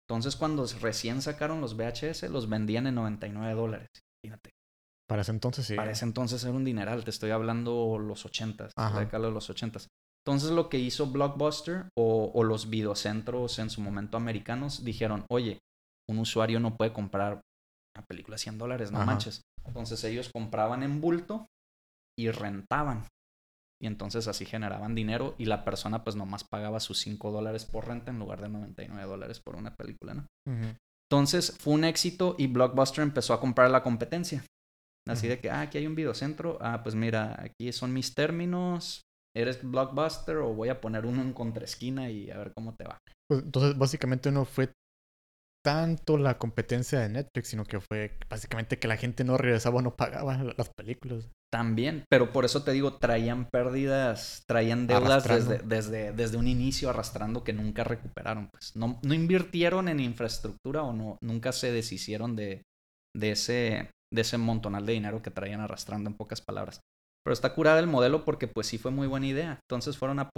Entonces, 0.10 0.38
cuando 0.38 0.66
recién 0.80 1.22
sacaron 1.22 1.60
los 1.60 1.76
VHS, 1.76 2.30
los 2.30 2.47
vendían 2.47 2.88
en 2.88 2.95
99 2.95 3.53
dólares. 3.53 3.89
Fíjate. 4.24 4.51
Para 5.08 5.22
ese 5.22 5.32
entonces 5.32 5.66
sí. 5.66 5.76
Para 5.76 5.91
ese 5.91 6.05
entonces 6.05 6.43
era 6.43 6.53
un 6.53 6.64
dineral. 6.64 7.03
Te 7.03 7.10
estoy 7.10 7.32
hablando 7.32 7.97
los 7.99 8.26
80s, 8.26 8.72
la 8.78 8.99
década 8.99 9.28
de 9.28 9.34
los 9.34 9.49
80s. 9.49 9.88
Entonces, 10.26 10.51
lo 10.51 10.70
que 10.70 10.80
hizo 10.80 11.08
Blockbuster 11.08 11.89
o, 11.97 12.32
o, 12.34 12.43
los 12.43 12.70
videocentros 12.70 13.60
en 13.60 13.70
su 13.70 13.82
momento 13.82 14.18
americanos 14.18 14.84
dijeron: 14.84 15.26
Oye, 15.30 15.60
un 16.10 16.20
usuario 16.20 16.60
no 16.60 16.76
puede 16.76 16.91
comprar 16.91 17.41
una 17.95 18.05
película 18.05 18.36
a 18.36 18.38
100 18.38 18.58
dólares, 18.58 18.91
no 18.91 18.97
Ajá. 18.97 19.05
manches. 19.05 19.41
Entonces, 19.66 20.03
ellos 20.03 20.30
compraban 20.34 20.84
en 20.84 20.99
bulto 20.99 21.47
y 22.18 22.32
rentaban. 22.32 23.05
Y 23.82 23.88
entonces 23.88 24.28
así 24.28 24.46
generaban 24.46 24.96
dinero 24.96 25.36
y 25.38 25.46
la 25.46 25.64
persona 25.64 26.04
pues 26.04 26.16
nomás 26.16 26.44
pagaba 26.44 26.80
sus 26.80 27.00
5 27.00 27.32
dólares 27.32 27.66
por 27.66 27.88
renta 27.88 28.12
en 28.12 28.20
lugar 28.20 28.42
de 28.42 28.50
99 28.50 29.04
dólares 29.08 29.40
por 29.40 29.56
una 29.56 29.76
película, 29.76 30.16
¿no? 30.16 30.26
Uh 30.48 30.54
-huh. 30.54 30.78
Entonces 31.10 31.56
fue 31.60 31.74
un 31.74 31.84
éxito 31.84 32.36
y 32.38 32.48
Blockbuster 32.48 33.04
empezó 33.04 33.34
a 33.34 33.40
comprar 33.40 33.70
la 33.70 33.84
competencia. 33.84 34.44
Así 35.08 35.28
uh 35.28 35.30
-huh. 35.30 35.34
de 35.36 35.40
que, 35.40 35.50
ah, 35.52 35.62
aquí 35.62 35.78
hay 35.78 35.88
un 35.88 35.96
videocentro, 35.96 36.58
ah, 36.60 36.82
pues 36.84 36.96
mira, 36.96 37.36
aquí 37.40 37.72
son 37.72 37.94
mis 37.94 38.14
términos, 38.14 39.04
eres 39.36 39.62
Blockbuster 39.64 40.38
o 40.38 40.54
voy 40.54 40.70
a 40.70 40.82
poner 40.82 41.06
uno 41.06 41.22
en 41.22 41.34
contraesquina 41.34 42.10
y 42.10 42.32
a 42.32 42.38
ver 42.38 42.54
cómo 42.54 42.76
te 42.76 42.84
va. 42.84 42.98
Pues, 43.30 43.44
entonces 43.44 43.78
básicamente 43.78 44.32
no 44.32 44.46
fue 44.46 44.72
tanto 45.64 46.18
la 46.18 46.38
competencia 46.38 47.00
de 47.00 47.10
Netflix, 47.10 47.50
sino 47.50 47.66
que 47.66 47.80
fue 47.80 48.18
básicamente 48.30 48.80
que 48.80 48.88
la 48.88 48.98
gente 48.98 49.24
no 49.24 49.38
regresaba 49.38 49.78
o 49.78 49.82
no 49.82 49.96
pagaba 49.96 50.42
las 50.58 50.70
películas. 50.78 51.30
También, 51.50 52.04
pero 52.10 52.34
por 52.34 52.43
eso 52.43 52.64
te 52.64 52.74
digo, 52.74 52.98
traían 52.98 53.45
pérdidas, 53.50 54.43
traían 54.48 54.86
deudas 54.86 55.26
desde, 55.26 55.60
desde, 55.60 56.12
desde, 56.12 56.38
un 56.38 56.48
inicio 56.48 56.89
arrastrando 56.89 57.45
que 57.45 57.54
nunca 57.54 57.86
recuperaron. 57.86 58.50
Pues 58.52 58.76
no, 58.76 59.00
no 59.02 59.14
invirtieron 59.14 59.88
en 59.88 60.02
infraestructura 60.02 60.84
o 60.84 60.91
no, 60.91 61.18
nunca 61.22 61.54
se 61.54 61.72
deshicieron 61.72 62.36
de, 62.36 62.64
de, 63.16 63.32
ese, 63.32 63.91
de 64.14 64.22
ese 64.22 64.38
montonal 64.38 64.86
de 64.86 64.93
dinero 64.93 65.22
que 65.22 65.32
traían 65.32 65.62
arrastrando 65.62 66.10
en 66.10 66.18
pocas 66.18 66.41
palabras. 66.41 66.82
Pero 67.24 67.34
está 67.34 67.54
curada 67.54 67.80
el 67.80 67.88
modelo 67.88 68.26
porque 68.26 68.48
pues 68.48 68.68
sí 68.68 68.78
fue 68.78 68.91
muy 68.91 69.08
buena 69.08 69.28
idea. 69.28 69.60
Entonces 69.70 69.98
fueron 69.98 70.20
a... 70.20 70.30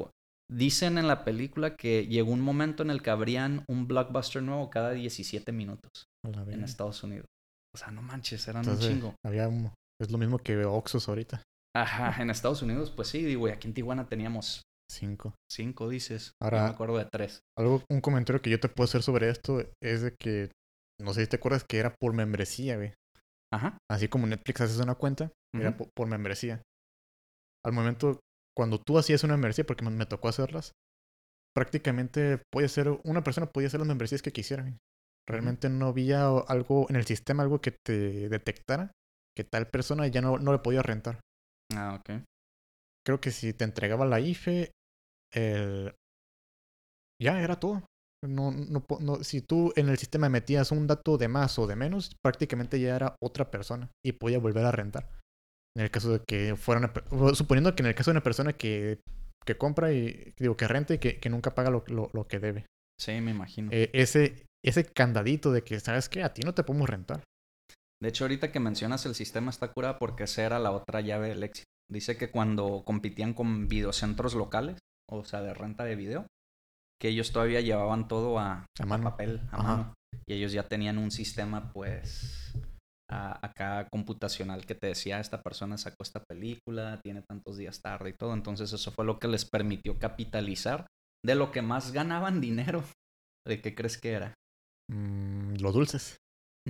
Dicen 0.51 0.97
en 0.97 1.07
la 1.07 1.24
película 1.26 1.76
que 1.76 2.07
llegó 2.07 2.32
un 2.32 2.41
momento 2.41 2.82
en 2.82 2.89
el 2.89 3.03
que 3.03 3.12
abrían 3.12 3.64
un 3.68 3.88
blockbuster 3.88 4.41
nuevo 4.41 4.70
cada 4.72 4.91
17 4.91 5.51
minutos 5.51 6.05
en 6.24 6.64
Estados 6.64 7.03
Unidos. 7.03 7.28
O 7.76 7.78
sea, 7.78 7.91
no 7.91 8.01
manches, 8.01 8.47
eran 8.47 8.64
Entonces, 8.64 8.89
un 8.89 8.95
chingo. 8.95 9.16
Había 9.24 9.47
un, 9.47 9.72
es 10.02 10.12
lo 10.12 10.18
mismo 10.18 10.39
que 10.39 10.64
Oxus 10.66 11.08
ahorita. 11.10 11.43
Ajá, 11.76 12.22
en 12.22 12.30
Estados 12.30 12.62
Unidos, 12.62 12.91
pues 12.91 13.10
sí, 13.10 13.24
digo, 13.24 13.47
y 13.47 13.52
aquí 13.52 13.68
en 13.68 13.74
Tijuana 13.74 14.08
teníamos 14.08 14.64
cinco. 14.91 15.36
Cinco, 15.52 15.89
dices. 15.89 16.34
Ahora, 16.41 16.58
Yo 16.58 16.64
me 16.64 16.70
acuerdo 16.70 16.97
de 16.97 17.06
tres. 17.06 17.41
Algo, 17.58 17.84
un 17.89 18.02
comentario 18.02 18.41
que 18.41 18.50
yo 18.50 18.60
te 18.60 18.70
puedo 18.70 18.86
hacer 18.86 19.04
sobre 19.04 19.30
esto 19.30 19.64
es 19.82 20.02
de 20.02 20.16
que, 20.20 20.52
no 21.00 21.14
sé 21.14 21.22
si 21.22 21.28
te 21.28 21.36
acuerdas 21.36 21.64
que 21.64 21.78
era 21.78 21.93
por 22.00 22.14
membresía, 22.14 22.78
güey. 22.78 22.93
Ajá. 23.54 23.78
Así 23.89 24.08
como 24.08 24.28
Netflix 24.28 24.62
haces 24.62 24.80
una 24.80 24.95
cuenta, 24.95 25.26
uh 25.26 25.58
-huh. 25.58 25.62
era 25.62 25.78
por, 25.78 25.89
por, 25.95 26.08
membresía. 26.08 26.62
Al 27.66 27.74
momento, 27.74 28.20
cuando 28.58 28.80
tú 28.80 28.97
hacías 28.97 29.24
una 29.24 29.36
membresía, 29.36 29.66
porque 29.66 29.84
me, 29.84 29.91
me 29.91 30.06
tocó 30.06 30.28
hacerlas, 30.28 30.72
prácticamente 31.56 32.41
puede 32.52 32.68
ser, 32.68 33.00
una 33.04 33.24
persona 33.24 33.47
podía 33.47 33.68
hacer 33.68 33.80
las 33.80 33.88
membresías 33.88 34.22
que 34.22 34.32
quisiera. 34.32 34.64
Güey. 34.64 34.78
Realmente 35.28 35.68
uh 35.68 35.72
-huh. 35.72 35.78
no 35.78 35.88
había 35.88 36.28
algo 36.28 36.88
en 36.89 36.95
el 36.95 37.06
sistema, 37.06 37.43
algo 37.43 37.62
que 37.62 37.76
te 37.86 38.30
detectara 38.30 38.91
que 39.36 39.43
tal 39.43 39.67
persona 39.67 40.07
ya 40.07 40.21
no, 40.21 40.38
no 40.38 40.51
le 40.51 40.59
podía 40.59 40.82
rentar. 40.82 41.19
Ah, 41.73 41.95
ok. 41.99 42.23
Creo 43.05 43.21
que 43.21 43.32
si 43.32 43.53
te 43.53 43.63
entregaba 43.63 44.05
la 44.05 44.19
IFE, 44.19 44.71
el... 45.34 45.93
ya 47.21 47.41
era 47.41 47.59
todo. 47.59 47.84
No, 48.25 48.51
no, 48.51 48.86
no, 48.99 49.23
si 49.23 49.41
tú 49.41 49.71
en 49.77 49.88
el 49.88 49.97
sistema 49.97 50.27
metías 50.27 50.71
un 50.71 50.88
dato 50.88 51.17
de 51.17 51.30
más 51.30 51.57
o 51.57 51.67
de 51.67 51.77
menos, 51.77 52.15
prácticamente 52.21 52.80
ya 52.80 52.95
era 52.95 53.15
otra 53.21 53.49
persona 53.49 53.89
y 54.05 54.11
podía 54.11 54.39
volver 54.39 54.65
a 54.65 54.71
rentar. 54.71 55.09
En 55.77 55.84
el 55.84 55.91
caso 55.91 56.11
de 56.11 56.21
que 56.27 56.55
fuera 56.57 56.80
una... 56.80 57.34
Suponiendo 57.34 57.75
que 57.75 57.84
en 57.84 57.88
el 57.88 57.95
caso 57.95 58.11
de 58.11 58.15
una 58.17 58.23
persona 58.23 58.53
que, 58.53 58.99
que 59.45 59.57
compra 59.57 59.93
y 59.93 60.34
digo 60.38 60.57
que 60.57 60.67
renta 60.67 60.95
y 60.95 60.97
que, 60.97 61.19
que 61.19 61.30
nunca 61.30 61.55
paga 61.55 61.69
lo, 61.69 61.86
lo, 61.88 62.09
lo, 62.11 62.27
que 62.27 62.39
debe. 62.39 62.65
Sí, 62.99 63.21
me 63.21 63.32
imagino. 63.32 63.69
Eh, 63.71 63.89
ese, 63.93 64.45
ese 64.65 64.84
candadito 64.84 65.53
de 65.53 65.63
que, 65.63 65.80
¿sabes 65.80 66.09
qué? 66.09 66.23
A 66.23 66.34
ti 66.34 66.41
no 66.41 66.53
te 66.53 66.63
podemos 66.63 66.89
rentar. 66.89 67.23
De 68.02 68.10
hecho, 68.10 68.24
ahorita 68.24 68.52
que 68.52 68.60
mencionas 68.60 69.06
el 69.06 69.16
sistema 69.16 69.50
está 69.50 69.72
curado 69.74 69.97
porque 70.00 70.24
esa 70.24 70.43
era 70.43 70.60
la 70.60 70.72
otra 70.72 71.02
llave 71.02 71.30
del 71.30 71.43
éxito. 71.43 71.68
Dice 71.91 72.18
que 72.18 72.32
cuando 72.32 72.84
compitían 72.86 73.34
con 73.34 73.68
videocentros 73.68 74.36
locales, 74.36 74.78
o 75.10 75.26
sea, 75.26 75.41
de 75.41 75.54
renta 75.54 75.84
de 75.84 75.95
video, 75.95 76.28
que 77.02 77.10
ellos 77.10 77.32
todavía 77.32 77.62
llevaban 77.62 78.08
todo 78.08 78.39
a, 78.39 78.66
a, 78.80 78.86
mano. 78.86 79.08
a 79.08 79.12
papel, 79.12 79.41
a 79.52 79.56
Ajá. 79.58 79.64
mano. 79.78 79.93
Y 80.28 80.34
ellos 80.34 80.52
ya 80.52 80.64
tenían 80.68 80.97
un 80.97 81.12
sistema, 81.12 81.72
pues, 81.74 82.54
a, 83.10 83.45
acá 83.45 83.88
computacional 83.91 84.66
que 84.66 84.76
te 84.76 84.88
decía, 84.88 85.20
esta 85.20 85.41
persona 85.41 85.78
sacó 85.78 86.04
esta 86.04 86.24
película, 86.24 87.00
tiene 87.02 87.24
tantos 87.24 87.58
días 87.58 87.82
tarde 87.82 88.12
y 88.12 88.14
todo. 88.14 88.34
Entonces 88.34 88.72
eso 88.72 88.91
fue 88.91 89.06
lo 89.06 89.20
que 89.20 89.28
les 89.28 89.45
permitió 89.45 89.97
capitalizar 89.97 90.88
de 91.26 91.36
lo 91.36 91.52
que 91.52 91.62
más 91.62 91.91
ganaban 91.91 92.39
dinero. 92.39 92.84
¿De 93.47 93.62
qué 93.62 93.74
crees 93.74 93.97
que 93.97 94.12
era? 94.12 94.34
Mm, 94.91 95.56
los 95.60 95.74
dulces. 95.74 96.18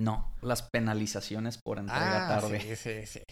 No, 0.00 0.32
las 0.40 0.62
penalizaciones 0.62 1.58
por 1.62 1.78
entrega 1.78 2.24
ah, 2.24 2.40
tarde. 2.40 2.58
Sí, 2.60 2.76
sí, 2.76 3.06
sí. 3.06 3.22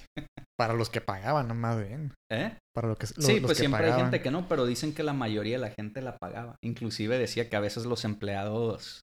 Para 0.59 0.75
los 0.75 0.91
que 0.91 1.01
pagaban, 1.01 1.49
no 1.49 1.55
más 1.55 1.79
bien. 1.79 2.13
¿Eh? 2.31 2.59
Para 2.75 2.89
lo 2.89 2.97
que, 2.97 3.07
lo, 3.17 3.23
sí, 3.23 3.35
los 3.35 3.41
pues 3.41 3.53
que 3.53 3.61
siempre 3.61 3.81
pagaban. 3.81 3.99
hay 3.99 4.05
gente 4.05 4.23
que 4.23 4.31
no, 4.31 4.49
pero 4.49 4.67
dicen 4.67 4.93
que 4.93 5.03
la 5.03 5.15
mayoría 5.15 5.57
de 5.57 5.63
la 5.63 5.71
gente 5.71 6.03
la 6.03 6.19
pagaba. 6.19 6.57
Inclusive 6.63 7.19
decía 7.19 7.49
que 7.49 7.57
a 7.57 7.61
veces 7.61 7.87
los 7.87 8.05
empleados 8.05 9.01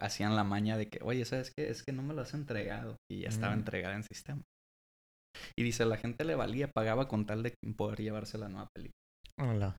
hacían 0.00 0.36
la 0.36 0.44
maña 0.44 0.76
de 0.76 0.88
que, 0.88 0.98
oye, 1.02 1.24
¿sabes 1.24 1.52
qué? 1.56 1.70
Es 1.70 1.82
que 1.82 1.92
no 1.92 2.02
me 2.02 2.12
lo 2.12 2.20
has 2.20 2.34
entregado. 2.34 2.96
Y 3.10 3.20
ya 3.20 3.28
estaba 3.28 3.54
mm. 3.54 3.58
entregada 3.58 3.94
en 3.94 4.02
sistema. 4.02 4.42
Y 5.56 5.62
dice, 5.62 5.86
la 5.86 5.96
gente 5.96 6.24
le 6.24 6.34
valía, 6.34 6.68
pagaba 6.68 7.08
con 7.08 7.24
tal 7.24 7.42
de 7.42 7.54
poder 7.76 8.00
llevarse 8.00 8.36
la 8.36 8.48
nueva 8.48 8.68
película. 8.74 8.98
Hola. 9.38 9.76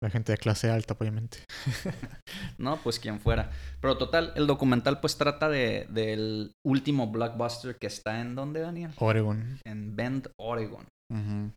La 0.00 0.10
gente 0.10 0.30
de 0.32 0.38
clase 0.38 0.70
alta, 0.70 0.96
obviamente. 0.98 1.38
no, 2.58 2.80
pues 2.82 3.00
quien 3.00 3.18
fuera. 3.18 3.50
Pero 3.80 3.98
total, 3.98 4.32
el 4.36 4.46
documental 4.46 5.00
pues 5.00 5.16
trata 5.16 5.48
de, 5.48 5.86
del 5.90 6.52
último 6.64 7.10
blockbuster 7.10 7.76
que 7.76 7.88
está 7.88 8.20
en 8.20 8.36
dónde, 8.36 8.60
Daniel? 8.60 8.92
Oregon. 8.98 9.58
En 9.64 9.96
Bend, 9.96 10.30
Oregon. 10.38 10.86
Uh 11.12 11.16
-huh. 11.16 11.52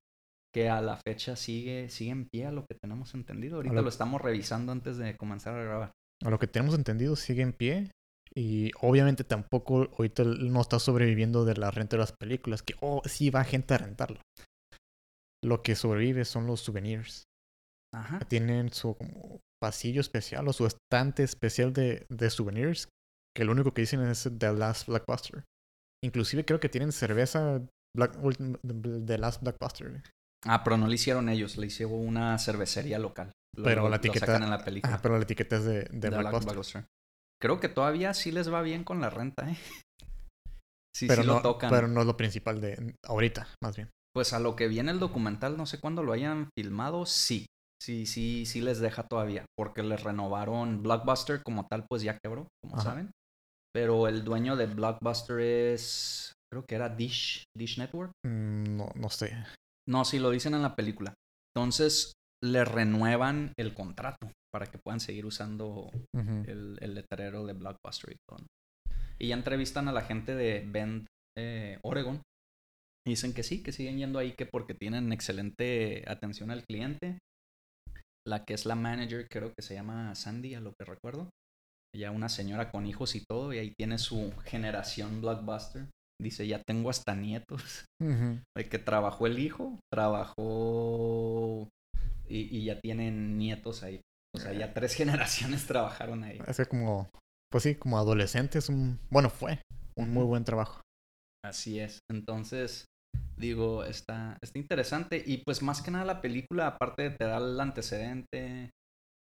Que 0.53 0.69
a 0.69 0.81
la 0.81 0.97
fecha 0.97 1.35
sigue, 1.35 1.89
sigue 1.89 2.11
en 2.11 2.25
pie 2.25 2.47
a 2.47 2.51
lo 2.51 2.65
que 2.65 2.75
tenemos 2.81 3.13
entendido. 3.13 3.57
Ahorita 3.57 3.75
lo... 3.75 3.83
lo 3.83 3.89
estamos 3.89 4.19
revisando 4.19 4.71
antes 4.71 4.97
de 4.97 5.15
comenzar 5.15 5.55
a 5.55 5.63
grabar. 5.63 5.91
A 6.23 6.29
lo 6.29 6.39
que 6.39 6.47
tenemos 6.47 6.73
entendido 6.75 7.15
sigue 7.15 7.43
en 7.43 7.53
pie. 7.53 7.91
Y 8.33 8.71
obviamente 8.81 9.23
tampoco 9.23 9.89
ahorita 9.97 10.23
no 10.23 10.61
está 10.61 10.79
sobreviviendo 10.79 11.45
de 11.45 11.55
la 11.55 11.69
renta 11.69 11.95
de 11.95 11.99
las 11.99 12.13
películas. 12.13 12.63
Que, 12.63 12.73
oh, 12.79 13.01
sí 13.05 13.29
va 13.29 13.43
gente 13.43 13.75
a 13.75 13.77
rentarlo. 13.77 14.19
Lo 15.43 15.61
que 15.61 15.75
sobrevive 15.75 16.25
son 16.25 16.47
los 16.47 16.61
souvenirs. 16.61 17.23
Ajá. 17.93 18.19
Tienen 18.19 18.71
su 18.71 18.95
como, 18.95 19.39
pasillo 19.61 20.01
especial 20.01 20.47
o 20.47 20.53
su 20.53 20.65
estante 20.65 21.23
especial 21.23 21.73
de, 21.73 22.05
de, 22.09 22.29
souvenirs. 22.29 22.89
Que 23.35 23.45
lo 23.45 23.51
único 23.51 23.73
que 23.73 23.81
dicen 23.81 24.01
es 24.01 24.29
The 24.37 24.53
Last 24.53 24.87
Blackbuster. 24.87 25.43
Inclusive 26.03 26.45
creo 26.45 26.59
que 26.59 26.69
tienen 26.69 26.91
cerveza 26.91 27.61
Black, 27.95 28.17
The 29.05 29.17
Last 29.17 29.41
Blackbuster. 29.41 30.03
Ah, 30.45 30.63
pero 30.63 30.77
no 30.77 30.87
lo 30.87 30.93
hicieron 30.93 31.29
ellos, 31.29 31.57
le 31.57 31.67
hicieron 31.67 31.93
una 31.93 32.37
cervecería 32.39 32.97
local. 32.97 33.31
Lo, 33.55 33.63
pero 33.63 33.89
la 33.89 33.97
etiqueta. 33.97 34.25
Lo 34.25 34.31
sacan 34.31 34.43
en 34.43 34.49
la 34.49 34.63
película. 34.63 34.95
Ah, 34.95 34.99
pero 35.01 35.17
la 35.17 35.23
etiqueta 35.23 35.57
es 35.57 35.65
de, 35.65 35.83
de, 35.83 35.89
de 35.91 36.09
Blackbuster. 36.09 36.43
Blackbuster. 36.43 36.85
Creo 37.41 37.59
que 37.59 37.69
todavía 37.69 38.13
sí 38.13 38.31
les 38.31 38.51
va 38.51 38.61
bien 38.61 38.83
con 38.83 39.01
la 39.01 39.09
renta, 39.09 39.49
¿eh? 39.49 39.57
Sí, 40.93 41.07
pero 41.07 41.21
sí 41.21 41.27
no, 41.27 41.35
lo 41.35 41.41
tocan. 41.41 41.69
Pero 41.69 41.87
no 41.87 42.01
es 42.01 42.05
lo 42.05 42.17
principal 42.17 42.59
de 42.59 42.95
ahorita, 43.07 43.47
más 43.63 43.77
bien. 43.77 43.89
Pues 44.13 44.33
a 44.33 44.39
lo 44.39 44.57
que 44.57 44.67
viene 44.67 44.91
el 44.91 44.99
documental, 44.99 45.55
no 45.55 45.65
sé 45.65 45.79
cuándo 45.79 46.03
lo 46.03 46.11
hayan 46.11 46.49
filmado, 46.55 47.05
sí. 47.05 47.45
Sí, 47.82 48.05
sí, 48.05 48.45
sí 48.45 48.61
les 48.61 48.79
deja 48.79 49.07
todavía. 49.07 49.45
Porque 49.57 49.82
les 49.82 50.03
renovaron 50.03 50.84
Blockbuster 50.84 51.41
como 51.41 51.67
tal, 51.67 51.86
pues 51.89 52.03
ya 52.03 52.19
quebró, 52.19 52.47
como 52.61 52.75
Ajá. 52.75 52.84
saben. 52.84 53.11
Pero 53.73 54.07
el 54.07 54.23
dueño 54.23 54.55
de 54.55 54.67
Blockbuster 54.67 55.39
es. 55.39 56.34
Creo 56.51 56.65
que 56.65 56.75
era 56.75 56.89
Dish, 56.89 57.43
Dish 57.57 57.79
Network. 57.79 58.11
Mm, 58.25 58.75
no, 58.77 58.89
no 58.95 59.09
sé. 59.09 59.34
No, 59.88 60.05
sí, 60.05 60.19
lo 60.19 60.29
dicen 60.29 60.53
en 60.53 60.61
la 60.61 60.75
película. 60.75 61.13
Entonces, 61.55 62.13
le 62.43 62.65
renuevan 62.65 63.53
el 63.57 63.73
contrato 63.73 64.32
para 64.53 64.67
que 64.67 64.77
puedan 64.77 64.99
seguir 64.99 65.25
usando 65.25 65.89
uh 66.15 66.19
-huh. 66.19 66.47
el, 66.47 66.77
el, 66.82 66.93
letrero 66.93 67.45
de 67.45 67.53
Blockbuster 67.53 68.13
y 68.13 68.17
todo. 68.29 68.45
Y 69.17 69.29
ya 69.29 69.36
entrevistan 69.36 69.88
a 69.88 69.93
la 69.93 70.01
gente 70.01 70.36
de 70.36 70.65
Bend, 70.67 71.07
eh, 71.38 71.79
Oregon. 71.84 72.21
Dicen 73.07 73.34
que 73.34 73.43
sí, 73.43 73.63
que 73.63 73.71
siguen 73.71 73.97
yendo 73.97 74.19
ahí, 74.19 74.34
que 74.34 74.45
porque 74.45 74.73
tienen 74.73 75.13
excelente 75.13 76.03
atención 76.07 76.51
al 76.51 76.63
cliente. 76.63 77.17
La 78.28 78.45
que 78.45 78.53
es 78.53 78.65
la 78.65 78.76
manager, 78.76 79.28
creo 79.30 79.53
que 79.53 79.61
se 79.61 79.74
llama 79.74 80.13
Sandy, 80.15 80.55
a 80.55 80.59
lo 80.59 80.74
que 80.74 80.86
recuerdo. 80.86 81.30
Ya 81.95 82.11
una 82.11 82.30
señora 82.30 82.72
con 82.72 82.86
hijos 82.86 83.15
y 83.15 83.26
todo, 83.26 83.53
y 83.53 83.57
ahí 83.57 83.74
tiene 83.78 83.97
su 83.97 84.32
generación 84.45 85.22
blockbuster. 85.22 85.88
Dice, 86.22 86.47
ya 86.47 86.61
tengo 86.65 86.89
hasta 86.89 87.15
nietos. 87.15 87.86
El 88.55 88.69
que 88.69 88.80
trabajó 88.80 89.26
el 89.26 89.39
hijo, 89.39 89.80
trabajó 89.91 91.67
y, 92.28 92.57
y, 92.57 92.65
ya 92.65 92.80
tienen 92.80 93.38
nietos 93.38 93.84
ahí. 93.84 94.01
O 94.36 94.39
sea, 94.39 94.53
ya 94.53 94.74
tres 94.74 94.93
generaciones 94.95 95.65
trabajaron 95.65 96.24
ahí. 96.24 96.39
Es 96.47 96.57
que 96.57 96.65
como, 96.65 97.09
pues 97.51 97.63
sí, 97.63 97.76
como 97.76 97.97
adolescentes, 97.97 98.69
un, 98.69 98.99
bueno, 99.09 99.30
fue 99.30 99.59
un 99.97 100.13
muy 100.13 100.24
buen 100.24 100.43
trabajo. 100.43 100.82
Así 101.43 101.80
es. 101.80 101.99
Entonces, 102.09 102.86
digo, 103.41 103.83
está, 103.83 104.37
está 104.41 104.59
interesante. 104.59 105.21
Y 105.25 105.43
pues 105.43 105.61
más 105.61 105.81
que 105.81 105.91
nada 105.91 106.05
la 106.05 106.21
película, 106.21 106.67
aparte 106.67 107.03
de 107.03 107.09
te 107.09 107.25
da 107.25 107.37
el 107.37 107.59
antecedente, 107.59 108.69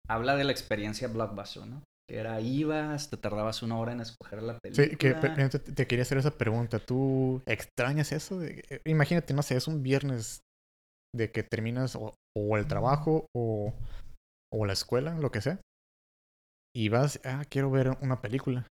habla 0.10 0.36
de 0.36 0.44
la 0.44 0.52
experiencia 0.52 1.08
blockbuster, 1.08 1.66
¿no? 1.66 1.84
Que 2.10 2.18
era, 2.18 2.42
ibas, 2.42 3.10
te 3.10 3.18
tardabas 3.18 3.62
una 3.62 3.78
hora 3.78 3.94
en 3.94 4.02
escoger 4.02 4.42
la 4.42 4.58
película. 4.58 4.88
Sí, 4.88 4.96
que 4.98 5.14
te, 5.14 5.88
quería 5.88 6.02
hacer 6.02 6.18
esa 6.18 6.32
pregunta. 6.32 6.80
¿Tú 6.80 7.42
extrañas 7.46 8.12
eso? 8.12 8.44
Eh, 8.44 8.82
imagínate, 8.86 9.34
no 9.34 9.44
sé, 9.44 9.56
es 9.56 9.68
un 9.68 9.84
viernes 9.84 10.42
de 11.16 11.32
que 11.32 11.44
terminas 11.44 11.96
o, 11.96 12.16
el 12.58 12.68
trabajo 12.68 13.28
o, 13.36 13.74
o 14.52 14.66
la 14.66 14.74
escuela, 14.74 15.18
lo 15.20 15.32
que 15.32 15.42
sea. 15.42 15.62
Y 16.76 16.90
vas, 16.90 17.20
ah, 17.24 17.44
quiero 17.48 17.70
ver 17.70 17.98
una 18.02 18.22
película. 18.22 18.68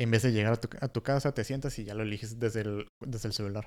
En 0.00 0.12
vez 0.12 0.22
de 0.22 0.30
llegar 0.30 0.52
a 0.52 0.60
tu, 0.60 0.68
a 0.80 0.88
tu 0.88 1.02
casa, 1.02 1.34
te 1.34 1.42
sientas 1.42 1.76
y 1.80 1.84
ya 1.84 1.94
lo 1.94 2.04
eliges 2.04 2.38
desde 2.38 2.60
el, 2.60 2.88
desde 3.04 3.28
el 3.28 3.34
celular. 3.34 3.66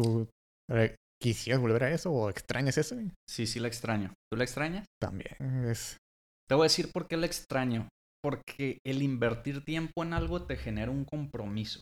¿Tú 0.00 0.28
eh, 0.72 0.96
quisieras 1.20 1.60
volver 1.60 1.84
a 1.84 1.90
eso 1.92 2.10
o 2.10 2.30
extrañas 2.30 2.78
eso? 2.78 2.96
Sí, 3.28 3.46
sí 3.46 3.60
la 3.60 3.68
extraño. 3.68 4.14
¿Tú 4.30 4.38
la 4.38 4.44
extrañas? 4.44 4.86
También 5.00 5.36
es... 5.66 5.98
Te 6.48 6.54
voy 6.54 6.64
a 6.64 6.68
decir 6.68 6.90
por 6.92 7.06
qué 7.06 7.16
la 7.16 7.26
extraño. 7.26 7.88
Porque 8.22 8.78
el 8.84 9.02
invertir 9.02 9.64
tiempo 9.64 10.02
en 10.02 10.12
algo 10.12 10.42
te 10.42 10.56
genera 10.56 10.90
un 10.90 11.04
compromiso. 11.04 11.80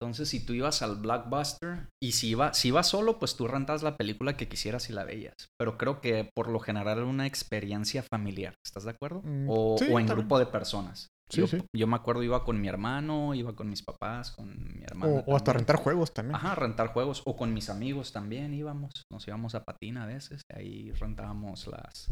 Entonces, 0.00 0.28
si 0.28 0.44
tú 0.44 0.52
ibas 0.52 0.82
al 0.82 0.96
blockbuster 0.96 1.88
y 2.02 2.12
si 2.12 2.30
ibas 2.30 2.58
si 2.58 2.68
iba 2.68 2.82
solo, 2.82 3.20
pues 3.20 3.36
tú 3.36 3.46
rentas 3.46 3.84
la 3.84 3.96
película 3.96 4.36
que 4.36 4.48
quisieras 4.48 4.90
y 4.90 4.92
la 4.92 5.04
veías. 5.04 5.34
Pero 5.56 5.78
creo 5.78 6.00
que 6.00 6.28
por 6.34 6.48
lo 6.48 6.58
general 6.58 6.98
era 6.98 7.06
una 7.06 7.26
experiencia 7.26 8.02
familiar. 8.02 8.54
¿Estás 8.66 8.82
de 8.82 8.90
acuerdo? 8.90 9.22
Mm, 9.22 9.48
o, 9.48 9.76
o, 9.76 10.00
en 10.00 10.06
grupo 10.06 10.40
de 10.40 10.46
personas 10.46 11.06
yo, 11.32 11.86
me 11.86 11.96
acuerdo, 11.96 12.22
iba 12.22 12.44
con 12.44 12.60
mi 12.60 12.68
hermano, 12.68 13.34
iba 13.34 13.54
con 13.54 13.68
mis 13.68 13.82
papás, 13.82 14.30
con 14.32 14.48
mi 14.74 14.82
hermano. 14.82 15.24
O, 15.26 15.36
hasta 15.36 15.52
rentar 15.52 15.76
juegos 15.76 16.12
también. 16.12 16.36
Ajá, 16.36 16.54
rentar 16.54 16.88
juegos. 16.88 17.22
O 17.24 17.36
con 17.36 17.54
mis 17.54 17.70
amigos 17.70 18.12
también 18.12 18.52
íbamos. 18.54 18.92
Nos 19.10 19.26
íbamos 19.26 19.54
a 19.54 19.64
patina 19.64 20.04
a 20.04 20.06
veces. 20.06 20.42
Ahí 20.54 20.92
rentábamos 20.92 21.66
las 21.66 22.08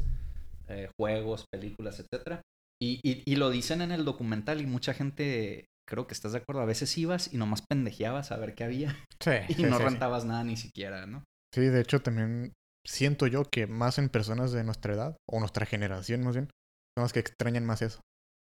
eh, 0.68 0.89
juegos, 0.99 1.45
películas, 1.53 2.01
etcétera. 2.01 2.41
Y, 2.83 3.01
y, 3.03 3.37
lo 3.37 3.51
dicen 3.51 3.83
en 3.83 3.93
el 3.93 4.07
documental 4.07 4.62
y 4.62 4.66
mucha 4.66 4.95
gente, 4.95 5.66
creo 5.87 6.07
que 6.07 6.14
estás 6.14 6.33
de 6.33 6.39
acuerdo, 6.39 6.62
a 6.62 6.66
veces 6.66 6.97
ibas 6.97 7.31
y 7.31 7.37
nomás 7.37 7.61
pendejeabas 7.68 8.33
a 8.33 8.39
ver 8.39 8.55
qué 8.55 8.64
había. 8.64 8.97
Sí. 9.21 9.33
y 9.59 9.64
no 9.64 9.79
rentabas 9.79 10.25
nada 10.25 10.45
ni 10.45 10.57
siquiera, 10.57 11.05
¿no? 11.05 11.23
Sí, 11.55 11.61
de 11.61 11.81
hecho 11.81 12.01
también 12.01 12.55
siento 12.87 13.27
yo 13.27 13.45
que 13.45 13.66
más 13.66 13.99
en 13.99 14.09
personas 14.09 14.53
de 14.53 14.64
nuestra 14.64 14.95
edad, 14.95 15.16
o 15.29 15.41
nuestra 15.41 15.66
generación 15.66 16.23
más 16.23 16.37
bien, 16.37 16.49
son 16.97 17.03
las 17.03 17.12
que 17.12 17.21
extrañan 17.21 17.66
más 17.66 17.83
eso. 17.83 18.01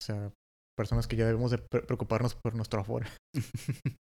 O 0.02 0.06
sea, 0.06 0.32
personas 0.78 1.08
que 1.08 1.16
ya 1.16 1.26
debemos 1.26 1.52
de 1.52 1.58
preocuparnos 1.58 2.36
por 2.36 2.56
nuestro 2.56 2.82
aforo. 2.82 3.08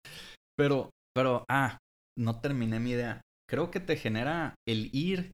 pero, 0.59 0.91
pero, 1.15 1.45
ah, 1.49 1.79
no 2.19 2.41
terminé 2.41 2.81
mi 2.81 2.91
idea. 2.91 3.21
Creo 3.49 3.71
que 3.71 3.81
te 3.81 3.97
genera 3.97 4.55
el 4.67 4.89
ir, 4.95 5.31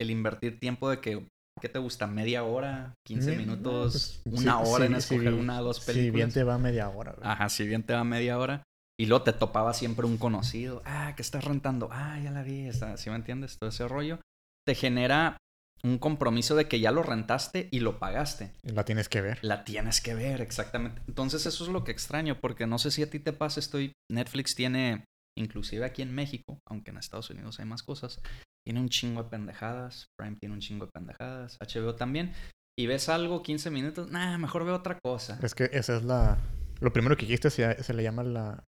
el 0.00 0.10
invertir 0.10 0.58
tiempo 0.58 0.88
de 0.88 1.00
que, 1.00 1.28
¿qué 1.60 1.68
te 1.68 1.78
gusta? 1.78 2.06
¿Media 2.06 2.42
hora? 2.42 2.94
¿15 3.06 3.36
minutos? 3.36 4.22
Pues, 4.24 4.40
¿Una 4.40 4.60
hora 4.60 4.86
en 4.86 4.94
escoger 4.94 5.34
una 5.34 5.60
o 5.60 5.64
dos 5.64 5.80
películas? 5.80 6.06
Si 6.06 6.10
bien 6.10 6.32
te 6.32 6.42
va 6.42 6.56
media 6.56 6.88
hora. 6.88 7.16
Ajá, 7.20 7.50
si 7.50 7.66
bien 7.66 7.82
te 7.82 7.92
va 7.92 8.02
media 8.02 8.38
hora. 8.38 8.62
Y 8.98 9.06
luego 9.06 9.24
te 9.24 9.34
topaba 9.34 9.74
siempre 9.74 10.06
un 10.06 10.16
conocido. 10.16 10.82
Ah, 10.86 11.12
¿qué 11.16 11.22
estás 11.22 11.44
rentando? 11.44 11.88
Ah, 11.92 12.18
ya 12.22 12.30
la 12.30 12.42
vi. 12.42 12.70
¿Sí 12.72 13.10
me 13.10 13.16
entiendes? 13.16 13.58
Todo 13.58 13.68
ese 13.68 13.86
rollo. 13.88 14.20
Te 14.66 14.74
genera 14.74 15.36
un 15.82 15.98
compromiso 15.98 16.56
de 16.56 16.68
que 16.68 16.80
ya 16.80 16.90
lo 16.90 17.02
rentaste 17.02 17.68
y 17.70 17.80
lo 17.80 17.98
pagaste. 17.98 18.52
La 18.62 18.84
tienes 18.84 19.08
que 19.08 19.20
ver. 19.20 19.38
La 19.42 19.64
tienes 19.64 20.00
que 20.00 20.14
ver, 20.14 20.40
exactamente. 20.40 21.02
Entonces 21.08 21.46
eso 21.46 21.64
es 21.64 21.70
lo 21.70 21.84
que 21.84 21.92
extraño, 21.92 22.40
porque 22.40 22.66
no 22.66 22.78
sé 22.78 22.90
si 22.90 23.02
a 23.02 23.10
ti 23.10 23.18
te 23.18 23.32
pasa, 23.32 23.60
estoy, 23.60 23.92
Netflix 24.10 24.54
tiene, 24.54 25.04
inclusive 25.38 25.84
aquí 25.84 26.02
en 26.02 26.14
México, 26.14 26.58
aunque 26.68 26.90
en 26.90 26.98
Estados 26.98 27.30
Unidos 27.30 27.58
hay 27.60 27.66
más 27.66 27.82
cosas, 27.82 28.20
tiene 28.66 28.80
un 28.80 28.88
chingo 28.88 29.22
de 29.22 29.30
pendejadas, 29.30 30.06
Prime 30.18 30.36
tiene 30.38 30.54
un 30.54 30.60
chingo 30.60 30.86
de 30.86 30.92
pendejadas, 30.92 31.56
HBO 31.60 31.94
también, 31.94 32.34
y 32.78 32.86
ves 32.86 33.08
algo 33.08 33.42
15 33.42 33.70
minutos, 33.70 34.10
nah, 34.10 34.36
mejor 34.38 34.64
veo 34.64 34.74
otra 34.74 34.98
cosa. 35.02 35.38
Es 35.42 35.54
que 35.54 35.70
esa 35.72 35.96
es 35.96 36.04
la... 36.04 36.38
Lo 36.80 36.92
primero 36.92 37.16
que 37.16 37.26
dijiste 37.26 37.50
se, 37.50 37.82
se 37.82 37.94
le 37.94 38.02
llama 38.02 38.22
la 38.22 38.64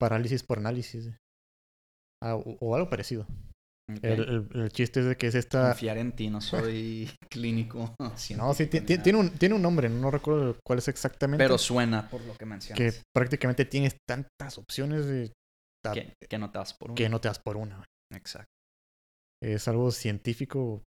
parálisis 0.00 0.42
por 0.42 0.58
análisis. 0.58 1.10
Ah, 2.22 2.36
o 2.36 2.74
algo 2.74 2.88
parecido. 2.88 3.26
El, 3.88 4.48
el, 4.54 4.72
chiste 4.72 5.00
es 5.00 5.06
de 5.06 5.16
que 5.16 5.26
es 5.26 5.34
esta... 5.34 5.70
Confiar 5.70 5.98
en 5.98 6.12
ti, 6.12 6.30
no 6.30 6.40
soy 6.40 7.10
clínico. 7.30 7.94
no, 8.36 8.54
sí, 8.54 8.66
tiene 8.66 9.18
un, 9.18 9.30
tiene 9.30 9.54
un 9.54 9.62
nombre, 9.62 9.88
no 9.88 10.10
recuerdo 10.10 10.56
cuál 10.64 10.78
es 10.78 10.88
exactamente. 10.88 11.42
Pero 11.42 11.58
suena 11.58 12.08
por 12.08 12.20
lo 12.22 12.34
que 12.36 12.46
mencionas. 12.46 12.78
Que 12.78 13.00
prácticamente 13.14 13.64
tienes 13.64 13.96
tantas 14.08 14.58
opciones 14.58 15.06
de... 15.06 15.32
Que, 16.28 16.38
no 16.38 16.50
te 16.52 16.58
das 16.58 16.74
por 16.74 16.90
una. 16.90 16.94
Que 16.94 17.08
no 17.08 17.20
te 17.20 17.28
das 17.28 17.40
por 17.40 17.56
una. 17.56 17.84
Exacto. 18.14 18.52
Es 19.42 19.66
algo 19.66 19.90
científico 19.90 20.84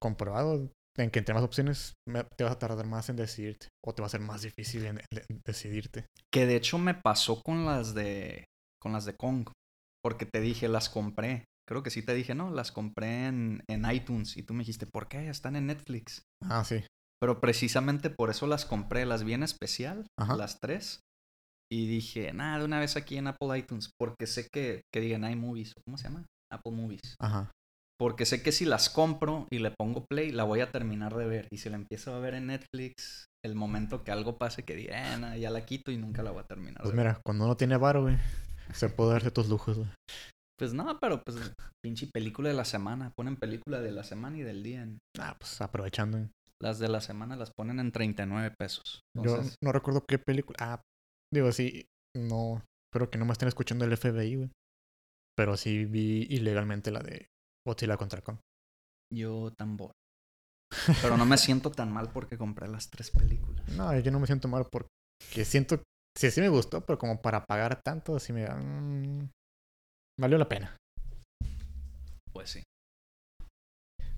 comprobado 0.00 0.70
en 0.96 1.10
que 1.10 1.18
entre 1.18 1.34
más 1.34 1.42
opciones 1.42 1.94
te 2.36 2.44
vas 2.44 2.52
a 2.52 2.58
tardar 2.58 2.86
más 2.86 3.08
en 3.08 3.16
decidirte 3.16 3.68
o 3.84 3.92
te 3.92 4.02
va 4.02 4.06
a 4.06 4.10
ser 4.10 4.20
más 4.20 4.42
difícil 4.42 4.86
en, 4.86 5.00
en 5.10 5.40
decidirte. 5.44 6.06
Que 6.32 6.46
de 6.46 6.56
hecho 6.56 6.78
me 6.78 6.94
pasó 6.94 7.42
con 7.42 7.66
las 7.66 7.94
de 7.94 8.44
con 8.80 8.92
las 8.92 9.04
de 9.04 9.16
Kong, 9.16 9.48
porque 10.02 10.26
te 10.26 10.40
dije 10.40 10.68
las 10.68 10.88
compré 10.88 11.44
Creo 11.68 11.82
que 11.82 11.90
sí 11.90 12.02
te 12.02 12.14
dije, 12.14 12.34
no, 12.34 12.50
las 12.50 12.72
compré 12.72 13.26
en, 13.26 13.62
en 13.68 13.90
iTunes 13.90 14.36
y 14.36 14.42
tú 14.42 14.54
me 14.54 14.60
dijiste, 14.60 14.86
¿por 14.86 15.08
qué? 15.08 15.28
Están 15.28 15.56
en 15.56 15.66
Netflix. 15.66 16.22
Ah, 16.44 16.64
sí. 16.64 16.84
Pero 17.20 17.40
precisamente 17.40 18.10
por 18.10 18.30
eso 18.30 18.46
las 18.46 18.64
compré, 18.64 19.06
las 19.06 19.24
vi 19.24 19.32
en 19.32 19.42
especial, 19.42 20.06
las 20.16 20.60
tres. 20.60 21.00
Y 21.72 21.86
dije, 21.86 22.32
nada, 22.32 22.60
de 22.60 22.64
una 22.64 22.78
vez 22.78 22.96
aquí 22.96 23.16
en 23.16 23.26
Apple 23.26 23.58
iTunes, 23.58 23.90
porque 23.98 24.26
sé 24.26 24.48
que, 24.52 24.82
que 24.94 25.00
digan 25.00 25.28
iMovies, 25.28 25.72
¿cómo 25.84 25.98
se 25.98 26.04
llama? 26.04 26.24
Apple 26.52 26.72
Movies. 26.72 27.16
Ajá. 27.18 27.50
Porque 27.98 28.26
sé 28.26 28.42
que 28.42 28.52
si 28.52 28.66
las 28.66 28.90
compro 28.90 29.46
y 29.50 29.58
le 29.58 29.70
pongo 29.70 30.04
play, 30.08 30.30
la 30.30 30.44
voy 30.44 30.60
a 30.60 30.70
terminar 30.70 31.16
de 31.16 31.26
ver. 31.26 31.48
Y 31.50 31.56
si 31.56 31.70
la 31.70 31.76
empiezo 31.76 32.14
a 32.14 32.18
ver 32.18 32.34
en 32.34 32.48
Netflix, 32.48 33.24
el 33.42 33.54
momento 33.54 34.04
que 34.04 34.12
algo 34.12 34.36
pase, 34.36 34.64
que 34.64 34.76
diga, 34.76 35.34
eh, 35.34 35.40
ya 35.40 35.50
la 35.50 35.64
quito 35.64 35.90
y 35.90 35.96
nunca 35.96 36.22
la 36.22 36.30
voy 36.30 36.42
a 36.42 36.46
terminar. 36.46 36.82
Pues 36.82 36.94
mira, 36.94 37.18
cuando 37.24 37.44
uno 37.46 37.56
tiene 37.56 37.78
varo, 37.78 38.02
güey, 38.02 38.18
se 38.74 38.90
puede 38.90 39.12
darse 39.12 39.30
tus 39.30 39.48
lujos, 39.48 39.78
güey. 39.78 39.88
Pues 40.58 40.72
no, 40.72 40.98
pero 40.98 41.22
pues 41.22 41.36
pinche 41.84 42.08
película 42.12 42.48
de 42.48 42.54
la 42.54 42.64
semana. 42.64 43.12
Ponen 43.16 43.36
película 43.36 43.80
de 43.80 43.92
la 43.92 44.04
semana 44.04 44.38
y 44.38 44.42
del 44.42 44.62
día. 44.62 44.82
En... 44.82 44.98
Ah, 45.18 45.36
pues 45.38 45.60
aprovechando. 45.60 46.28
Las 46.62 46.78
de 46.78 46.88
la 46.88 47.02
semana 47.02 47.36
las 47.36 47.50
ponen 47.50 47.80
en 47.80 47.92
39 47.92 48.54
pesos. 48.58 49.02
Yo 49.14 49.38
no 49.62 49.72
recuerdo 49.72 50.04
qué 50.08 50.18
película. 50.18 50.56
Ah, 50.60 50.82
digo, 51.32 51.52
sí, 51.52 51.86
no. 52.16 52.62
Espero 52.90 53.10
que 53.10 53.18
no 53.18 53.26
me 53.26 53.32
estén 53.32 53.48
escuchando 53.48 53.84
el 53.84 53.94
FBI, 53.94 54.36
güey. 54.36 54.50
Pero 55.36 55.58
sí 55.58 55.84
vi 55.84 56.26
ilegalmente 56.30 56.90
la 56.90 57.00
de 57.00 57.28
Godzilla 57.66 57.98
contra 57.98 58.22
Kong. 58.22 58.38
Yo 59.12 59.52
tambor. 59.58 59.92
Pero 61.02 61.16
no 61.16 61.26
me 61.26 61.36
siento 61.36 61.70
tan 61.70 61.92
mal 61.92 62.10
porque 62.10 62.38
compré 62.38 62.68
las 62.68 62.88
tres 62.88 63.10
películas. 63.10 63.68
No, 63.68 63.98
yo 63.98 64.10
no 64.10 64.18
me 64.18 64.26
siento 64.26 64.48
mal 64.48 64.66
porque 64.70 65.44
siento. 65.44 65.82
Sí, 66.16 66.30
sí 66.30 66.40
me 66.40 66.48
gustó, 66.48 66.80
pero 66.84 66.98
como 66.98 67.20
para 67.20 67.44
pagar 67.44 67.82
tanto, 67.82 68.16
así 68.16 68.32
me. 68.32 68.48
Mm, 68.48 69.28
Valió 70.18 70.38
la 70.38 70.48
pena. 70.48 70.76
Pues 72.32 72.50
sí. 72.50 72.62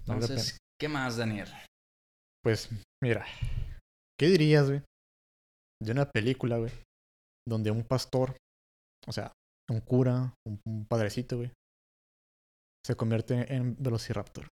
Entonces, 0.07 0.59
¿qué 0.81 0.89
más, 0.89 1.17
Daniel? 1.17 1.49
Pues, 2.43 2.71
mira. 3.03 3.27
¿Qué 4.19 4.27
dirías, 4.27 4.69
güey? 4.69 4.83
De 5.83 5.93
una 5.93 6.11
película, 6.11 6.59
güey. 6.59 6.73
Donde 7.47 7.71
un 7.71 7.85
pastor, 7.85 8.37
o 9.07 9.13
sea, 9.13 9.33
un 9.71 9.81
cura, 9.81 10.35
un, 10.47 10.87
padrecito, 10.89 11.37
güey, 11.37 11.53
se 12.85 12.97
convierte 12.97 13.55
en 13.55 13.77
Velociraptor. 13.81 14.49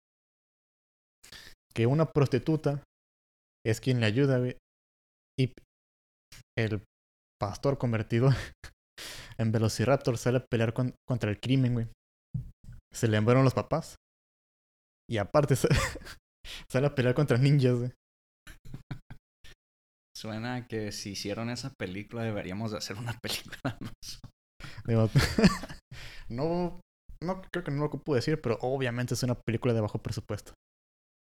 Que 1.74 1.86
una 1.86 2.10
prostituta 2.10 2.82
es 3.64 3.80
quien 3.80 4.00
le 4.00 4.06
ayuda, 4.06 4.38
güey. 4.38 4.56
Y 5.38 5.52
el 6.58 6.82
pastor 7.40 7.78
convertido 7.78 8.28
en 9.40 9.52
Velociraptor 9.52 10.18
sale 10.18 10.38
a 10.38 10.44
pelear 10.44 10.74
contra 10.74 11.30
el 11.30 11.40
crimen, 11.40 11.72
güey. 11.72 11.88
Se 12.92 13.08
le 13.08 13.16
enviaron 13.16 13.44
los 13.44 13.54
papás. 13.54 13.96
Y 15.08 15.16
aparte 15.16 15.56
sale, 15.56 15.74
a 16.86 16.94
pelear 16.94 17.14
contra 17.14 17.38
ninjas, 17.38 17.78
güey. 17.78 17.92
Suena 20.14 20.66
que 20.66 20.92
si 20.92 21.12
hicieron 21.12 21.48
esa 21.48 21.72
película 21.78 22.22
deberíamos 22.22 22.72
de 22.72 22.78
hacer 22.78 22.98
una 22.98 23.18
película 23.22 23.78
no, 26.28 26.80
no 27.22 27.42
creo 27.50 27.64
que 27.64 27.70
no 27.70 27.84
lo 27.84 27.90
puedo 27.90 28.16
decir, 28.16 28.40
pero 28.40 28.58
obviamente 28.60 29.14
es 29.14 29.22
una 29.22 29.34
película 29.34 29.72
de 29.72 29.80
bajo 29.80 29.98
presupuesto. 29.98 30.52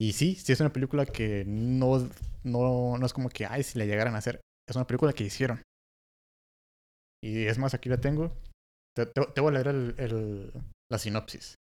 Y 0.01 0.15
sí, 0.15 0.35
sí 0.35 0.53
es 0.53 0.61
una 0.61 0.73
película 0.73 1.07
que 1.07 1.45
no, 1.47 2.09
no, 2.43 2.97
no 2.99 3.07
es 3.07 3.13
como 3.13 3.29
que, 3.29 3.47
ay, 3.47 3.63
si 3.63 3.79
la 3.79 3.85
llegaran 3.85 4.15
a 4.15 4.19
hacer. 4.19 4.41
Es 4.69 4.75
una 4.75 4.87
película 4.87 5.13
que 5.13 5.25
hicieron. 5.25 5.63
Y 7.23 7.47
es 7.47 7.59
más, 7.59 7.75
aquí 7.75 7.89
la 7.89 7.99
tengo. 8.01 8.33
Te, 8.97 9.07
te- 9.07 9.27
te 9.35 9.41
voy 9.41 9.51
a 9.51 9.55
leer 9.55 9.69
el- 9.69 9.95
el- 9.99 10.53
la 10.91 10.99
sinopsis. 10.99 11.55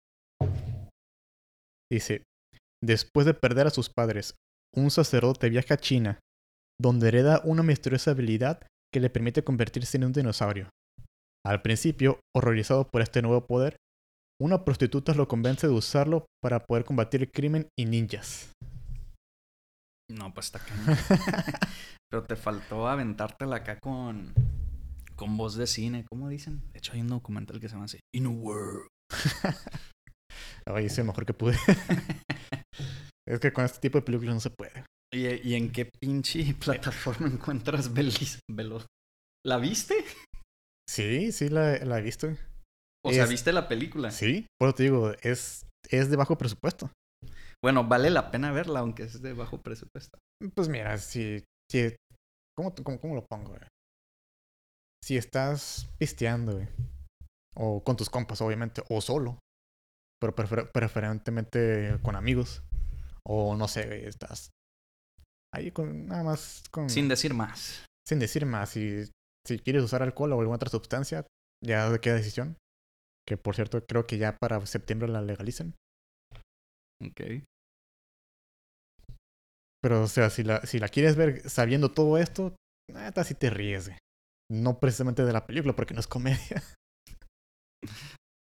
Dice, 1.90 2.22
después 2.82 3.26
de 3.26 3.34
perder 3.34 3.66
a 3.66 3.70
sus 3.70 3.90
padres, 3.90 4.34
un 4.74 4.90
sacerdote 4.90 5.48
viaja 5.48 5.74
a 5.74 5.78
China, 5.78 6.18
donde 6.80 7.08
hereda 7.08 7.40
una 7.44 7.62
misteriosa 7.62 8.10
habilidad 8.10 8.60
que 8.92 9.00
le 9.00 9.10
permite 9.10 9.44
convertirse 9.44 9.96
en 9.96 10.04
un 10.04 10.12
dinosaurio. 10.12 10.68
Al 11.44 11.62
principio, 11.62 12.20
horrorizado 12.34 12.88
por 12.88 13.02
este 13.02 13.22
nuevo 13.22 13.46
poder, 13.46 13.76
una 14.40 14.64
prostituta 14.64 15.14
lo 15.14 15.28
convence 15.28 15.66
de 15.66 15.72
usarlo 15.72 16.26
para 16.42 16.64
poder 16.64 16.84
combatir 16.84 17.22
el 17.22 17.30
crimen 17.30 17.68
y 17.78 17.86
ninjas. 17.86 18.52
No, 20.10 20.34
pues 20.34 20.46
está. 20.46 20.60
Pero 22.10 22.24
te 22.24 22.36
faltó 22.36 22.86
aventártela 22.88 23.56
acá 23.56 23.78
con, 23.80 24.32
con 25.16 25.36
voz 25.36 25.56
de 25.56 25.66
cine. 25.66 26.04
¿Cómo 26.08 26.28
dicen? 26.28 26.62
De 26.72 26.78
hecho, 26.78 26.92
hay 26.92 27.00
un 27.00 27.08
documental 27.08 27.58
que 27.60 27.68
se 27.68 27.74
llama 27.74 27.86
así. 27.86 27.98
In 28.14 28.26
a 28.26 28.30
World. 28.30 28.86
Ay, 30.66 30.86
hice 30.86 31.00
lo 31.02 31.06
mejor 31.08 31.26
que 31.26 31.34
pude. 31.34 31.56
es 33.28 33.40
que 33.40 33.52
con 33.52 33.64
este 33.64 33.78
tipo 33.80 33.98
de 33.98 34.02
películas 34.02 34.34
no 34.34 34.40
se 34.40 34.50
puede. 34.50 34.84
¿Y, 35.14 35.26
y 35.48 35.54
en 35.54 35.70
qué 35.72 35.86
pinche 36.00 36.54
plataforma 36.60 37.28
encuentras 37.28 37.92
Belis? 37.92 38.40
Velo? 38.50 38.84
¿La 39.44 39.58
viste? 39.58 39.94
Sí, 40.88 41.32
sí, 41.32 41.48
la, 41.48 41.78
la 41.78 41.98
he 41.98 42.02
visto. 42.02 42.28
O 43.04 43.12
sea, 43.12 43.24
Es- 43.24 43.30
¿viste 43.30 43.52
la 43.52 43.68
película? 43.68 44.10
Sí, 44.10 44.46
por 44.58 44.68
eso 44.68 44.76
te 44.76 44.82
digo, 44.84 45.12
es, 45.22 45.64
es 45.90 46.10
de 46.10 46.16
bajo 46.16 46.36
presupuesto. 46.36 46.90
Bueno, 47.62 47.84
vale 47.84 48.10
la 48.10 48.30
pena 48.30 48.52
verla, 48.52 48.80
aunque 48.80 49.04
es 49.04 49.22
de 49.22 49.32
bajo 49.32 49.62
presupuesto. 49.62 50.18
Pues 50.54 50.68
mira, 50.68 50.98
si. 50.98 51.42
si 51.70 51.94
¿cómo, 52.56 52.74
cómo, 52.74 53.00
cómo 53.00 53.14
lo 53.14 53.24
pongo? 53.24 53.56
Si 55.06 55.16
estás 55.16 55.88
pisteando, 55.98 56.54
güey. 56.54 56.68
O 57.54 57.82
con 57.84 57.96
tus 57.96 58.10
compas, 58.10 58.40
obviamente. 58.40 58.82
O 58.88 59.00
solo. 59.00 59.38
Pero 60.20 60.34
prefer- 60.34 60.70
preferentemente 60.72 61.98
con 62.02 62.16
amigos. 62.16 62.62
O 63.24 63.54
no 63.56 63.68
sé, 63.68 63.86
güey, 63.86 64.04
estás. 64.04 64.50
Ahí 65.54 65.70
con. 65.70 66.06
Nada 66.06 66.24
más 66.24 66.64
con. 66.70 66.90
Sin 66.90 67.08
decir 67.08 67.34
más. 67.34 67.84
sin 68.08 68.18
decir 68.18 68.46
más. 68.46 68.70
Si, 68.70 69.04
si 69.46 69.58
quieres 69.58 69.82
usar 69.84 70.02
alcohol 70.02 70.32
o 70.32 70.40
alguna 70.40 70.56
otra 70.56 70.70
sustancia, 70.70 71.26
ya 71.64 71.88
de 71.90 72.00
qué 72.00 72.12
decisión. 72.12 72.56
Que 73.28 73.36
por 73.36 73.54
cierto, 73.54 73.84
creo 73.86 74.06
que 74.06 74.18
ya 74.18 74.36
para 74.36 74.64
septiembre 74.66 75.08
la 75.08 75.22
legalicen. 75.22 75.74
Ok. 77.04 77.44
Pero, 79.82 80.02
o 80.02 80.06
sea, 80.08 80.30
si 80.30 80.42
la, 80.42 80.62
si 80.66 80.78
la 80.78 80.88
quieres 80.88 81.16
ver 81.16 81.48
sabiendo 81.48 81.92
todo 81.92 82.18
esto, 82.18 82.54
neta 82.92 83.22
sí 83.24 83.34
te 83.34 83.50
ríes, 83.50 83.88
güey. 83.88 83.98
No 84.50 84.78
precisamente 84.78 85.24
de 85.24 85.32
la 85.32 85.46
película, 85.46 85.74
porque 85.74 85.94
no 85.94 86.00
es 86.00 86.06
comedia. 86.06 86.62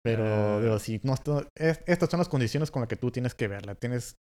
Pero, 0.05 0.25
Ah. 0.25 0.61
digo, 0.61 0.79
si 0.79 1.01
no 1.05 1.15
es- 1.57 1.81
estas 1.87 2.11
son 2.11 2.19
las 2.19 2.29
condiciones 2.29 2.71
con 2.71 2.81
las 2.81 2.89
que 2.89 2.97
tú 2.97 3.11
tienes 3.11 3.35
que 3.35 3.49
verla. 3.49 3.75
Tienes 3.75 4.17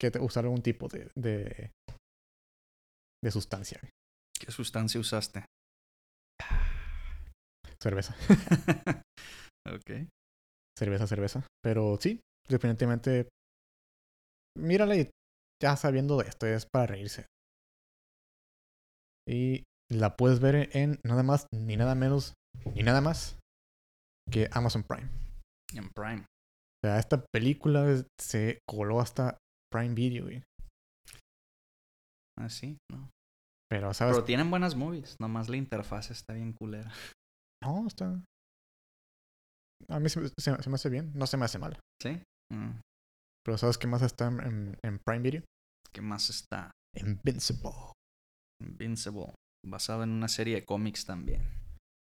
que 0.00 0.12
usar 0.20 0.44
algún 0.44 0.62
tipo 0.62 0.86
de, 0.88 1.10
de, 1.16 1.72
de 3.24 3.30
sustancia. 3.30 3.80
¿Qué 4.38 4.52
sustancia 4.52 5.00
usaste? 5.00 5.44
Cerveza. 7.82 8.14
ok. 9.66 10.06
cerveza, 10.78 11.06
cerveza. 11.08 11.46
Pero 11.62 11.96
sí, 12.00 12.20
definitivamente, 12.48 13.28
mírala 14.56 14.94
y 14.96 15.10
ya 15.60 15.76
sabiendo 15.76 16.16
de 16.18 16.28
esto, 16.28 16.46
es 16.46 16.66
para 16.66 16.86
reírse. 16.86 17.26
Y 19.28 19.64
la 19.90 20.16
puedes 20.16 20.40
ver 20.40 20.68
en 20.76 20.98
nada 21.04 21.22
más, 21.22 21.46
ni 21.52 21.76
nada 21.76 21.94
menos, 21.94 22.34
ni 22.74 22.82
nada 22.82 23.00
más 23.00 23.38
que 24.30 24.48
Amazon 24.52 24.82
Prime. 24.82 25.08
En 25.74 25.88
Prime. 25.90 26.22
O 26.22 26.86
sea, 26.86 26.98
esta 26.98 27.24
película 27.32 27.86
se 28.20 28.60
coló 28.68 29.00
hasta 29.00 29.38
Prime 29.72 29.94
Video, 29.94 30.24
güey. 30.24 30.42
Ah, 32.38 32.48
sí, 32.48 32.78
no. 32.92 33.10
Pero, 33.70 33.92
¿sabes? 33.94 34.14
Pero 34.14 34.24
tienen 34.24 34.50
buenas 34.50 34.76
movies. 34.76 35.16
Nomás 35.20 35.48
la 35.48 35.56
interfaz 35.56 36.10
está 36.10 36.34
bien 36.34 36.52
culera. 36.52 36.90
No, 37.62 37.86
está... 37.86 38.22
A 39.88 40.00
mí 40.00 40.08
se, 40.08 40.20
me- 40.20 40.28
se- 40.28 40.62
se 40.62 40.68
me 40.70 40.74
hace 40.74 40.88
bien, 40.88 41.12
no 41.14 41.26
se 41.26 41.36
me 41.36 41.44
hace 41.44 41.58
mal. 41.58 41.78
¿Sí? 42.02 42.22
Mm, 42.52 42.80
Pero 43.44 43.58
¿sabes 43.58 43.78
qué 43.78 43.86
más 43.86 44.02
está 44.02 44.28
en- 44.28 44.76
en 44.82 44.98
Prime 45.04 45.22
Video? 45.22 45.42
¿Qué 45.92 46.00
más 46.00 46.30
está? 46.30 46.70
Invincible. 46.96 47.70
Invincible. 48.62 49.34
Basado 49.70 50.02
en 50.02 50.10
una 50.10 50.28
serie 50.28 50.54
de 50.56 50.64
cómics 50.64 51.04
también. 51.06 51.42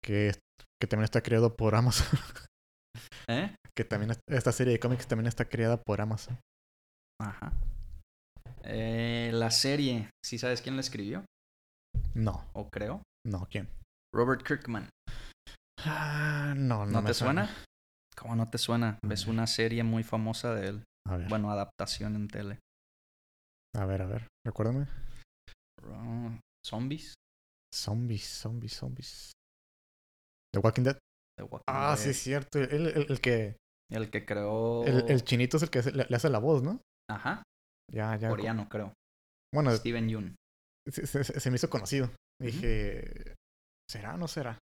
Que, 0.03 0.32
que 0.82 0.88
también 0.88 1.05
está 1.05 1.22
creado 1.22 1.55
por 1.55 1.76
Amazon. 1.76 2.07
¿Eh? 3.28 3.55
que 3.76 3.84
también 3.84 4.11
es- 4.11 4.20
esta 4.30 4.51
serie 4.53 4.74
de 4.74 4.80
cómics 4.80 5.07
también 5.07 5.28
está 5.28 5.45
creada 5.49 5.82
por 5.82 5.99
Amazon. 5.99 6.39
Ajá. 7.22 7.51
Eh, 8.63 9.32
la 9.34 9.51
serie, 9.51 10.09
¿sí 10.24 10.38
sabes 10.38 10.61
quién 10.61 10.76
la 10.76 10.82
escribió? 10.82 11.26
No, 12.13 12.45
¿O 12.53 12.70
creo? 12.70 13.01
no, 13.28 13.47
¿quién? 13.49 13.68
Robert 14.13 14.43
Kirkman. 14.47 14.89
Ah, 15.84 16.53
no, 16.55 16.86
no, 16.86 16.91
¿No, 16.93 17.01
me 17.01 17.07
te 17.09 17.13
suena? 17.13 17.49
¿Cómo 18.16 18.36
no 18.36 18.49
te 18.49 18.57
suena? 18.57 18.97
Ves 19.05 19.28
una 19.28 19.45
serie 19.45 19.84
muy 19.84 20.03
famosa 20.03 20.53
de 20.55 20.68
él. 20.70 20.84
A 21.07 21.18
ver, 21.18 21.28
Bueno, 21.28 21.51
adaptación 21.51 22.16
en 22.16 22.28
tele. 22.30 22.59
a 23.76 23.86
ver, 23.86 24.01
a 24.03 24.05
ver, 24.07 24.28
recuérdame. 24.45 24.88
¿Zombies? 26.66 27.13
Zombies, 27.76 28.23
zombies, 28.23 28.73
zombies. 28.73 29.32
The 30.53 30.59
Walking 30.59 30.84
Dead. 30.84 30.97
The 31.38 31.43
Walking 31.43 31.63
Ah, 31.67 31.95
Dead. 31.95 32.03
sí, 32.03 32.09
es 32.11 32.17
cierto. 32.19 32.59
El, 32.59 32.88
el, 32.88 33.05
el 33.11 33.21
que. 33.21 33.57
El 33.91 34.09
que 34.09 34.26
creó... 34.26 34.84
El, 34.86 35.09
el 35.09 35.23
chinito 35.23 35.57
es 35.57 35.63
el 35.63 35.69
que 35.69 35.82
le, 35.84 36.05
le 36.05 36.15
hace 36.15 36.30
la 36.30 36.39
voz, 36.39 36.63
¿no? 36.63 36.82
Ajá. 37.09 37.43
Ya, 37.91 38.15
ya. 38.15 38.30
Coreano, 38.30 38.67
creo. 38.69 38.93
Bueno, 39.53 39.71
Steven 39.76 40.07
Yeun. 40.09 40.36
se, 40.89 41.05
se- 41.05 41.23
se 41.39 41.49
me 41.51 41.55
hizo 41.57 41.69
conocido. 41.69 42.09
Dije, 42.41 43.36
¿será 43.89 44.15
o 44.15 44.17
no 44.17 44.28
será? 44.28 44.57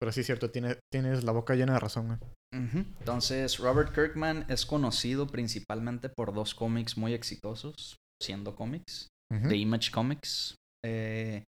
Pero 0.00 0.12
sí, 0.12 0.20
es 0.20 0.26
cierto, 0.26 0.50
tiene, 0.50 0.78
tienes 0.92 1.24
la 1.24 1.32
boca 1.32 1.54
llena 1.54 1.72
de 1.74 1.80
razón. 1.80 2.20
Ujú. 2.54 2.78
Entonces, 3.00 3.58
Robert 3.58 3.92
Kirkman 3.94 4.46
es 4.48 4.64
conocido 4.64 5.26
principalmente 5.26 6.08
por 6.08 6.32
dos 6.32 6.54
cómics 6.54 6.96
muy 6.96 7.14
exitosos, 7.14 7.96
siendo 8.22 8.54
cómics. 8.54 9.08
Ujú, 9.32 9.48
The 9.48 9.56
Image 9.56 9.90
Comics, 9.90 10.54
eh, 10.84 11.42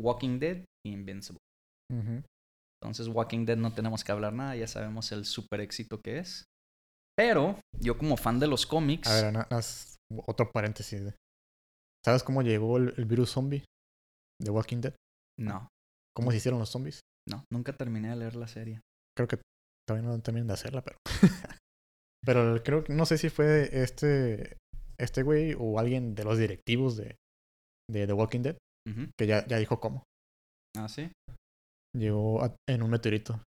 Walking 0.00 0.38
Dead 0.38 0.64
y 0.86 0.92
Invincible. 0.92 1.38
Entonces, 2.82 3.08
Walking 3.08 3.46
Dead 3.46 3.56
no 3.56 3.72
tenemos 3.72 4.04
que 4.04 4.12
hablar 4.12 4.32
nada, 4.32 4.54
ya 4.56 4.66
sabemos 4.66 5.10
el 5.12 5.24
super 5.24 5.60
éxito 5.60 6.00
que 6.02 6.18
es. 6.18 6.44
Pero, 7.16 7.58
yo 7.80 7.96
como 7.96 8.16
fan 8.16 8.38
de 8.38 8.46
los 8.46 8.66
cómics... 8.66 9.08
A 9.08 9.14
ver, 9.22 9.32
nas- 9.34 9.96
otro 10.26 10.50
paréntesis. 10.52 11.02
¿Sabes 12.04 12.22
cómo 12.22 12.42
llegó 12.42 12.76
el, 12.76 12.92
el 12.98 13.06
virus 13.06 13.30
zombie 13.30 13.64
de 14.40 14.50
Walking 14.50 14.80
Dead? 14.82 14.94
No, 15.38 15.68
¿Cómo 16.14 16.30
se 16.30 16.36
hicieron 16.38 16.60
los 16.60 16.70
zombies? 16.70 17.00
no, 17.28 17.44
nunca 17.52 17.72
terminé 17.76 18.10
de 18.10 18.16
leer 18.16 18.36
la 18.36 18.46
serie. 18.48 18.80
Creo 19.16 19.26
que 19.28 19.38
todavía 19.88 20.08
no 20.08 20.20
terminan 20.20 20.46
de 20.46 20.54
hacerla, 20.54 20.82
pero. 20.82 20.96
pero 22.24 22.62
creo 22.62 22.84
que 22.84 22.92
no 22.94 23.04
sé 23.06 23.18
si 23.18 23.28
fue 23.30 23.68
este. 23.82 24.56
Este 24.98 25.22
güey 25.22 25.54
o 25.58 25.78
alguien 25.78 26.14
de 26.14 26.24
los 26.24 26.38
directivos 26.38 26.96
de, 26.96 27.16
de 27.90 28.06
The 28.06 28.12
Walking 28.14 28.40
Dead 28.42 28.56
Que 29.18 29.26
ya, 29.26 29.46
ya 29.46 29.58
dijo 29.58 29.80
cómo. 29.80 30.02
Ah, 30.76 30.88
sí. 30.88 31.10
Llegó 31.96 32.42
a- 32.44 32.54
en 32.68 32.82
un 32.82 32.90
meteorito, 32.90 33.42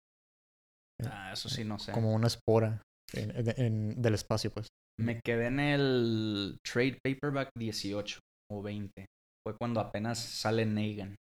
Ah, 1.06 1.32
eso 1.34 1.48
sí, 1.50 1.64
no 1.64 1.80
sé. 1.80 1.92
como 1.92 2.14
una 2.14 2.28
espora 2.28 2.82
en- 3.14 3.32
en- 3.36 3.62
en- 3.62 4.02
del 4.02 4.16
espacio, 4.16 4.52
pues. 4.52 4.68
Me 5.00 5.22
quedé 5.24 5.48
en 5.48 5.60
el 5.60 6.58
trade 6.64 6.98
paperback 7.04 7.50
18 7.58 8.20
o 8.52 8.62
20. 8.62 9.06
Fue 9.48 9.56
cuando 9.58 9.80
apenas 9.80 10.20
sale 10.20 10.66
Negan. 10.66 11.16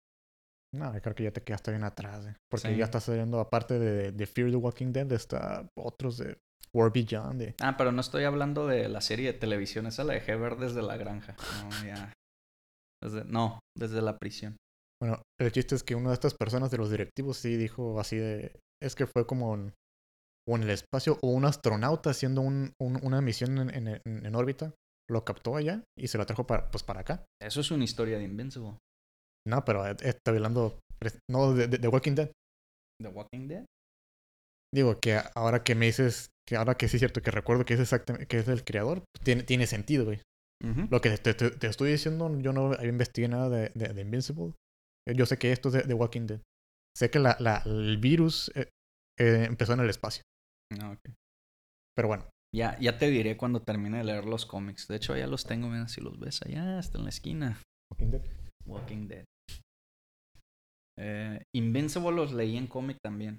No, 0.74 0.92
creo 1.00 1.14
que 1.14 1.24
ya 1.24 1.30
te 1.30 1.42
quedaste 1.42 1.70
bien 1.72 1.84
atrás, 1.84 2.26
eh, 2.26 2.34
porque 2.50 2.68
Sí. 2.68 2.76
ya 2.76 2.84
está 2.84 3.00
saliendo, 3.00 3.38
aparte 3.40 3.78
de, 3.78 4.12
de 4.12 4.26
Fear 4.26 4.50
the 4.50 4.56
Walking 4.56 4.92
Dead, 4.92 5.10
está 5.12 5.68
otros 5.76 6.18
de 6.18 6.38
War 6.74 6.90
Beyond. 6.92 7.40
De... 7.40 7.54
Ah, 7.60 7.76
pero 7.76 7.92
no 7.92 8.00
estoy 8.00 8.24
hablando 8.24 8.66
de 8.66 8.88
la 8.88 9.00
serie 9.00 9.32
de 9.32 9.38
televisión. 9.38 9.86
Esa 9.86 10.04
la 10.04 10.14
dejé 10.14 10.36
ver 10.36 10.56
desde 10.56 10.82
la 10.82 10.96
granja. 10.96 11.36
No, 11.62 11.84
ya. 11.86 12.12
Desde- 13.06 13.24
no, 13.24 13.60
desde 13.78 14.02
la 14.02 14.18
prisión. 14.18 14.56
Bueno, 15.00 15.22
el 15.40 15.52
chiste 15.52 15.74
es 15.74 15.82
que 15.84 15.94
una 15.94 16.08
de 16.08 16.14
estas 16.14 16.34
personas 16.34 16.70
de 16.70 16.78
los 16.78 16.90
directivos 16.90 17.36
sí 17.38 17.56
dijo 17.56 18.00
así 18.00 18.16
de... 18.16 18.58
Es 18.82 18.94
que 18.94 19.06
fue 19.06 19.26
como 19.26 19.54
en, 19.54 19.72
o 20.48 20.56
en 20.56 20.62
el 20.62 20.70
espacio 20.70 21.18
o 21.22 21.28
un 21.28 21.44
astronauta 21.44 22.10
haciendo 22.10 22.40
un, 22.40 22.72
un- 22.80 22.98
una 23.04 23.20
misión 23.20 23.70
en, 23.70 24.00
en- 24.04 24.34
órbita. 24.34 24.74
Lo 25.08 25.24
captó 25.24 25.54
allá 25.56 25.84
y 25.96 26.08
se 26.08 26.18
lo 26.18 26.26
trajo 26.26 26.46
para, 26.46 26.68
pues 26.70 26.82
para 26.82 27.00
acá. 27.00 27.24
Eso 27.40 27.60
es 27.60 27.70
una 27.70 27.84
historia 27.84 28.18
de 28.18 28.24
Invincible. 28.24 28.76
No, 29.46 29.64
pero 29.64 29.86
eh, 29.86 29.96
está 30.00 30.32
hablando... 30.32 30.78
No, 31.30 31.52
de, 31.54 31.68
de- 31.68 31.78
de 31.78 31.88
Walking 31.88 32.14
Dead. 32.16 32.30
¿The 33.00 33.08
Walking 33.08 33.46
Dead? 33.48 33.64
Digo 34.74 34.98
que 35.00 35.20
ahora 35.34 35.62
que 35.62 35.74
me 35.74 35.86
dices, 35.86 36.28
que 36.48 36.56
ahora 36.56 36.74
que 36.74 36.88
sí 36.88 36.96
es 36.96 37.00
cierto, 37.00 37.22
que 37.22 37.30
recuerdo 37.30 37.64
que 37.64 37.74
es 37.74 37.80
exactamente, 37.80 38.26
que 38.26 38.38
es 38.38 38.48
el 38.48 38.64
creador, 38.64 39.04
tiene, 39.22 39.42
tiene 39.42 39.66
sentido, 39.66 40.04
güey. 40.06 40.20
Lo 40.90 41.00
que 41.00 41.10
te, 41.18 41.34
te- 41.34 41.50
te 41.50 41.66
estoy 41.66 41.90
diciendo, 41.92 42.30
yo 42.40 42.52
no 42.52 42.72
investigué 42.82 43.28
nada 43.28 43.48
de, 43.48 43.70
de, 43.74 43.88
de 43.92 44.00
Invincible. 44.02 44.54
Yo 45.14 45.26
sé 45.26 45.38
que 45.38 45.52
esto 45.52 45.68
es 45.68 45.74
de, 45.74 45.82
de 45.82 45.94
Walking 45.94 46.26
Dead. 46.26 46.40
Sé 46.96 47.10
que 47.10 47.18
la, 47.18 47.36
la, 47.40 47.62
el 47.66 47.98
virus 47.98 48.50
eh, 48.54 48.68
eh, 49.18 49.44
empezó 49.46 49.74
en 49.74 49.80
el 49.80 49.90
espacio. 49.90 50.22
Ah, 50.80 50.90
ok. 50.92 51.12
Pero 51.94 52.08
bueno, 52.08 52.28
Ya, 52.54 52.78
ya 52.80 52.98
te 52.98 53.10
diré 53.10 53.36
cuando 53.36 53.62
termine 53.62 53.98
de 53.98 54.04
leer 54.04 54.24
los 54.24 54.46
cómics. 54.46 54.88
De 54.88 54.96
hecho, 54.96 55.16
ya 55.16 55.26
los 55.26 55.44
tengo, 55.44 55.68
mira, 55.68 55.88
si 55.88 56.00
los 56.00 56.18
ves 56.18 56.40
allá, 56.42 56.78
hasta 56.78 56.98
en 56.98 57.04
la 57.04 57.10
esquina. 57.10 57.62
Walking 57.92 58.10
Dead. 58.10 58.22
Walking 58.66 59.08
Dead. 59.08 59.24
Eh, 60.98 61.42
Invincible 61.54 62.12
los 62.12 62.32
leí 62.32 62.56
en 62.56 62.66
cómic 62.66 62.96
también. 63.04 63.38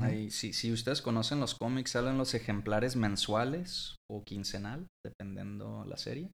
Ahí, 0.00 0.30
si, 0.30 0.52
si 0.52 0.72
ustedes 0.72 1.02
conocen 1.02 1.40
los 1.40 1.54
cómics, 1.56 1.90
salen 1.92 2.16
los 2.18 2.34
ejemplares 2.34 2.94
mensuales 2.96 3.96
o 4.10 4.22
quincenal, 4.24 4.86
dependiendo 5.04 5.84
la 5.84 5.96
serie. 5.96 6.30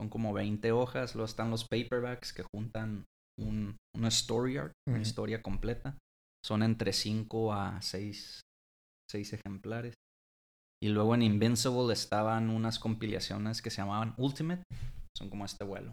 Son 0.00 0.08
como 0.08 0.32
20 0.32 0.72
hojas. 0.72 1.14
Luego 1.14 1.26
están 1.26 1.50
los 1.50 1.64
paperbacks 1.68 2.32
que 2.32 2.42
juntan 2.54 3.04
un, 3.38 3.76
una 3.96 4.08
story 4.08 4.56
arc, 4.56 4.72
una 4.88 4.98
historia 5.02 5.42
completa. 5.42 5.96
Son 6.44 6.62
entre 6.62 6.92
5 6.92 7.52
a 7.52 7.80
6, 7.82 8.40
ejemplares. 9.12 9.94
Y 10.82 10.88
luego 10.88 11.14
en 11.14 11.22
Invincible 11.22 11.92
estaban 11.92 12.48
unas 12.48 12.78
compilaciones 12.78 13.60
que 13.60 13.70
se 13.70 13.76
llamaban 13.82 14.14
Ultimate. 14.16 14.62
Son 15.16 15.28
como 15.28 15.44
este 15.44 15.64
vuelo. 15.64 15.92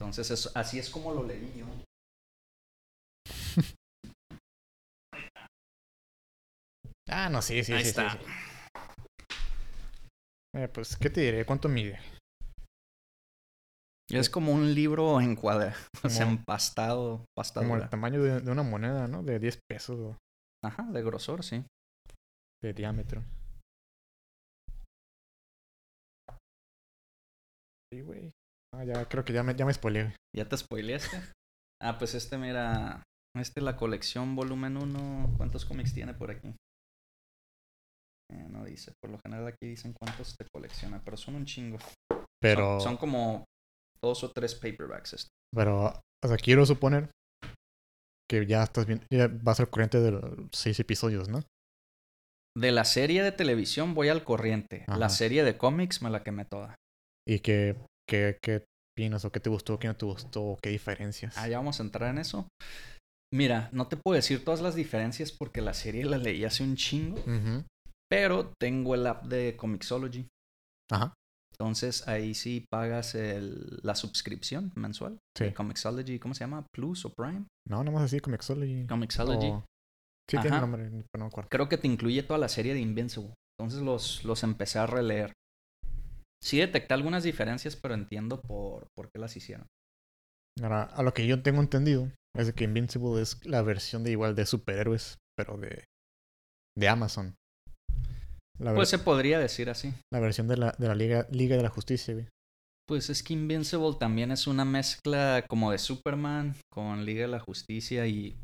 Entonces, 0.00 0.30
eso- 0.30 0.50
así 0.54 0.78
es 0.78 0.90
como 0.90 1.12
lo 1.14 1.22
leí 1.24 1.54
yo. 1.56 1.66
Ah, 7.08 7.28
no, 7.28 7.40
sí, 7.42 7.62
sí, 7.64 7.72
Ahí 7.72 7.82
sí, 7.84 7.90
está. 7.90 8.10
sí. 8.12 8.18
Eh, 10.56 10.68
pues, 10.68 10.96
¿qué 10.96 11.10
te 11.10 11.20
diré? 11.20 11.44
¿Cuánto 11.44 11.68
mide? 11.68 11.98
Es 14.08 14.30
como 14.30 14.52
un 14.52 14.72
libro 14.74 15.20
encuadrado, 15.20 15.74
o 16.04 16.08
sea, 16.08 16.24
Como- 16.26 16.38
empastado, 16.38 17.10
Como 17.18 17.26
pastadura. 17.36 17.84
el 17.84 17.90
tamaño 17.90 18.22
de, 18.22 18.40
de 18.40 18.50
una 18.50 18.62
moneda, 18.62 19.08
¿no? 19.08 19.22
De 19.22 19.38
10 19.38 19.58
pesos 19.68 19.98
o 19.98 20.16
Ajá, 20.64 20.84
de 20.84 21.02
grosor, 21.02 21.42
sí. 21.44 21.64
de 22.62 22.72
diámetro. 22.72 23.22
Sí, 27.92 28.00
güey. 28.00 28.32
Ah, 28.74 28.84
ya, 28.84 29.08
creo 29.08 29.24
que 29.24 29.32
ya 29.32 29.42
me, 29.42 29.54
ya 29.54 29.64
me 29.64 29.72
spoileé. 29.72 30.14
¿Ya 30.34 30.48
te 30.48 30.56
spoileaste? 30.56 31.20
Ah, 31.80 31.98
pues 31.98 32.14
este, 32.14 32.36
mira. 32.38 33.02
Este, 33.36 33.60
la 33.60 33.76
colección 33.76 34.34
volumen 34.34 34.76
1. 34.76 35.34
¿Cuántos 35.36 35.64
cómics 35.64 35.92
tiene 35.94 36.14
por 36.14 36.30
aquí? 36.30 36.54
Eh, 38.32 38.46
no 38.48 38.64
dice. 38.64 38.92
Por 39.00 39.10
lo 39.10 39.18
general 39.24 39.46
aquí 39.46 39.66
dicen 39.66 39.92
cuántos 39.92 40.36
te 40.36 40.46
colecciona, 40.52 41.00
pero 41.04 41.16
son 41.16 41.36
un 41.36 41.44
chingo. 41.44 41.78
Pero, 42.40 42.80
Son, 42.80 42.90
son 42.92 42.96
como 42.96 43.44
dos 44.02 44.22
o 44.24 44.30
tres 44.30 44.54
paperbacks. 44.54 45.14
este. 45.14 45.30
pero, 45.54 45.86
o 46.24 46.28
sea, 46.28 46.36
quiero 46.36 46.66
suponer 46.66 47.10
que 48.28 48.44
ya 48.46 48.62
estás 48.62 48.86
bien, 48.86 49.02
ya 49.10 49.28
vas 49.28 49.60
al 49.60 49.70
corriente 49.70 50.00
de 50.00 50.10
los 50.12 50.24
seis 50.52 50.78
episodios, 50.80 51.28
¿no? 51.28 51.42
De 52.56 52.72
la 52.72 52.84
serie 52.84 53.22
de 53.22 53.32
televisión 53.32 53.94
voy 53.94 54.08
al 54.08 54.24
corriente. 54.24 54.84
Ajá. 54.86 54.98
La 54.98 55.08
serie 55.08 55.44
de 55.44 55.56
cómics 55.56 56.02
me 56.02 56.10
la 56.10 56.22
quemé 56.22 56.44
toda. 56.44 56.74
Y 57.28 57.40
que, 57.40 57.76
que, 58.08 58.38
qué 58.42 58.64
opinas 58.96 59.24
o 59.24 59.30
qué 59.30 59.40
te 59.40 59.50
gustó, 59.50 59.78
qué 59.78 59.88
no 59.88 59.96
te 59.96 60.06
gustó, 60.06 60.58
qué 60.62 60.70
diferencias. 60.70 61.36
Ah, 61.36 61.48
ya 61.48 61.58
vamos 61.58 61.80
a 61.80 61.82
entrar 61.82 62.10
en 62.10 62.18
eso. 62.18 62.48
Mira, 63.32 63.68
no 63.72 63.88
te 63.88 63.96
puedo 63.96 64.14
decir 64.16 64.44
todas 64.44 64.60
las 64.60 64.74
diferencias 64.74 65.32
porque 65.32 65.60
la 65.60 65.74
serie 65.74 66.04
la 66.04 66.16
leí 66.18 66.44
hace 66.44 66.62
un 66.62 66.76
chingo. 66.76 67.18
Ujú. 67.20 67.64
Pero 68.10 68.52
tengo 68.60 68.94
el 68.94 69.06
app 69.06 69.24
de 69.24 69.56
Comixology. 69.56 70.28
Ajá. 70.90 71.14
Entonces 71.52 72.06
ahí 72.06 72.34
sí 72.34 72.66
pagas 72.70 73.14
el- 73.14 73.80
la 73.82 73.94
suscripción 73.94 74.72
mensual. 74.76 75.18
Sí. 75.36 75.44
de 75.44 75.54
Comixology, 75.54 76.18
¿cómo 76.18 76.34
se 76.34 76.40
llama? 76.40 76.66
Plus 76.74 77.04
o 77.06 77.12
Prime. 77.16 77.46
No, 77.68 77.82
nomás 77.82 78.04
así, 78.04 78.20
Comixology. 78.20 78.86
Comixology. 78.86 79.46
O- 79.48 79.64
Sí, 80.28 80.36
tiene 80.40 80.60
nombre, 80.60 80.88
pero 80.90 81.04
no 81.18 81.24
me 81.26 81.28
acuerdo. 81.28 81.48
Creo 81.50 81.68
que 81.68 81.78
te 81.78 81.86
incluye 81.86 82.22
toda 82.24 82.38
la 82.38 82.48
serie 82.48 82.74
de 82.74 82.80
Invincible. 82.80 83.32
Entonces 83.58 83.80
los, 83.80 84.24
los 84.24 84.42
empecé 84.42 84.78
a 84.80 84.86
releer. 84.86 85.32
Sí 86.42 86.58
detecté 86.58 86.94
algunas 86.94 87.22
diferencias, 87.22 87.76
pero 87.76 87.94
entiendo 87.94 88.40
por, 88.40 88.88
por 88.96 89.08
qué 89.10 89.20
las 89.20 89.36
hicieron. 89.36 89.66
Ahora, 90.60 90.82
a 90.84 91.02
lo 91.04 91.14
que 91.14 91.26
yo 91.26 91.42
tengo 91.42 91.60
entendido 91.60 92.10
es 92.36 92.52
que 92.52 92.64
Invincible 92.64 93.22
es 93.22 93.44
la 93.46 93.62
versión 93.62 94.02
de 94.02 94.10
igual 94.10 94.34
de 94.34 94.46
superhéroes, 94.46 95.16
pero 95.36 95.56
de, 95.58 95.84
de 96.76 96.88
Amazon. 96.88 97.34
La, 98.58 98.74
Pues 98.74 98.88
se 98.88 98.98
podría 98.98 99.38
decir 99.38 99.68
así. 99.70 99.92
la 100.12 100.20
versión 100.20 100.48
de 100.48 100.56
la, 100.56 100.74
de 100.78 100.88
la 100.88 100.94
Liga, 100.94 101.26
Liga 101.30 101.56
de 101.56 101.62
la 101.62 101.68
Justicia, 101.68 102.14
güey. 102.14 102.26
Pues 102.88 103.10
es 103.10 103.22
que 103.22 103.34
Invincible 103.34 103.96
también 103.98 104.30
es 104.30 104.46
una 104.46 104.64
mezcla 104.64 105.44
como 105.48 105.72
de 105.72 105.78
Superman 105.78 106.54
con 106.72 107.04
Liga 107.04 107.22
de 107.22 107.28
la 107.28 107.40
Justicia 107.40 108.06
y, 108.06 108.36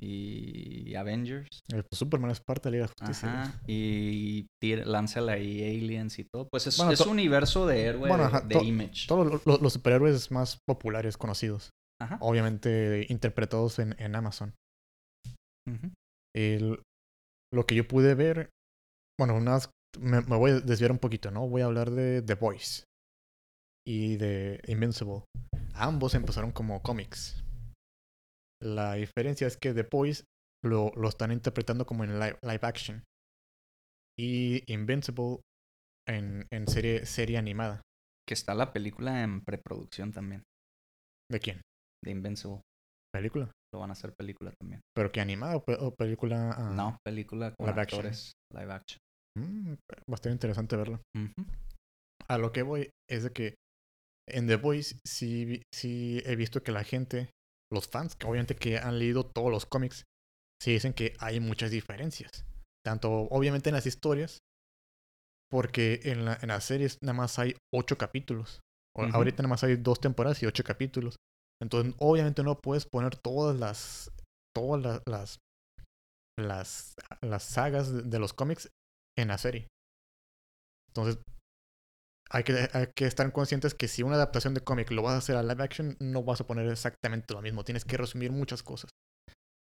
y 0.00 0.94
Avengers. 0.94 1.48
Eh, 1.72 1.82
pues 1.88 1.98
Superman 1.98 2.30
es 2.30 2.40
parte 2.46 2.68
de 2.68 2.70
la 2.70 2.76
Liga 2.76 2.86
de 2.86 2.92
la 3.00 3.06
Justicia. 3.06 3.42
Ajá. 3.42 3.60
Y 3.66 4.46
tira, 4.60 4.84
lánzala 4.84 5.32
ahí 5.32 5.62
aliens 5.62 6.18
y 6.18 6.24
todo. 6.24 6.48
Pues 6.50 6.66
es, 6.66 6.76
Bueno, 6.76 6.92
es 6.92 6.98
to- 6.98 7.10
universo 7.10 7.66
de 7.66 7.82
héroe 7.84 8.08
Bueno, 8.08 8.24
de- 8.24 8.28
ajá, 8.28 8.40
de, 8.42 8.54
to- 8.56 8.62
Image. 8.62 9.06
Todos 9.08 9.26
lo- 9.26 9.40
lo- 9.44 9.58
los 9.62 9.72
superhéroes 9.72 10.30
más 10.30 10.58
populares, 10.68 11.16
conocidos. 11.16 11.70
Ajá. 12.00 12.18
Obviamente 12.20 13.06
interpretados 13.08 13.78
en, 13.78 13.94
en 13.98 14.14
Amazon. 14.16 14.52
Ujú. 15.68 15.92
El- 16.36 16.82
lo 17.54 17.66
que 17.66 17.74
yo 17.74 17.86
pude 17.88 18.14
ver, 18.14 18.50
bueno, 19.22 19.36
unas, 19.36 19.70
me, 20.00 20.20
me 20.22 20.36
voy 20.36 20.50
a 20.50 20.60
desviar 20.60 20.90
un 20.90 20.98
poquito, 20.98 21.30
¿no? 21.30 21.48
Voy 21.48 21.62
a 21.62 21.66
hablar 21.66 21.90
de 21.90 22.22
The 22.22 22.34
Voice 22.34 22.84
y 23.86 24.16
de 24.16 24.60
Invincible. 24.66 25.22
Ambos 25.74 26.14
empezaron 26.14 26.50
como 26.52 26.82
cómics. 26.82 27.44
La 28.60 28.94
diferencia 28.94 29.46
es 29.46 29.56
que 29.56 29.72
The 29.74 29.84
Voice 29.90 30.24
lo, 30.64 30.90
lo 30.96 31.08
están 31.08 31.32
interpretando 31.32 31.86
como 31.86 32.04
en 32.04 32.18
live, 32.18 32.38
live 32.42 32.60
action 32.62 33.04
y 34.18 34.62
Invincible 34.72 35.40
en, 36.08 36.46
en 36.52 36.66
serie, 36.68 37.06
serie 37.06 37.38
animada. 37.38 37.80
Que 38.26 38.34
está 38.34 38.54
la 38.54 38.72
película 38.72 39.22
en 39.22 39.40
preproducción 39.44 40.12
también. 40.12 40.42
¿De 41.30 41.40
quién? 41.40 41.60
De 42.04 42.10
Invincible. 42.10 42.60
¿Película? 43.12 43.50
Lo 43.72 43.80
van 43.80 43.90
a 43.90 43.92
hacer 43.94 44.14
película 44.14 44.52
también. 44.60 44.80
¿Pero 44.94 45.10
que 45.12 45.20
animada 45.20 45.56
o, 45.56 45.64
pe- 45.64 45.78
o 45.80 45.94
película? 45.94 46.52
ah, 46.56 46.70
No, 46.74 46.98
película 47.04 47.54
con 47.58 47.68
live 47.68 47.80
action. 47.80 47.98
actores. 48.00 48.32
Live 48.54 48.72
action. 48.72 48.98
Mm, 49.36 49.74
bastante 50.08 50.34
interesante 50.34 50.76
verlo. 50.76 51.00
A 52.28 52.38
lo 52.38 52.52
que 52.52 52.62
voy 52.62 52.90
es 53.10 53.24
de 53.24 53.30
que 53.32 53.54
en 54.28 54.46
The 54.46 54.56
Voice 54.56 54.96
sí, 55.06 55.62
sí 55.74 56.22
he 56.24 56.36
visto 56.36 56.62
que 56.62 56.72
la 56.72 56.84
gente, 56.84 57.30
los 57.72 57.88
fans, 57.88 58.14
que 58.16 58.26
obviamente 58.26 58.54
que 58.54 58.78
han 58.78 58.98
leído 58.98 59.24
todos 59.26 59.50
los 59.50 59.66
cómics, 59.66 60.04
sí 60.62 60.72
dicen 60.72 60.94
que 60.94 61.14
hay 61.18 61.40
muchas 61.40 61.70
diferencias. 61.70 62.30
Tanto 62.84 63.10
obviamente 63.10 63.70
en 63.70 63.74
las 63.74 63.86
historias, 63.86 64.38
porque 65.50 66.00
en, 66.04 66.24
la, 66.24 66.38
en 66.40 66.48
las 66.48 66.64
series 66.64 66.98
nada 67.02 67.14
más 67.14 67.38
hay 67.38 67.54
ocho 67.74 67.98
capítulos. 67.98 68.60
Ahorita 69.14 69.42
nada 69.42 69.48
más 69.50 69.64
hay 69.64 69.76
dos 69.76 70.00
temporadas 70.00 70.42
y 70.42 70.46
ocho 70.46 70.64
capítulos. 70.64 71.16
Entonces 71.62 71.94
obviamente 71.98 72.42
no 72.42 72.58
puedes 72.58 72.86
poner 72.86 73.16
todas 73.16 73.58
las, 73.58 74.10
todas 74.54 74.82
la- 74.82 75.02
las, 75.06 75.38
las, 76.38 76.94
las 77.22 77.42
sagas 77.44 77.92
de, 77.92 78.02
de 78.02 78.18
los 78.18 78.32
cómics 78.32 78.68
en 79.16 79.28
la 79.28 79.38
serie. 79.38 79.68
Entonces 80.88 81.18
hay 82.30 82.44
que, 82.44 82.68
hay 82.72 82.86
que 82.94 83.06
estar 83.06 83.30
conscientes 83.32 83.74
que 83.74 83.88
si 83.88 84.02
una 84.02 84.14
adaptación 84.16 84.54
de 84.54 84.62
cómic 84.62 84.90
lo 84.90 85.02
vas 85.02 85.14
a 85.14 85.18
hacer 85.18 85.36
a 85.36 85.42
live 85.42 85.62
action, 85.62 85.96
no 86.00 86.22
vas 86.22 86.40
a 86.40 86.46
poner 86.46 86.66
exactamente 86.68 87.34
lo 87.34 87.42
mismo. 87.42 87.64
Tienes 87.64 87.84
que 87.84 87.96
resumir 87.96 88.32
muchas 88.32 88.62
cosas. 88.62 88.90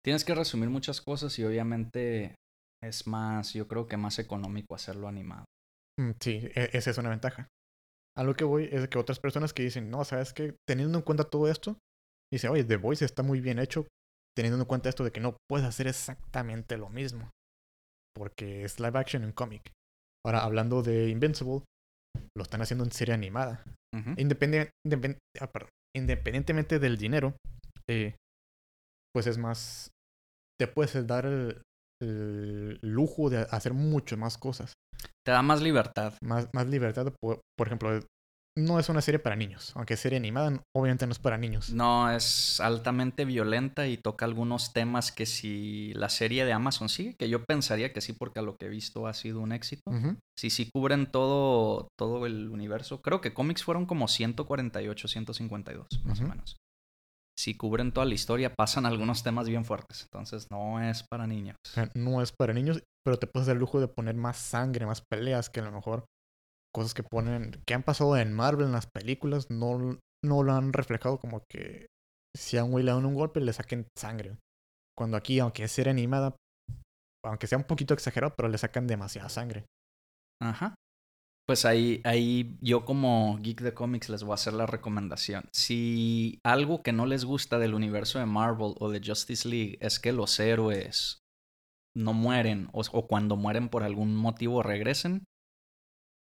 Tienes 0.03 0.23
que 0.25 0.35
resumir 0.35 0.69
muchas 0.69 1.01
cosas 1.01 1.37
y 1.39 1.45
obviamente 1.45 2.35
es 2.83 3.07
más, 3.07 3.53
yo 3.53 3.67
creo 3.67 3.87
que 3.87 3.97
más 3.97 4.19
económico 4.19 4.75
hacerlo 4.75 5.07
animado. 5.07 5.45
Mm, 5.99 6.11
Sí, 6.19 6.49
e- 6.55 6.69
esa 6.73 6.91
es 6.91 6.97
una 6.97 7.09
ventaja. 7.09 7.47
A 8.17 8.23
lo 8.23 8.35
que 8.35 8.43
voy 8.43 8.69
es 8.71 8.87
que 8.89 8.97
otras 8.97 9.19
personas 9.19 9.53
que 9.53 9.63
dicen, 9.63 9.89
no, 9.89 10.03
sabes 10.05 10.33
que 10.33 10.55
teniendo 10.67 10.97
en 10.97 11.03
cuenta 11.03 11.23
todo 11.23 11.49
esto, 11.49 11.77
dicen, 12.31 12.51
oye, 12.51 12.63
The 12.63 12.77
Voice 12.77 13.03
está 13.05 13.23
muy 13.23 13.41
bien 13.41 13.59
hecho, 13.59 13.87
teniendo 14.35 14.59
en 14.59 14.65
cuenta 14.65 14.89
esto 14.89 15.03
de 15.03 15.11
que 15.11 15.19
no 15.19 15.37
puedes 15.49 15.65
hacer 15.65 15.87
exactamente 15.87 16.77
lo 16.77 16.89
mismo, 16.89 17.31
porque 18.15 18.63
es 18.63 18.79
live 18.79 18.97
action 18.99 19.23
en 19.23 19.31
cómic. 19.31 19.71
Ahora, 20.25 20.43
hablando 20.43 20.81
de 20.83 21.09
Invincible, 21.09 21.63
lo 22.37 22.43
están 22.43 22.61
haciendo 22.61 22.83
en 22.85 22.91
serie 22.91 23.13
animada. 23.13 23.63
Independien- 24.17 24.69
independ- 24.87 25.17
ah, 25.39 25.47
perdón, 25.51 25.69
independientemente 25.95 26.79
del 26.79 26.97
dinero, 26.97 27.35
eh, 27.89 28.15
pues 29.13 29.27
es 29.27 29.37
más, 29.37 29.89
te 30.59 30.67
puedes 30.67 31.05
dar 31.05 31.25
el, 31.25 31.61
el 32.01 32.79
lujo 32.81 33.29
de 33.29 33.39
hacer 33.51 33.73
mucho 33.73 34.17
más 34.17 34.37
cosas 34.37 34.73
Te 35.25 35.31
da 35.31 35.41
más 35.41 35.61
libertad. 35.61 36.13
más, 36.23 36.49
más 36.53 36.67
libertad. 36.67 37.13
Por, 37.21 37.41
por 37.57 37.67
ejemplo, 37.67 37.99
no 38.55 38.79
es 38.79 38.89
una 38.89 39.01
serie 39.01 39.19
para 39.19 39.35
niños. 39.35 39.71
Aunque 39.75 39.97
serie 39.97 40.17
animada, 40.17 40.63
obviamente 40.75 41.05
no 41.05 41.11
es 41.11 41.19
para 41.19 41.37
niños. 41.37 41.71
No, 41.71 42.11
es 42.11 42.59
altamente 42.59 43.25
violenta 43.25 43.87
y 43.87 43.97
toca 43.97 44.25
algunos 44.25 44.73
temas 44.73 45.11
que 45.11 45.25
si 45.25 45.93
la 45.95 46.09
serie 46.09 46.45
de 46.45 46.53
Amazon 46.53 46.89
sigue, 46.89 47.15
que 47.15 47.29
yo 47.29 47.43
pensaría 47.43 47.93
que 47.93 48.01
sí, 48.01 48.13
porque 48.13 48.39
a 48.39 48.43
lo 48.43 48.55
que 48.55 48.67
he 48.67 48.69
visto 48.69 49.07
ha 49.07 49.13
sido 49.13 49.39
un 49.39 49.51
éxito. 49.51 49.83
Si 50.37 50.49
sí 50.49 50.69
cubren 50.71 51.07
todo, 51.11 51.87
todo 51.97 52.25
el 52.25 52.49
universo. 52.49 53.01
Creo 53.01 53.21
que 53.21 53.33
cómics 53.33 53.63
fueron 53.63 53.85
como 53.85 54.07
148, 54.07 55.07
152, 55.07 55.87
más 56.05 56.19
o 56.21 56.27
menos. 56.27 56.57
Si 57.37 57.55
cubren 57.55 57.91
toda 57.91 58.05
la 58.05 58.13
historia, 58.13 58.53
pasan 58.53 58.85
algunos 58.85 59.23
temas 59.23 59.49
bien 59.49 59.65
fuertes. 59.65 60.03
Entonces 60.03 60.47
no 60.51 60.81
es 60.81 61.03
para 61.03 61.25
niños. 61.25 61.55
No 61.95 62.21
es 62.21 62.31
para 62.31 62.53
niños, 62.53 62.83
pero 63.03 63.17
te 63.17 63.25
puedes 63.27 63.47
dar 63.47 63.55
el 63.55 63.59
lujo 63.59 63.79
de 63.79 63.87
poner 63.87 64.15
más 64.15 64.37
sangre, 64.37 64.85
más 64.85 65.01
peleas 65.01 65.49
que 65.49 65.59
a 65.59 65.63
lo 65.63 65.71
mejor 65.71 66.05
cosas 66.73 66.93
que 66.93 67.03
ponen, 67.03 67.61
que 67.65 67.73
han 67.73 67.83
pasado 67.83 68.17
en 68.17 68.33
Marvel 68.33 68.67
en 68.67 68.71
las 68.71 68.87
películas, 68.87 69.49
no, 69.49 69.99
no 70.23 70.43
lo 70.43 70.53
han 70.53 70.73
reflejado 70.73 71.19
como 71.19 71.43
que 71.49 71.87
si 72.35 72.57
a 72.57 72.63
un 72.63 72.71
güey 72.71 72.83
le 72.83 72.91
dan 72.91 73.05
un 73.05 73.15
golpe 73.15 73.39
le 73.39 73.53
saquen 73.53 73.87
sangre. 73.97 74.37
Cuando 74.97 75.17
aquí, 75.17 75.39
aunque 75.39 75.63
es 75.63 75.79
animada, 75.79 76.35
aunque 77.25 77.47
sea 77.47 77.57
un 77.57 77.63
poquito 77.63 77.93
exagerado, 77.93 78.33
pero 78.35 78.49
le 78.49 78.57
sacan 78.57 78.87
demasiada 78.87 79.29
sangre. 79.29 79.65
Ajá. 80.41 80.75
Pues 81.45 81.65
ahí, 81.65 82.01
ahí 82.05 82.57
yo 82.61 82.85
como 82.85 83.37
geek 83.37 83.61
de 83.61 83.73
cómics 83.73 84.09
les 84.09 84.23
voy 84.23 84.31
a 84.31 84.35
hacer 84.35 84.53
la 84.53 84.65
recomendación. 84.65 85.49
Si 85.53 86.39
algo 86.45 86.83
que 86.83 86.93
no 86.93 87.05
les 87.05 87.25
gusta 87.25 87.59
del 87.59 87.73
universo 87.73 88.19
de 88.19 88.25
Marvel 88.25 88.75
o 88.79 88.89
de 88.89 89.01
Justice 89.03 89.47
League 89.47 89.77
es 89.81 89.99
que 89.99 90.13
los 90.13 90.39
héroes 90.39 91.19
no 91.95 92.13
mueren 92.13 92.69
o 92.71 93.07
cuando 93.07 93.35
mueren 93.35 93.69
por 93.69 93.83
algún 93.83 94.15
motivo 94.15 94.63
regresen, 94.63 95.25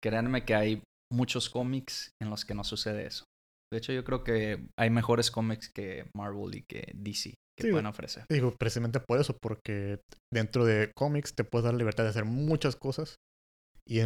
créanme 0.02 0.44
que 0.44 0.54
hay 0.54 0.82
muchos 1.12 1.50
cómics 1.50 2.10
en 2.22 2.30
los 2.30 2.44
que 2.44 2.54
no 2.54 2.64
sucede 2.64 3.06
eso. 3.06 3.24
De 3.72 3.78
hecho, 3.78 3.92
yo 3.92 4.04
creo 4.04 4.22
que 4.22 4.66
hay 4.78 4.90
mejores 4.90 5.30
cómics 5.30 5.70
que 5.74 6.06
Marvel 6.14 6.54
y 6.54 6.64
que 6.68 6.92
DC 6.94 7.34
que 7.58 7.64
Sí, 7.64 7.70
pueden 7.70 7.86
ofrecer. 7.86 8.24
Digo, 8.28 8.54
precisamente 8.58 9.00
por 9.00 9.18
eso, 9.18 9.36
porque 9.40 10.00
dentro 10.32 10.64
de 10.64 10.92
cómics 10.94 11.34
te 11.34 11.44
puedes 11.44 11.64
dar 11.64 11.74
libertad 11.74 12.04
de 12.04 12.10
hacer 12.10 12.24
muchas 12.24 12.76
cosas. 12.76 13.16
Y, 13.86 14.00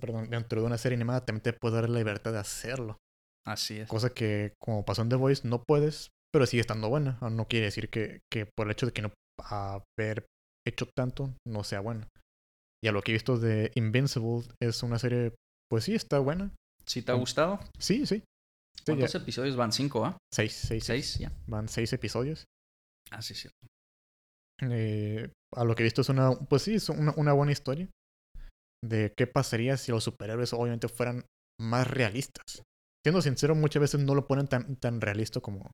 perdón, 0.00 0.30
dentro 0.30 0.60
de 0.60 0.66
una 0.66 0.78
serie 0.78 0.96
animada 0.96 1.24
también 1.24 1.42
te 1.42 1.52
puedes 1.52 1.74
dar 1.74 1.88
la 1.88 1.98
libertad 1.98 2.32
de 2.32 2.38
hacerlo. 2.38 2.96
Así 3.46 3.78
es. 3.78 3.88
Cosa 3.88 4.10
que, 4.10 4.54
como 4.60 4.84
pasó 4.84 5.02
en 5.02 5.08
The 5.08 5.16
Voice, 5.16 5.46
no 5.46 5.62
puedes, 5.62 6.10
pero 6.32 6.46
sigue 6.46 6.60
estando 6.60 6.88
buena. 6.88 7.18
No 7.20 7.46
quiere 7.46 7.66
decir 7.66 7.88
que, 7.88 8.20
que 8.32 8.46
por 8.46 8.66
el 8.66 8.72
hecho 8.72 8.86
de 8.86 8.92
que 8.92 9.02
no 9.02 9.12
haber 9.38 10.26
hecho 10.66 10.86
tanto, 10.96 11.34
no 11.46 11.64
sea 11.64 11.80
buena. 11.80 12.08
Y 12.82 12.88
a 12.88 12.92
lo 12.92 13.02
que 13.02 13.12
he 13.12 13.14
visto 13.14 13.38
de 13.38 13.70
Invincible, 13.74 14.42
es 14.60 14.82
una 14.82 14.98
serie, 14.98 15.34
pues 15.70 15.84
sí, 15.84 15.94
está 15.94 16.18
buena. 16.18 16.52
¿Sí 16.84 17.02
te 17.02 17.12
ha 17.12 17.14
gustado? 17.14 17.60
Sí, 17.78 18.06
sí. 18.06 18.16
Sí, 18.76 18.82
ya- 18.86 18.94
¿Cuántos 18.96 19.14
episodios 19.14 19.54
van? 19.56 19.72
¿Cinco, 19.72 20.04
ah? 20.04 20.16
seis, 20.34 20.52
seis, 20.52 20.84
¿Seis? 20.84 21.18
Ya. 21.18 21.32
Van 21.46 21.68
seis 21.68 21.92
episodios. 21.92 22.44
Ah, 23.10 23.22
sí, 23.22 23.34
sí. 23.34 23.48
Eh, 24.62 25.30
a 25.54 25.64
lo 25.64 25.74
que 25.74 25.82
he 25.82 25.84
visto 25.84 26.00
es 26.00 26.08
una, 26.08 26.32
pues 26.48 26.62
sí, 26.62 26.74
es 26.74 26.88
una, 26.88 27.12
una 27.16 27.32
buena 27.32 27.52
historia 27.52 27.88
de 28.84 29.12
qué 29.16 29.26
pasaría 29.26 29.76
si 29.76 29.92
los 29.92 30.04
superhéroes 30.04 30.52
obviamente 30.52 30.88
fueran 30.88 31.24
más 31.60 31.86
realistas. 31.88 32.62
Siendo 33.04 33.22
sincero, 33.22 33.54
muchas 33.54 33.80
veces 33.80 34.00
no 34.00 34.14
lo 34.14 34.26
ponen 34.26 34.48
tan, 34.48 34.76
tan 34.76 35.00
realista 35.00 35.40
como, 35.40 35.70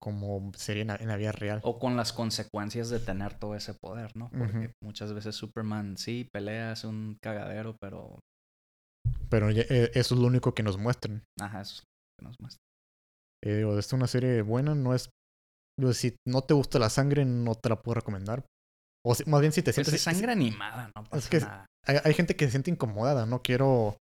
Como 0.00 0.52
sería 0.56 0.82
en 0.82 0.88
la, 0.88 0.96
en 0.96 1.08
la 1.08 1.16
vida 1.16 1.32
real. 1.32 1.60
O 1.62 1.78
con 1.78 1.96
las 1.96 2.12
consecuencias 2.12 2.88
de 2.90 3.00
tener 3.00 3.34
todo 3.38 3.54
ese 3.56 3.74
poder, 3.74 4.10
¿no? 4.16 4.30
Porque 4.30 4.72
muchas 4.82 5.12
veces 5.12 5.34
Superman 5.34 5.96
sí 5.96 6.28
pelea, 6.32 6.72
es 6.72 6.84
un 6.84 7.16
cagadero, 7.22 7.76
pero. 7.80 8.18
Pero 9.30 9.50
ya- 9.50 9.64
eh, 9.68 9.90
eso 9.94 10.14
es 10.14 10.20
lo 10.20 10.26
único 10.26 10.54
que 10.54 10.62
nos 10.62 10.78
muestran. 10.78 11.22
Ajá, 11.40 11.60
eso 11.62 11.74
es 11.74 11.80
lo 11.80 11.84
que 12.18 12.24
nos 12.28 12.36
muestra. 12.40 12.60
Eh, 13.44 13.56
digo, 13.56 13.78
es 13.78 13.92
una 13.92 14.06
serie 14.06 14.42
buena, 14.42 14.74
no 14.74 14.94
es... 14.94 15.10
digo, 15.78 15.92
si 15.92 16.16
no 16.26 16.42
te 16.42 16.54
gusta 16.54 16.78
la 16.78 16.90
sangre, 16.90 17.24
no 17.24 17.54
te 17.54 17.68
la 17.68 17.76
puedo 17.82 17.94
recomendar. 17.96 18.44
O 19.04 19.14
si- 19.14 19.24
más 19.28 19.40
bien 19.40 19.52
si 19.52 19.62
te 19.62 19.66
Pues 19.72 19.74
sientes... 19.86 19.94
es 19.94 20.02
sangre 20.02 20.32
animada, 20.32 20.90
no 20.96 21.04
pasa 21.04 21.30
que- 21.30 21.40
nada. 21.40 21.66
Hay, 21.86 21.98
hay 22.02 22.14
gente 22.14 22.34
que 22.34 22.44
se 22.46 22.52
siente 22.52 22.70
incomodada, 22.70 23.26
no 23.26 23.42
quiero... 23.42 23.96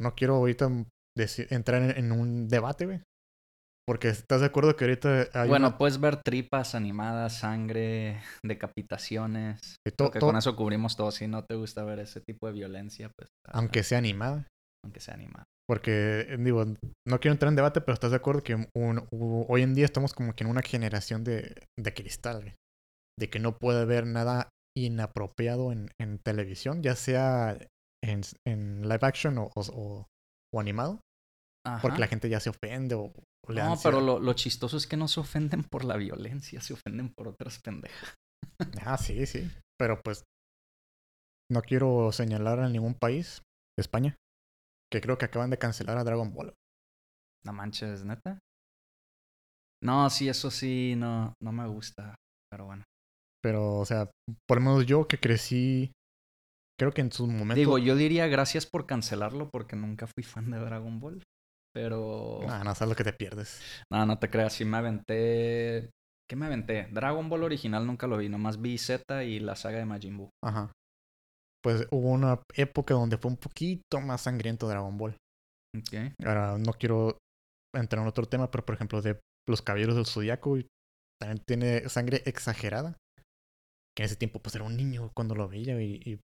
No 0.00 0.14
quiero 0.16 0.34
ahorita 0.36 0.68
entrar 1.50 1.82
en, 1.82 1.96
en 1.96 2.10
un 2.12 2.48
debate, 2.48 2.86
güey. 2.86 3.00
Porque 3.86 4.08
estás 4.08 4.40
de 4.40 4.46
acuerdo 4.46 4.76
que 4.76 4.84
ahorita 4.84 5.26
hay 5.34 5.48
Bueno, 5.48 5.68
una- 5.68 5.78
puedes 5.78 6.00
ver 6.00 6.16
tripas 6.22 6.74
animadas, 6.74 7.34
sangre, 7.38 8.20
decapitaciones. 8.42 9.76
to- 9.96 10.10
que 10.10 10.18
to- 10.18 10.26
con 10.26 10.36
eso 10.36 10.56
cubrimos 10.56 10.96
todo. 10.96 11.10
Si 11.10 11.26
no 11.28 11.44
te 11.44 11.54
gusta 11.54 11.84
ver 11.84 11.98
ese 11.98 12.20
tipo 12.20 12.46
de 12.46 12.52
violencia, 12.54 13.10
pues. 13.16 13.28
aunque 13.52 13.82
sea 13.82 13.98
animada. 13.98 14.46
aunque 14.84 15.00
sea 15.00 15.14
animada. 15.14 15.44
Porque, 15.66 16.26
eh, 16.28 16.36
digo, 16.38 16.62
no 17.08 17.18
quiero 17.20 17.32
entrar 17.32 17.48
en 17.48 17.56
debate, 17.56 17.80
pero 17.80 17.94
estás 17.94 18.10
de 18.10 18.18
acuerdo 18.18 18.42
que 18.42 18.54
un- 18.54 19.08
u- 19.10 19.46
hoy 19.48 19.62
en 19.62 19.74
día 19.74 19.86
estamos 19.86 20.12
como 20.12 20.34
que 20.34 20.44
en 20.44 20.50
una 20.50 20.60
generación 20.60 21.24
de, 21.24 21.54
de 21.78 21.94
cristal. 21.94 22.54
De 23.18 23.30
que 23.30 23.38
no 23.38 23.56
puede 23.56 23.80
haber 23.80 24.06
nada 24.06 24.50
inapropiado 24.76 25.72
en, 25.72 25.88
en 25.98 26.18
televisión, 26.18 26.82
ya 26.82 26.96
sea 26.96 27.56
en, 28.04 28.20
en 28.46 28.82
live 28.82 28.98
action 29.02 29.38
o, 29.38 29.50
o- 29.56 30.06
o 30.52 30.60
animado, 30.60 31.00
porque 31.80 31.98
la 31.98 32.06
gente 32.06 32.28
ya 32.28 32.40
se 32.40 32.50
ofende 32.50 32.94
o, 32.94 33.12
o 33.46 33.52
le 33.52 33.60
da 33.60 33.70
No, 33.70 33.76
pero 33.82 34.00
lo, 34.00 34.18
lo 34.18 34.32
chistoso 34.34 34.76
es 34.76 34.86
que 34.86 34.96
no 34.96 35.08
se 35.08 35.20
ofenden 35.20 35.64
por 35.64 35.84
la 35.84 35.96
violencia, 35.96 36.60
se 36.60 36.74
ofenden 36.74 37.12
por 37.14 37.28
otras 37.28 37.60
pendejas. 37.60 38.14
Ah, 38.86 38.98
sí, 38.98 39.26
sí. 39.26 39.50
Pero 39.78 40.00
pues 40.02 40.22
no 41.50 41.62
quiero 41.62 42.12
señalar 42.12 42.60
a 42.60 42.68
ningún 42.68 42.94
país, 42.94 43.42
España, 43.78 44.16
que 44.92 45.00
creo 45.00 45.18
que 45.18 45.24
acaban 45.24 45.50
de 45.50 45.58
cancelar 45.58 45.98
a 45.98 46.04
Dragon 46.04 46.32
Ball. 46.32 46.54
No 47.44 47.52
manches, 47.52 48.04
neta. 48.04 48.38
No, 49.82 50.08
sí, 50.08 50.28
eso 50.28 50.50
sí, 50.50 50.94
no, 50.96 51.34
no 51.42 51.52
me 51.52 51.66
gusta. 51.66 52.14
Pero 52.50 52.66
bueno. 52.66 52.84
Pero, 53.42 53.78
o 53.78 53.84
sea, 53.84 54.10
por 54.48 54.58
lo 54.58 54.64
menos 54.64 54.86
yo 54.86 55.06
que 55.06 55.18
crecí, 55.18 55.92
creo 56.78 56.92
que 56.92 57.02
en 57.02 57.12
sus 57.12 57.28
momentos... 57.28 57.56
Digo, 57.56 57.78
yo 57.78 57.94
diría 57.94 58.26
gracias 58.26 58.66
por 58.66 58.86
cancelarlo 58.86 59.50
porque 59.50 59.76
nunca 59.76 60.06
fui 60.06 60.24
fan 60.24 60.50
de 60.50 60.58
Dragon 60.58 61.00
Ball. 61.00 61.22
Pero. 61.74 62.40
Ah, 62.48 62.62
no 62.64 62.74
sabes 62.74 62.90
lo 62.90 62.96
que 62.96 63.04
te 63.04 63.12
pierdes. 63.12 63.60
No, 63.90 64.06
no 64.06 64.18
te 64.18 64.30
creas, 64.30 64.52
sí 64.52 64.64
me 64.64 64.76
aventé. 64.76 65.90
¿Qué 66.30 66.36
me 66.36 66.46
aventé? 66.46 66.88
Dragon 66.92 67.28
Ball 67.28 67.42
original 67.42 67.86
nunca 67.86 68.06
lo 68.06 68.16
vi, 68.16 68.28
nomás 68.28 68.60
vi 68.60 68.78
Z 68.78 69.24
y 69.24 69.40
la 69.40 69.56
saga 69.56 69.78
de 69.78 69.84
Majin 69.84 70.16
Buu. 70.16 70.30
Ajá. 70.42 70.72
Pues 71.62 71.86
hubo 71.90 72.10
una 72.10 72.40
época 72.54 72.94
donde 72.94 73.18
fue 73.18 73.30
un 73.30 73.36
poquito 73.36 74.00
más 74.00 74.22
sangriento 74.22 74.68
Dragon 74.68 74.96
Ball. 74.96 75.16
Ok. 75.76 76.14
Ahora, 76.24 76.56
no 76.58 76.72
quiero 76.74 77.18
entrar 77.74 78.02
en 78.02 78.08
otro 78.08 78.26
tema, 78.26 78.50
pero 78.50 78.64
por 78.64 78.76
ejemplo, 78.76 79.02
de 79.02 79.18
los 79.48 79.60
Caballeros 79.60 79.96
del 79.96 80.06
Zodiaco, 80.06 80.56
también 81.20 81.42
tiene 81.46 81.88
sangre 81.88 82.22
exagerada. 82.24 82.96
Que 83.96 84.02
en 84.02 84.06
ese 84.06 84.16
tiempo, 84.16 84.40
pues 84.40 84.54
era 84.54 84.64
un 84.64 84.76
niño 84.76 85.10
cuando 85.14 85.34
lo 85.34 85.48
veía 85.48 85.80
y, 85.82 86.00
y 86.04 86.20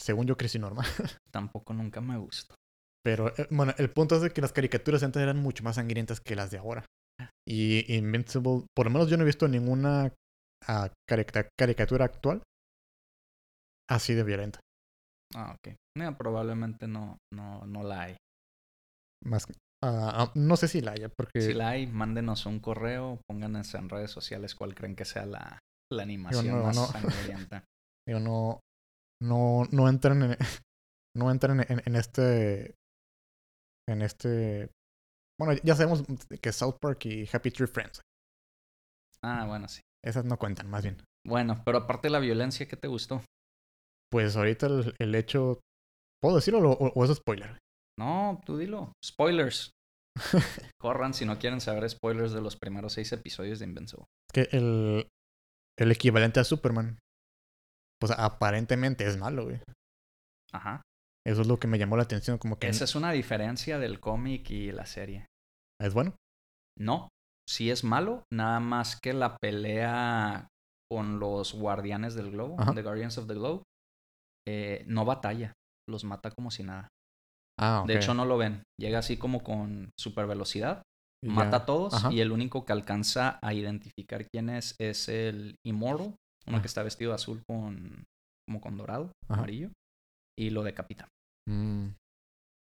según 0.00 0.26
yo 0.26 0.36
crecí 0.36 0.58
normal. 0.58 0.86
Tampoco 1.30 1.74
nunca 1.74 2.00
me 2.00 2.16
gustó. 2.16 2.54
Pero 3.08 3.28
eh, 3.38 3.46
bueno, 3.48 3.72
el 3.78 3.88
punto 3.90 4.16
es 4.16 4.20
de 4.20 4.30
que 4.34 4.42
las 4.42 4.52
caricaturas 4.52 5.02
antes 5.02 5.22
eran 5.22 5.38
mucho 5.38 5.64
más 5.64 5.76
sangrientas 5.76 6.20
que 6.20 6.36
las 6.36 6.50
de 6.50 6.58
ahora. 6.58 6.84
Y 7.48 7.90
Invincible, 7.96 8.66
por 8.76 8.84
lo 8.84 8.92
menos 8.92 9.08
yo 9.08 9.16
no 9.16 9.22
he 9.22 9.26
visto 9.26 9.48
ninguna 9.48 10.12
ah, 10.66 10.92
carica- 11.08 11.48
caricatura 11.58 12.04
actual 12.04 12.42
así 13.88 14.12
de 14.12 14.24
violenta. 14.24 14.60
Ah, 15.34 15.54
ok. 15.56 15.74
Mira, 15.96 16.18
probablemente 16.18 16.86
no, 16.86 17.16
no, 17.32 17.64
no 17.64 17.82
la 17.82 18.02
hay. 18.02 18.16
Más, 19.24 19.46
que- 19.46 19.54
ah, 19.82 20.24
ah, 20.26 20.32
no 20.34 20.56
sé 20.58 20.68
si 20.68 20.82
la 20.82 20.92
haya, 20.92 21.08
porque 21.08 21.40
Si 21.40 21.54
la 21.54 21.70
hay, 21.70 21.86
mándenos 21.86 22.44
un 22.44 22.60
correo, 22.60 23.22
pónganos 23.26 23.72
en 23.72 23.88
redes 23.88 24.10
sociales 24.10 24.54
cuál 24.54 24.74
creen 24.74 24.94
que 24.94 25.06
sea 25.06 25.24
la, 25.24 25.58
la 25.90 26.02
animación 26.02 26.58
no, 26.58 26.62
más 26.62 26.76
no. 26.76 26.84
sangrienta. 26.84 27.64
digo, 28.06 28.20
no, 28.20 28.60
no, 29.22 29.64
no 29.72 29.88
entran 29.88 30.22
en, 30.24 30.36
no 31.16 31.30
entran 31.30 31.60
en, 31.60 31.82
en 31.84 31.96
este, 31.96 32.74
en 33.88 34.02
este, 34.02 34.70
bueno, 35.40 35.58
ya 35.64 35.74
sabemos 35.74 36.04
que 36.40 36.52
South 36.52 36.76
Park 36.80 37.06
y 37.06 37.28
Happy 37.32 37.50
Tree 37.50 37.66
Friends, 37.66 38.00
Ah, 39.22 39.46
bueno, 39.46 39.66
sí. 39.68 39.80
esas 40.04 40.24
no 40.24 40.36
cuentan, 40.38 40.68
más 40.70 40.82
bien. 40.84 40.96
Bueno, 41.26 41.60
pero 41.64 41.78
aparte 41.78 42.08
de 42.08 42.12
la 42.12 42.20
violencia, 42.20 42.68
¿qué 42.68 42.76
te 42.76 42.88
gustó? 42.88 43.22
Pues 44.10 44.36
ahorita 44.36 44.66
el, 44.66 44.94
el 44.98 45.14
hecho, 45.14 45.60
¿puedo 46.22 46.36
decirlo 46.36 46.70
o, 46.70 46.92
o 46.94 47.04
es 47.04 47.14
spoiler? 47.14 47.58
No, 47.98 48.40
tú 48.46 48.56
dilo. 48.56 48.92
Spoilers. 49.04 49.72
Corran 50.80 51.14
si 51.14 51.24
no 51.24 51.38
quieren 51.38 51.60
saber 51.60 51.88
spoilers 51.90 52.32
de 52.32 52.40
los 52.40 52.56
primeros 52.56 52.92
seis 52.92 53.12
episodios 53.12 53.58
de 53.58 53.66
Invincible. 53.66 54.04
que 54.32 54.48
el, 54.52 55.08
el 55.78 55.90
equivalente 55.92 56.40
a 56.40 56.44
Superman, 56.44 56.98
pues 58.00 58.12
aparentemente 58.16 59.04
es 59.06 59.16
malo, 59.16 59.44
güey. 59.44 59.60
Ajá. 60.52 60.82
Eso 61.28 61.42
es 61.42 61.46
lo 61.46 61.58
que 61.58 61.68
me 61.68 61.78
llamó 61.78 61.96
la 61.96 62.04
atención, 62.04 62.38
como 62.38 62.58
que 62.58 62.68
Esa 62.68 62.84
es 62.84 62.94
una 62.94 63.12
diferencia 63.12 63.78
del 63.78 64.00
cómic 64.00 64.50
y 64.50 64.72
la 64.72 64.86
serie. 64.86 65.26
es 65.80 65.92
bueno. 65.94 66.14
No, 66.78 67.08
sí 67.48 67.70
es 67.70 67.84
malo, 67.84 68.22
nada 68.32 68.60
más 68.60 68.98
que 69.00 69.12
la 69.12 69.36
pelea 69.36 70.48
con 70.90 71.18
los 71.18 71.54
guardianes 71.54 72.14
del 72.14 72.30
globo, 72.30 72.56
Ajá. 72.58 72.72
The 72.74 72.82
Guardians 72.82 73.18
of 73.18 73.26
the 73.26 73.34
Globe, 73.34 73.62
eh, 74.48 74.84
no 74.86 75.04
batalla, 75.04 75.52
los 75.88 76.04
mata 76.04 76.30
como 76.30 76.50
si 76.50 76.62
nada. 76.62 76.88
Ah, 77.60 77.84
De 77.86 77.96
hecho, 77.96 78.14
no 78.14 78.24
lo 78.24 78.38
ven. 78.38 78.62
Llega 78.80 79.00
así 79.00 79.16
como 79.18 79.42
con 79.42 79.90
super 79.98 80.26
velocidad, 80.26 80.82
mata 81.26 81.58
a 81.58 81.66
todos 81.66 81.92
Ajá. 81.94 82.12
y 82.12 82.20
el 82.20 82.30
único 82.32 82.64
que 82.64 82.72
alcanza 82.72 83.38
a 83.42 83.52
identificar 83.52 84.24
quién 84.32 84.48
es 84.48 84.74
es 84.80 85.08
el 85.08 85.56
Immortal, 85.66 86.14
uno 86.46 86.56
Ajá. 86.56 86.60
que 86.62 86.68
está 86.68 86.82
vestido 86.84 87.10
de 87.10 87.16
azul 87.16 87.42
con 87.46 88.04
como 88.48 88.60
con 88.62 88.78
dorado, 88.78 89.12
amarillo, 89.28 89.70
y 90.38 90.50
lo 90.50 90.62
decapita. 90.62 91.06
Mm. 91.48 91.94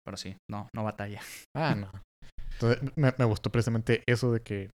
Pero 0.04 0.16
sí, 0.16 0.36
no, 0.50 0.68
no 0.74 0.84
batalla. 0.84 1.20
Ah, 1.56 1.74
no. 1.74 1.90
Entonces, 2.54 2.82
me, 2.96 3.12
me 3.18 3.24
gustó 3.24 3.50
precisamente 3.50 4.02
eso 4.08 4.32
de 4.32 4.40
que, 4.40 4.70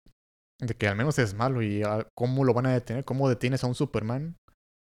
de 0.61 0.73
que 0.75 0.87
al 0.87 0.95
menos 0.95 1.17
es 1.19 1.33
malo 1.33 1.61
y 1.61 1.83
ah, 1.83 2.07
cómo 2.17 2.43
lo 2.43 2.53
van 2.53 2.67
a 2.67 2.73
detener, 2.73 3.03
cómo 3.05 3.27
detienes 3.27 3.63
a 3.63 3.67
un 3.67 3.75
Superman, 3.75 4.35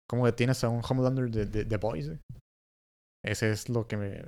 cómo 0.08 0.26
detienes 0.26 0.62
a 0.64 0.68
un 0.68 0.82
Homelander 0.88 1.30
de, 1.30 1.46
de, 1.46 1.64
de 1.64 1.76
Boys. 1.76 2.08
eh. 2.08 2.18
Ese 3.24 3.50
es 3.50 3.68
lo 3.70 3.86
que 3.86 3.96
me... 3.96 4.22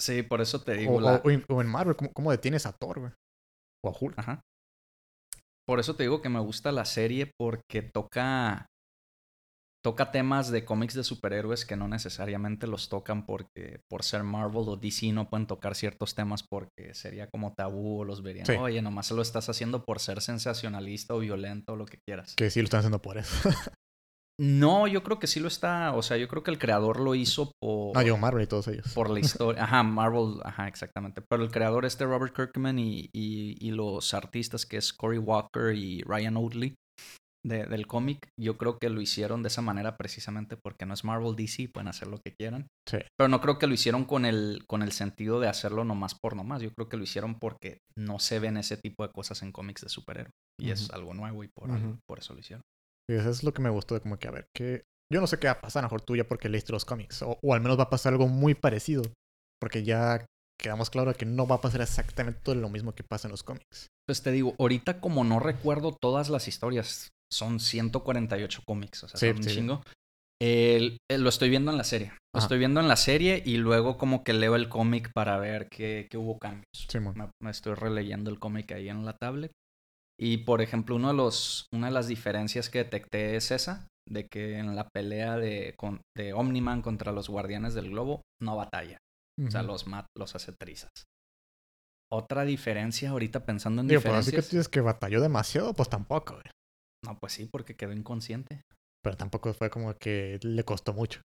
Sí, 0.00 0.22
por 0.22 0.40
eso 0.40 0.62
te 0.62 0.74
digo. 0.74 0.96
o- 0.96 1.00
la- 1.00 1.20
o 1.24 1.30
en, 1.30 1.44
o 1.48 1.60
en 1.60 1.68
Marvel, 1.68 1.94
¿cómo, 1.94 2.10
cómo 2.12 2.32
detienes 2.32 2.66
a 2.66 2.72
Thor, 2.72 2.98
güey? 3.00 3.12
O 3.84 3.90
a 3.90 3.96
Hulk. 3.98 4.18
Ajá. 4.18 4.40
Por 5.68 5.78
eso 5.78 5.94
te 5.94 6.02
digo 6.02 6.20
que 6.20 6.28
me 6.30 6.40
gusta 6.40 6.72
la 6.72 6.84
serie 6.84 7.30
porque 7.38 7.82
toca 7.82 8.66
toca 9.82 10.10
temas 10.10 10.50
de 10.50 10.64
cómics 10.64 10.94
de 10.94 11.04
superhéroes 11.04 11.64
que 11.64 11.76
no 11.76 11.88
necesariamente 11.88 12.66
los 12.66 12.88
tocan 12.88 13.24
porque 13.24 13.82
por 13.88 14.02
ser 14.02 14.22
Marvel 14.22 14.68
o 14.68 14.76
DC 14.76 15.12
no 15.12 15.28
pueden 15.28 15.46
tocar 15.46 15.74
ciertos 15.74 16.14
temas 16.14 16.42
porque 16.42 16.94
sería 16.94 17.28
como 17.28 17.54
tabú 17.54 18.00
o 18.00 18.04
los 18.04 18.22
verían. 18.22 18.46
Sí. 18.46 18.52
Oye, 18.52 18.82
nomás 18.82 19.10
lo 19.10 19.22
estás 19.22 19.48
haciendo 19.48 19.84
por 19.84 20.00
ser 20.00 20.20
sensacionalista 20.20 21.14
o 21.14 21.18
violento 21.20 21.72
o 21.72 21.76
lo 21.76 21.86
que 21.86 21.98
quieras. 22.06 22.34
Que 22.36 22.50
sí 22.50 22.60
lo 22.60 22.64
están 22.64 22.78
haciendo 22.80 23.00
por 23.02 23.18
eso. 23.18 23.50
No, 24.42 24.86
yo 24.86 25.02
creo 25.02 25.18
que 25.18 25.26
sí 25.26 25.38
lo 25.38 25.48
está, 25.48 25.92
o 25.92 26.00
sea, 26.00 26.16
yo 26.16 26.26
creo 26.26 26.42
que 26.42 26.50
el 26.50 26.58
creador 26.58 26.98
lo 26.98 27.14
hizo 27.14 27.52
por 27.60 27.94
no, 27.94 28.00
yo 28.00 28.16
Marvel 28.16 28.44
y 28.44 28.46
todos 28.46 28.68
ellos. 28.68 28.90
por 28.94 29.10
la 29.10 29.20
historia. 29.20 29.62
Ajá, 29.64 29.82
Marvel, 29.82 30.40
ajá, 30.42 30.66
exactamente. 30.66 31.20
Pero 31.20 31.42
el 31.42 31.50
creador 31.50 31.84
este 31.84 32.06
Robert 32.06 32.34
Kirkman 32.34 32.78
y, 32.78 33.10
y, 33.12 33.58
y 33.60 33.70
los 33.72 34.14
artistas 34.14 34.64
que 34.64 34.78
es 34.78 34.94
Cory 34.94 35.18
Walker 35.18 35.74
y 35.74 36.00
Ryan 36.04 36.38
Oatley 36.38 36.74
de- 37.44 37.66
del 37.66 37.86
cómic, 37.86 38.28
yo 38.38 38.58
creo 38.58 38.78
que 38.78 38.90
lo 38.90 39.00
hicieron 39.00 39.42
de 39.42 39.48
esa 39.48 39.62
manera 39.62 39.96
precisamente 39.96 40.56
porque 40.56 40.86
no 40.86 40.94
es 40.94 41.04
Marvel 41.04 41.36
DC, 41.36 41.68
pueden 41.72 41.88
hacer 41.88 42.08
lo 42.08 42.18
que 42.18 42.34
quieran. 42.38 42.66
Sí. 42.88 42.98
Pero 43.18 43.28
no 43.28 43.40
creo 43.40 43.58
que 43.58 43.66
lo 43.66 43.74
hicieron 43.74 44.04
con 44.04 44.24
el, 44.24 44.64
con 44.66 44.82
el 44.82 44.92
sentido 44.92 45.40
de 45.40 45.48
hacerlo 45.48 45.84
nomás 45.84 46.14
por 46.20 46.36
nomás. 46.36 46.60
Yo 46.62 46.70
creo 46.74 46.88
que 46.88 46.96
lo 46.96 47.02
hicieron 47.04 47.38
porque 47.38 47.78
no 47.96 48.18
se 48.18 48.38
ven 48.40 48.56
ese 48.56 48.76
tipo 48.76 49.06
de 49.06 49.12
cosas 49.12 49.42
en 49.42 49.52
cómics 49.52 49.82
de 49.82 49.88
superhéroes. 49.88 50.32
Y 50.60 50.70
es 50.70 50.90
algo 50.90 51.14
nuevo 51.14 51.42
y 51.42 51.48
por 51.48 52.18
eso 52.18 52.34
lo 52.34 52.40
hicieron. 52.40 52.62
Y 53.10 53.14
eso 53.14 53.30
es 53.30 53.42
lo 53.42 53.52
que 53.54 53.62
me 53.62 53.70
gustó 53.70 53.94
de 53.94 54.00
como 54.02 54.18
que, 54.18 54.28
a 54.28 54.32
ver, 54.32 54.44
que 54.54 54.82
yo 55.12 55.20
no 55.20 55.26
sé 55.26 55.38
qué 55.38 55.46
va 55.48 55.54
a 55.54 55.60
pasar, 55.60 55.80
a 55.80 55.82
lo 55.84 55.86
mejor 55.88 56.02
tú 56.02 56.14
ya 56.16 56.28
porque 56.28 56.48
leíste 56.48 56.72
los 56.72 56.84
cómics, 56.84 57.22
o, 57.22 57.38
o 57.42 57.54
al 57.54 57.60
menos 57.60 57.78
va 57.78 57.84
a 57.84 57.90
pasar 57.90 58.12
algo 58.12 58.28
muy 58.28 58.54
parecido, 58.54 59.02
porque 59.60 59.82
ya 59.82 60.24
quedamos 60.60 60.90
claro 60.90 61.12
que 61.14 61.24
no 61.26 61.46
va 61.46 61.56
a 61.56 61.60
pasar 61.60 61.80
exactamente 61.80 62.40
todo 62.44 62.54
lo 62.54 62.68
mismo 62.68 62.94
que 62.94 63.02
pasa 63.02 63.26
en 63.26 63.32
los 63.32 63.42
cómics. 63.42 63.88
Pues 64.06 64.22
te 64.22 64.30
digo, 64.30 64.54
ahorita 64.58 65.00
como 65.00 65.24
no 65.24 65.40
recuerdo 65.40 65.96
todas 66.00 66.28
las 66.28 66.46
historias, 66.46 67.08
son 67.32 67.60
148 67.60 68.62
cómics, 68.66 69.04
o 69.04 69.08
sea, 69.08 69.18
Sí, 69.18 69.28
son 69.28 69.36
un 69.36 69.42
sí. 69.42 69.50
chingo. 69.54 69.82
El- 70.42 70.96
el- 71.10 71.22
lo 71.22 71.28
estoy 71.28 71.50
viendo 71.50 71.70
en 71.70 71.76
la 71.76 71.84
serie. 71.84 72.08
Lo 72.34 72.38
Ajá. 72.38 72.44
estoy 72.46 72.58
viendo 72.58 72.80
en 72.80 72.88
la 72.88 72.96
serie 72.96 73.42
y 73.44 73.56
luego 73.58 73.98
como 73.98 74.24
que 74.24 74.32
leo 74.32 74.56
el 74.56 74.68
cómic 74.68 75.10
para 75.14 75.36
ver 75.38 75.68
qué, 75.70 76.06
qué 76.10 76.16
hubo 76.16 76.38
cambios. 76.38 76.64
Simón. 76.88 77.14
Me, 77.16 77.28
me 77.42 77.50
estoy 77.50 77.74
releyendo 77.74 78.30
el 78.30 78.38
cómic 78.38 78.72
ahí 78.72 78.88
en 78.88 79.04
la 79.04 79.16
tablet. 79.20 79.52
Y 80.18 80.38
por 80.38 80.60
ejemplo, 80.62 80.96
uno 80.96 81.08
de 81.08 81.14
los, 81.14 81.66
una 81.74 81.88
de 81.88 81.92
las 81.92 82.06
diferencias 82.08 82.68
que 82.70 82.78
detecté 82.78 83.36
es 83.36 83.50
esa, 83.50 83.86
de 84.08 84.26
que 84.30 84.58
en 84.58 84.74
la 84.76 84.88
pelea 84.94 85.36
de, 85.36 85.74
con- 85.76 86.00
de 86.16 86.32
Omniman 86.32 86.82
contra 86.82 87.12
los 87.12 87.28
Guardianes 87.28 87.74
del 87.74 87.90
Globo 87.90 88.22
no 88.42 88.56
batalla. 88.56 88.98
O 89.46 89.50
sea, 89.50 89.62
los, 89.62 89.86
mat, 89.86 90.04
los 90.18 90.34
hace 90.34 90.52
trizas. 90.52 90.90
Otra 92.12 92.44
diferencia, 92.44 93.10
ahorita 93.10 93.44
pensando 93.46 93.82
en 93.82 93.88
Digo, 93.88 94.00
pues 94.02 94.14
así 94.14 94.26
diferencias. 94.32 94.50
que 94.50 94.56
dices 94.56 94.68
que 94.68 94.80
batalló 94.80 95.20
demasiado, 95.22 95.72
pues 95.74 95.88
tampoco, 95.88 96.34
güey. 96.34 96.44
No, 97.04 97.18
pues 97.18 97.32
sí, 97.32 97.48
porque 97.50 97.76
quedó 97.76 97.92
inconsciente. 97.92 98.62
Pero 99.02 99.16
tampoco 99.16 99.52
fue 99.54 99.70
como 99.70 99.94
que 99.94 100.38
le 100.42 100.64
costó 100.64 100.92
mucho. 100.92 101.22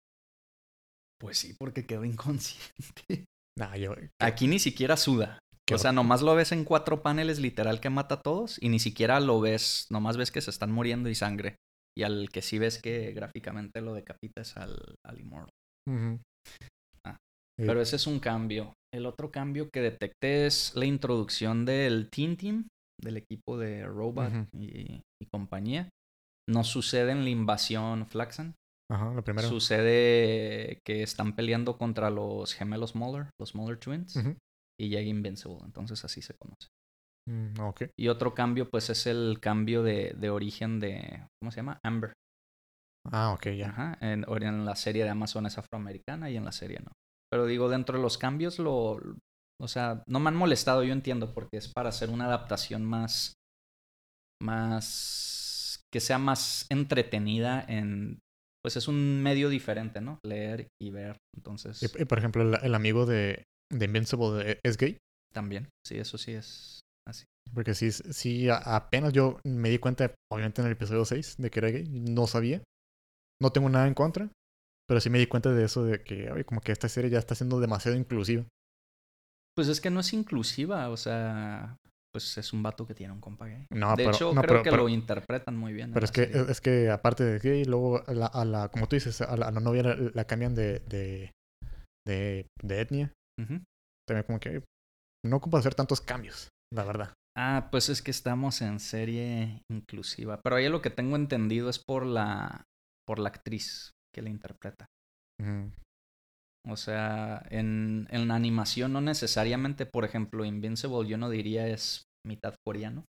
Pues 1.20 1.38
sí, 1.38 1.54
porque 1.58 1.86
quedó 1.86 2.04
inconsciente. 2.04 3.24
Nah, 3.58 3.76
yo. 3.76 3.94
Aquí 4.22 4.46
ni 4.46 4.58
siquiera 4.58 4.96
suda. 4.96 5.38
qué 5.68 5.74
O 5.74 5.78
sea, 5.78 5.92
nomás 5.92 6.22
lo 6.22 6.34
ves 6.34 6.52
en 6.52 6.64
cuatro 6.64 7.02
paneles 7.02 7.40
literal 7.40 7.80
que 7.80 7.90
mata 7.90 8.14
a 8.14 8.22
todos 8.22 8.62
y 8.62 8.70
ni 8.70 8.78
siquiera 8.78 9.20
lo 9.20 9.38
ves, 9.40 9.86
nomás 9.90 10.16
ves 10.16 10.30
que 10.30 10.40
se 10.40 10.50
están 10.50 10.70
muriendo 10.72 11.10
y 11.10 11.14
sangre. 11.14 11.56
Y 11.98 12.04
al 12.04 12.30
que 12.30 12.40
sí 12.40 12.58
ves 12.58 12.80
que 12.80 13.12
gráficamente 13.12 13.82
lo 13.82 13.92
decapita 13.92 14.40
es 14.40 14.56
al, 14.56 14.94
al 15.04 15.20
Immortal. 15.20 15.50
Ah, 17.04 17.16
Sí. 17.58 17.66
Pero 17.66 17.82
ese 17.82 17.96
es 17.96 18.06
un 18.06 18.20
cambio. 18.20 18.72
El 18.94 19.04
otro 19.04 19.30
cambio 19.30 19.68
que 19.70 19.82
detecté 19.82 20.46
es 20.46 20.72
la 20.74 20.86
introducción 20.86 21.66
del 21.66 22.08
Team, 22.08 22.68
del 23.02 23.16
equipo 23.16 23.58
de 23.58 23.84
Robot 23.84 24.32
y, 24.52 25.02
y 25.20 25.26
compañía. 25.32 25.88
No 26.48 26.64
sucede 26.64 27.12
en 27.12 27.24
la 27.24 27.30
invasión 27.30 28.06
Flaxan. 28.06 28.54
Ajá, 28.90 29.14
lo 29.14 29.22
primero. 29.22 29.48
Sucede 29.48 30.80
que 30.84 31.02
están 31.02 31.36
peleando 31.36 31.78
contra 31.78 32.10
los 32.10 32.54
gemelos 32.54 32.96
Muller, 32.96 33.30
los 33.38 33.54
Muller 33.54 33.78
Twins, 33.78 34.16
y 34.80 34.88
llega 34.88 35.02
Invincible. 35.02 35.60
Entonces 35.64 36.04
así 36.04 36.22
se 36.22 36.34
conoce. 36.34 36.68
Mm, 37.28 37.60
ok. 37.60 37.82
Y 37.96 38.08
otro 38.08 38.34
cambio, 38.34 38.68
pues, 38.68 38.90
es 38.90 39.06
el 39.06 39.38
cambio 39.40 39.84
de, 39.84 40.14
de 40.18 40.30
origen 40.30 40.80
de. 40.80 41.24
¿Cómo 41.40 41.52
se 41.52 41.58
llama? 41.58 41.78
Amber. 41.84 42.12
Ah, 43.12 43.32
ok, 43.32 43.50
ya. 43.50 43.68
Ajá. 43.68 43.98
En, 44.00 44.24
en 44.28 44.64
la 44.64 44.74
serie 44.74 45.04
de 45.04 45.10
Amazon 45.10 45.46
es 45.46 45.56
afroamericana 45.56 46.28
y 46.28 46.36
en 46.36 46.44
la 46.44 46.52
serie 46.52 46.80
no. 46.80 46.90
Pero 47.30 47.46
digo, 47.46 47.68
dentro 47.68 47.96
de 47.96 48.02
los 48.02 48.18
cambios, 48.18 48.58
lo. 48.58 48.98
O 49.60 49.68
sea, 49.68 50.02
no 50.08 50.20
me 50.20 50.28
han 50.28 50.36
molestado, 50.36 50.82
yo 50.84 50.92
entiendo, 50.92 51.34
porque 51.34 51.58
es 51.58 51.68
para 51.68 51.90
hacer 51.90 52.10
una 52.10 52.26
adaptación 52.26 52.84
más. 52.84 53.34
Más. 54.42 55.80
que 55.92 56.00
sea 56.00 56.18
más 56.18 56.66
entretenida 56.70 57.64
en. 57.68 58.18
Pues 58.62 58.76
es 58.76 58.88
un 58.88 59.22
medio 59.22 59.48
diferente, 59.48 60.00
¿no? 60.00 60.18
Leer 60.24 60.68
y 60.80 60.90
ver. 60.90 61.16
Entonces, 61.36 61.80
Y, 61.82 62.02
y, 62.02 62.04
por 62.04 62.18
ejemplo, 62.18 62.42
el, 62.42 62.58
el 62.62 62.74
amigo 62.74 63.06
de, 63.06 63.44
de 63.72 63.84
Invincible 63.86 64.58
es 64.62 64.76
gay. 64.76 64.98
también. 65.32 65.68
Sí, 65.86 65.96
eso 65.98 66.18
sí 66.18 66.32
es 66.32 66.80
así. 67.08 67.24
Porque 67.54 67.74
sí, 67.74 67.90
sí, 67.90 68.48
apenas 68.50 69.12
yo 69.12 69.38
me 69.44 69.70
di 69.70 69.78
cuenta, 69.78 70.14
obviamente 70.30 70.60
en 70.60 70.66
el 70.66 70.72
episodio 70.74 71.04
6, 71.04 71.36
de 71.38 71.50
que 71.50 71.58
era 71.58 71.70
gay. 71.70 71.84
No 71.88 72.26
sabía. 72.26 72.62
No 73.40 73.50
tengo 73.50 73.68
nada 73.70 73.86
en 73.88 73.94
contra. 73.94 74.28
Pero 74.86 75.00
sí 75.00 75.08
me 75.08 75.18
di 75.18 75.26
cuenta 75.26 75.52
de 75.52 75.64
eso, 75.64 75.84
de 75.84 76.02
que, 76.02 76.30
oye, 76.30 76.44
como 76.44 76.60
que 76.60 76.72
esta 76.72 76.88
serie 76.88 77.10
ya 77.10 77.18
está 77.18 77.34
siendo 77.34 77.60
demasiado 77.60 77.96
inclusiva. 77.96 78.44
Pues 79.60 79.68
es 79.68 79.82
que 79.82 79.90
no 79.90 80.00
es 80.00 80.14
inclusiva, 80.14 80.88
o 80.88 80.96
sea, 80.96 81.76
pues 82.14 82.38
es 82.38 82.54
un 82.54 82.62
vato 82.62 82.86
que 82.86 82.94
tiene 82.94 83.12
un 83.12 83.20
compa 83.20 83.46
gay. 83.46 83.66
No, 83.70 83.90
de 83.90 83.96
pero, 84.04 84.10
hecho, 84.10 84.32
no, 84.32 84.40
creo 84.40 84.48
pero, 84.54 84.62
que 84.62 84.70
pero- 84.70 84.82
lo 84.84 84.88
interpretan 84.88 85.54
muy 85.54 85.74
bien. 85.74 85.88
en 85.88 85.92
pero 85.92 86.06
es 86.06 86.12
que, 86.12 86.24
serie. 86.28 86.46
es 86.50 86.60
que 86.62 86.88
aparte 86.88 87.24
de 87.24 87.38
gay, 87.40 87.66
luego 87.66 88.02
a 88.08 88.14
la, 88.14 88.24
a 88.24 88.46
la- 88.46 88.68
como 88.70 88.88
tú 88.88 88.96
dices, 88.96 89.20
a 89.20 89.36
la, 89.36 89.48
a 89.48 89.50
la 89.50 89.60
novia 89.60 89.82
la, 89.82 89.96
la 90.14 90.24
cambian 90.24 90.54
de, 90.54 90.78
de, 90.88 91.30
de, 92.08 92.46
de 92.62 92.80
etnia. 92.80 93.12
También 94.08 94.24
como 94.26 94.40
que 94.40 94.62
no 95.26 95.36
ocupa 95.36 95.58
hacer 95.58 95.74
tantos 95.74 96.00
cambios, 96.00 96.48
la 96.72 96.84
verdad. 96.84 97.12
Ah, 97.36 97.68
pues 97.70 97.90
es 97.90 98.00
que 98.00 98.10
estamos 98.12 98.62
en 98.62 98.80
serie 98.80 99.60
inclusiva. 99.70 100.40
Pero 100.42 100.56
ahí 100.56 100.70
lo 100.70 100.80
que 100.80 100.88
tengo 100.88 101.16
entendido 101.16 101.68
es 101.68 101.78
por 101.78 102.06
la, 102.06 102.64
por 103.06 103.18
la 103.18 103.28
actriz 103.28 103.90
que 104.14 104.22
la 104.22 104.30
interpreta. 104.30 104.86
Ujú. 105.38 105.70
O 106.68 106.76
sea, 106.76 107.46
en, 107.50 108.06
en 108.10 108.28
la 108.28 108.34
animación 108.34 108.92
no 108.92 109.00
necesariamente, 109.00 109.86
por 109.86 110.04
ejemplo, 110.04 110.44
Invincible 110.44 111.08
yo 111.08 111.16
no 111.16 111.30
diría 111.30 111.66
es 111.68 112.04
mitad 112.26 112.54
coreano. 112.66 113.04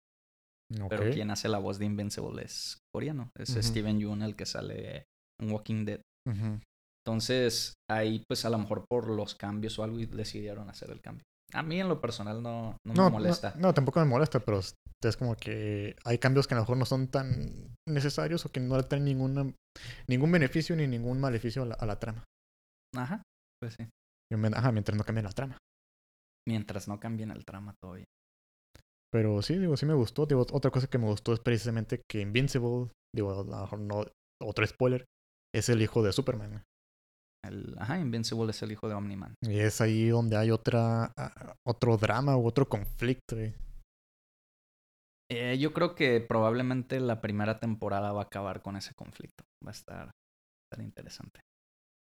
Pero 0.88 1.12
quien 1.12 1.32
hace 1.32 1.50
la 1.50 1.58
voz 1.58 1.80
de 1.80 1.86
Invincible 1.86 2.44
es 2.44 2.78
coreano. 2.94 3.32
Es. 3.38 3.50
Steven 3.50 4.00
Yeun 4.00 4.22
el 4.22 4.36
que 4.36 4.46
sale 4.46 5.06
en 5.42 5.52
Walking 5.52 5.86
Dead. 5.86 6.02
Entonces, 7.06 7.74
ahí 7.90 8.24
pues 8.28 8.46
a 8.46 8.52
lo 8.52 8.60
mejor 8.60 8.86
por 8.88 9.10
los 9.10 9.34
cambios 9.34 9.80
o 9.80 9.84
algo 9.84 9.98
decidieron 9.98 10.70
hacer 10.70 10.92
el 10.92 11.02
cambio. 11.02 11.24
A 11.54 11.64
mí 11.64 11.82
en 11.82 11.88
lo 11.88 12.00
personal 12.00 12.44
no, 12.44 12.78
no, 12.86 12.94
No, 12.94 13.06
me 13.06 13.10
molesta. 13.12 13.56
no, 13.58 13.74
tampoco 13.74 14.00
me 14.00 14.06
molesta, 14.06 14.40
pero 14.40 14.60
es 14.60 14.76
es 15.08 15.18
como 15.18 15.36
que 15.36 15.96
hay 16.04 16.18
cambios 16.18 16.48
que 16.48 16.54
a 16.54 16.58
lo 16.58 16.64
mejor 16.64 16.78
no 16.78 16.86
son 16.86 17.08
tan 17.08 17.74
necesarios 17.88 18.46
o 18.46 18.52
que 18.52 18.60
no 18.60 18.76
le 18.76 18.84
traen 18.84 19.06
ninguna, 19.06 19.54
ningún 20.08 20.32
beneficio 20.32 20.76
ni 20.76 20.88
ningún 20.88 21.20
maleficio 21.22 21.64
a 21.64 21.68
la, 21.68 21.76
a 21.76 21.86
la 21.86 22.00
trama. 22.00 22.26
Ajá, 22.96 23.24
pues 23.60 23.76
sí. 23.76 23.88
Ajá, 24.54 24.72
mientras 24.72 24.98
no 24.98 25.04
cambien 25.04 25.26
la 25.26 25.32
trama. 25.32 25.58
Mientras 26.48 26.88
no 26.88 27.00
cambien 27.00 27.32
el 27.32 27.46
trama 27.46 27.76
todavía. 27.82 28.06
Pero 29.12 29.42
sí, 29.42 29.58
digo, 29.58 29.76
sí 29.76 29.86
me 29.86 29.94
gustó. 29.94 30.26
Digo, 30.26 30.42
otra 30.52 30.72
cosa 30.72 30.88
que 30.88 30.98
me 30.98 31.08
gustó 31.08 31.34
es 31.34 31.40
precisamente 31.40 32.02
que 32.10 32.22
Invincible, 32.22 32.92
digo, 33.14 33.44
no, 33.44 34.06
otro 34.42 34.68
spoiler, 34.68 35.06
es 35.54 35.70
el 35.70 35.82
hijo 35.82 36.04
de 36.04 36.14
Superman. 36.14 36.64
El, 37.44 37.76
ajá, 37.80 38.00
Invincible 38.00 38.52
es 38.52 38.62
el 38.62 38.72
hijo 38.72 38.88
de 38.88 38.96
Omniman. 38.96 39.34
Y 39.42 39.60
es 39.60 39.82
ahí 39.82 40.10
donde 40.10 40.38
hay 40.38 40.52
otra, 40.52 41.12
ah, 41.18 41.56
otro 41.66 41.98
drama 41.98 42.38
u 42.38 42.46
otro 42.46 42.68
conflicto. 42.68 43.36
Eh, 45.32 45.58
yo 45.60 45.74
creo 45.74 45.96
que 45.96 46.22
probablemente 46.22 47.00
la 47.00 47.22
primera 47.22 47.60
temporada 47.60 48.12
va 48.12 48.22
a 48.22 48.26
acabar 48.26 48.62
con 48.62 48.76
ese 48.76 48.94
conflicto. 48.94 49.44
Va 49.66 49.72
a 49.72 49.74
estar, 49.74 50.06
va 50.08 50.12
a 50.12 50.72
estar 50.72 50.86
interesante. 50.86 51.40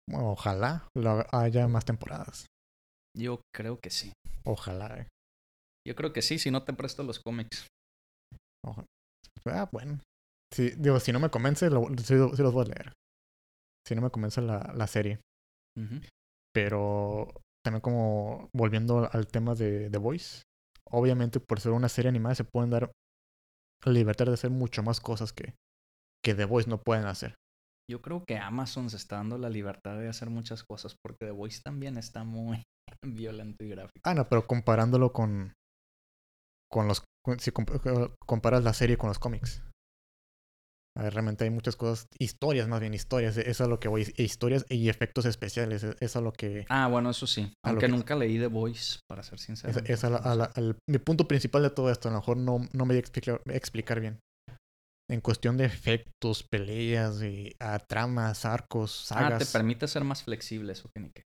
Bueno, 0.10 0.32
ojalá 0.32 0.88
lo 0.96 1.26
haya 1.32 1.68
más 1.68 1.86
temporadas. 1.86 2.46
Yo 3.16 3.42
creo 3.54 3.80
que 3.80 3.90
sí. 3.90 4.14
Ojalá. 4.46 5.00
eh. 5.00 5.08
Yo 5.86 5.96
creo 5.96 6.14
que 6.14 6.22
sí, 6.22 6.40
si 6.40 6.52
no 6.52 6.64
te 6.64 6.74
presto 6.74 7.04
los 7.04 7.20
cómics. 7.20 7.68
Ojalá. 8.66 8.86
Ah, 9.46 9.70
bueno. 9.72 10.00
Sí, 10.54 10.72
digo, 10.78 11.00
si 11.00 11.12
no 11.12 11.20
me 11.20 11.30
convence, 11.30 11.70
lo- 11.70 11.88
sí 12.04 12.14
los 12.16 12.54
voy 12.54 12.66
a 12.66 12.70
leer. 12.70 12.94
Si 13.88 13.96
no 13.96 14.02
me 14.02 14.10
convence 14.12 14.42
la, 14.42 14.72
la 14.76 14.88
serie. 14.88 15.20
Pero 16.54 17.28
también 17.64 17.82
como 17.82 18.50
volviendo 18.54 19.10
al 19.12 19.28
tema 19.28 19.56
de 19.56 19.90
The 19.90 19.98
Voice. 19.98 20.44
Obviamente 20.90 21.40
por 21.40 21.60
ser 21.60 21.74
una 21.74 21.90
serie 21.90 22.10
animada 22.10 22.36
se 22.36 22.44
pueden 22.46 22.70
dar 22.70 22.92
libertad 23.86 24.26
de 24.26 24.34
hacer 24.34 24.50
mucho 24.50 24.82
más 24.84 25.00
cosas 25.00 25.34
que, 25.34 25.54
que 26.24 26.34
The 26.34 26.46
Voice 26.46 26.70
no 26.70 26.82
pueden 26.82 27.06
hacer. 27.06 27.36
Yo 27.90 28.02
creo 28.02 28.24
que 28.26 28.38
Amazon 28.38 28.90
se 28.90 28.98
está 28.98 29.18
dando 29.18 29.38
la 29.38 29.50
libertad 29.50 29.98
de 29.98 30.10
hacer 30.10 30.30
muchas 30.30 30.64
cosas 30.64 30.96
porque 31.02 31.26
The 31.26 31.32
Voice 31.32 31.62
también 31.64 31.98
está 31.98 32.24
muy 32.24 32.64
violento 33.06 33.64
y 33.64 33.70
gráfico. 33.70 34.02
Ah, 34.04 34.14
no, 34.14 34.28
pero 34.28 34.46
comparándolo 34.46 35.14
con. 35.14 35.54
con 36.70 36.88
los. 36.88 37.04
con- 37.24 37.40
si 37.40 37.52
comp- 37.52 38.14
comparas 38.26 38.64
la 38.64 38.74
serie 38.74 38.98
con 38.98 39.08
los 39.10 39.20
cómics. 39.20 39.64
A 40.98 41.04
ver, 41.04 41.14
realmente 41.14 41.44
hay 41.44 41.52
muchas 41.52 41.76
cosas. 41.76 42.08
Historias, 42.18 42.68
más 42.68 42.80
bien, 42.82 42.94
historias. 42.96 43.38
Eso 43.38 43.48
es 43.50 43.62
a 43.62 43.68
lo 43.68 43.80
que 43.80 43.88
voy. 43.88 44.12
e 44.18 44.24
Historias 44.24 44.66
y 44.68 44.90
efectos 44.90 45.26
especiales. 45.26 45.84
e- 45.84 45.96
Es 46.00 46.16
a 46.16 46.22
lo 46.22 46.34
que. 46.34 46.66
Ah, 46.70 46.88
bueno, 46.88 47.12
eso 47.12 47.28
sí. 47.28 47.54
Aunque 47.64 47.86
que- 47.86 47.92
nunca 47.92 48.16
leí 48.16 48.38
The 48.40 48.48
Voice, 48.48 49.00
para 49.08 49.22
ser 49.24 49.40
sincero. 49.40 49.70
Es, 49.80 49.90
es 49.90 50.04
a 50.04 50.10
la- 50.10 50.18
a 50.18 50.36
la- 50.36 50.52
al- 50.56 50.78
mi 50.90 50.98
punto 50.98 51.28
principal 51.28 51.62
de 51.64 51.70
todo 51.70 51.90
esto. 51.92 52.10
A 52.10 52.12
lo 52.12 52.18
mejor 52.18 52.38
no, 52.38 52.58
no 52.74 52.86
me 52.86 52.94
voy 52.94 52.98
a 52.98 53.00
explicar, 53.00 53.42
explicar 53.46 54.02
bien. 54.02 54.20
En 55.10 55.22
cuestión 55.22 55.56
de 55.58 55.66
efectos, 55.66 56.44
peleas, 56.44 57.22
y, 57.24 57.56
ah, 57.60 57.80
tramas, 57.80 58.44
arcos, 58.46 59.08
Ah, 59.12 59.30
te 59.30 59.46
sagas. 59.46 59.54
permite 59.54 59.88
ser 59.88 60.04
más 60.04 60.24
flexible, 60.24 60.74
eso 60.74 60.90
qué. 60.94 61.24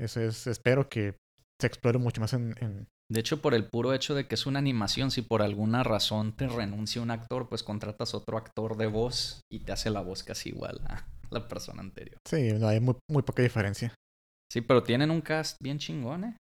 eso 0.00 0.20
es. 0.20 0.46
Espero 0.46 0.88
que 0.88 1.14
se 1.60 1.66
explore 1.66 1.98
mucho 1.98 2.20
más 2.20 2.32
en- 2.32 2.54
en, 2.60 2.86
De 3.10 3.20
hecho, 3.20 3.42
por 3.42 3.52
el 3.54 3.68
puro 3.68 3.92
hecho 3.92 4.14
de 4.14 4.26
que 4.26 4.34
es 4.34 4.46
una 4.46 4.58
animación, 4.58 5.10
si 5.10 5.20
por 5.20 5.42
alguna 5.42 5.82
razón 5.82 6.34
te 6.34 6.48
renuncia 6.48 7.02
un 7.02 7.10
actor, 7.10 7.48
pues 7.50 7.62
contratas 7.62 8.14
otro 8.14 8.38
actor 8.38 8.78
de 8.78 8.86
voz 8.86 9.42
y 9.52 9.60
te 9.60 9.72
hace 9.72 9.90
la 9.90 10.00
voz 10.00 10.24
casi 10.24 10.48
igual 10.48 10.80
a 10.86 11.06
la 11.30 11.46
persona 11.46 11.82
anterior. 11.82 12.16
Sí, 12.26 12.52
no, 12.54 12.66
hay 12.68 12.80
muy, 12.80 12.96
muy 13.10 13.22
poca 13.22 13.42
diferencia. 13.42 13.94
Sí, 14.50 14.62
pero 14.62 14.82
tienen 14.82 15.10
un 15.10 15.20
cast 15.20 15.58
bien 15.60 15.78
chingón, 15.78 16.24
¿eh? 16.24 16.36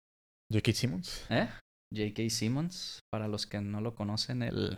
J.K. 0.51 0.73
Simmons. 0.73 1.25
¿Eh? 1.29 1.47
J.K. 1.95 2.29
Simmons, 2.29 2.99
para 3.09 3.27
los 3.29 3.47
que 3.47 3.61
no 3.61 3.79
lo 3.79 3.95
conocen, 3.95 4.43
el... 4.43 4.77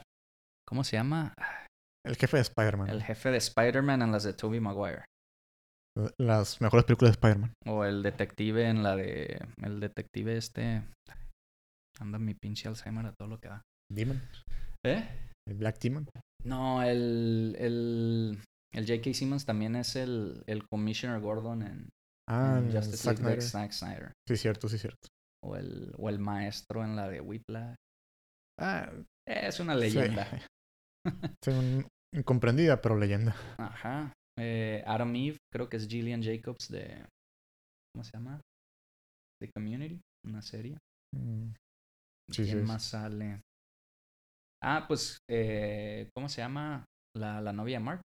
¿Cómo 0.67 0.83
se 0.83 0.97
llama? 0.97 1.33
El 2.05 2.15
jefe 2.15 2.37
de 2.37 2.41
Spider-Man. 2.43 2.89
El 2.89 3.03
jefe 3.03 3.29
de 3.31 3.37
Spider-Man 3.37 4.01
en 4.01 4.11
las 4.11 4.23
de 4.23 4.33
Tobey 4.33 4.59
Maguire. 4.59 5.05
Las 6.19 6.61
mejores 6.61 6.85
películas 6.85 7.11
de 7.11 7.15
Spider-Man. 7.15 7.53
O 7.67 7.83
el 7.85 8.01
detective 8.01 8.67
en 8.67 8.81
la 8.83 8.95
de... 8.95 9.39
El 9.61 9.79
detective 9.79 10.37
este... 10.37 10.83
Anda 11.99 12.17
mi 12.17 12.33
pinche 12.33 12.67
Alzheimer 12.69 13.05
a 13.05 13.13
todo 13.13 13.27
lo 13.27 13.39
que 13.39 13.49
da. 13.49 13.61
Demon. 13.91 14.21
¿Eh? 14.85 15.07
El 15.47 15.57
Black 15.57 15.79
Demon. 15.79 16.07
No, 16.43 16.81
el... 16.81 17.55
El, 17.59 18.39
el 18.73 18.87
J.K. 18.87 19.13
Simmons 19.13 19.45
también 19.45 19.75
es 19.75 19.95
el, 19.95 20.43
el 20.47 20.65
Commissioner 20.67 21.19
Gordon 21.19 21.61
en, 21.61 21.89
Ah, 22.29 22.59
en 22.59 22.71
Justice 22.71 22.97
Zack 22.97 23.17
Snyder. 23.17 23.41
Zack 23.41 23.71
Snyder. 23.73 24.11
Sí, 24.27 24.37
cierto, 24.37 24.69
sí, 24.69 24.77
cierto. 24.77 25.07
O 25.43 25.57
el, 25.57 25.93
o 25.97 26.07
el 26.09 26.19
maestro 26.19 26.83
en 26.85 26.95
la 26.95 27.09
de 27.09 27.19
Whiplash. 27.19 27.75
Ah, 28.59 28.89
Es 29.27 29.59
una 29.59 29.75
leyenda. 29.75 30.25
Sí, 30.25 30.37
un- 31.47 31.87
incomprendida, 32.13 32.81
pero 32.81 32.97
leyenda. 32.97 33.35
Ajá. 33.59 34.11
Eh, 34.37 34.83
Adam 34.85 35.15
Eve, 35.15 35.37
creo 35.51 35.69
que 35.69 35.77
es 35.77 35.87
Gillian 35.87 36.23
Jacobs 36.23 36.69
de. 36.69 37.05
¿Cómo 37.93 38.03
se 38.03 38.13
llama? 38.13 38.41
The 39.41 39.51
Community, 39.51 39.99
una 40.25 40.41
serie. 40.41 40.77
Mm, 41.15 41.53
Sí, 42.31 42.45
¿Quién 42.45 42.61
sí, 42.61 42.63
más 42.63 42.83
sale? 42.83 43.41
Ah, 44.63 44.85
pues, 44.87 45.17
eh, 45.29 46.09
¿cómo 46.13 46.29
se 46.29 46.41
llama? 46.41 46.85
La, 47.15 47.41
la 47.41 47.51
novia 47.53 47.77
de 47.79 47.83
Mark, 47.83 48.01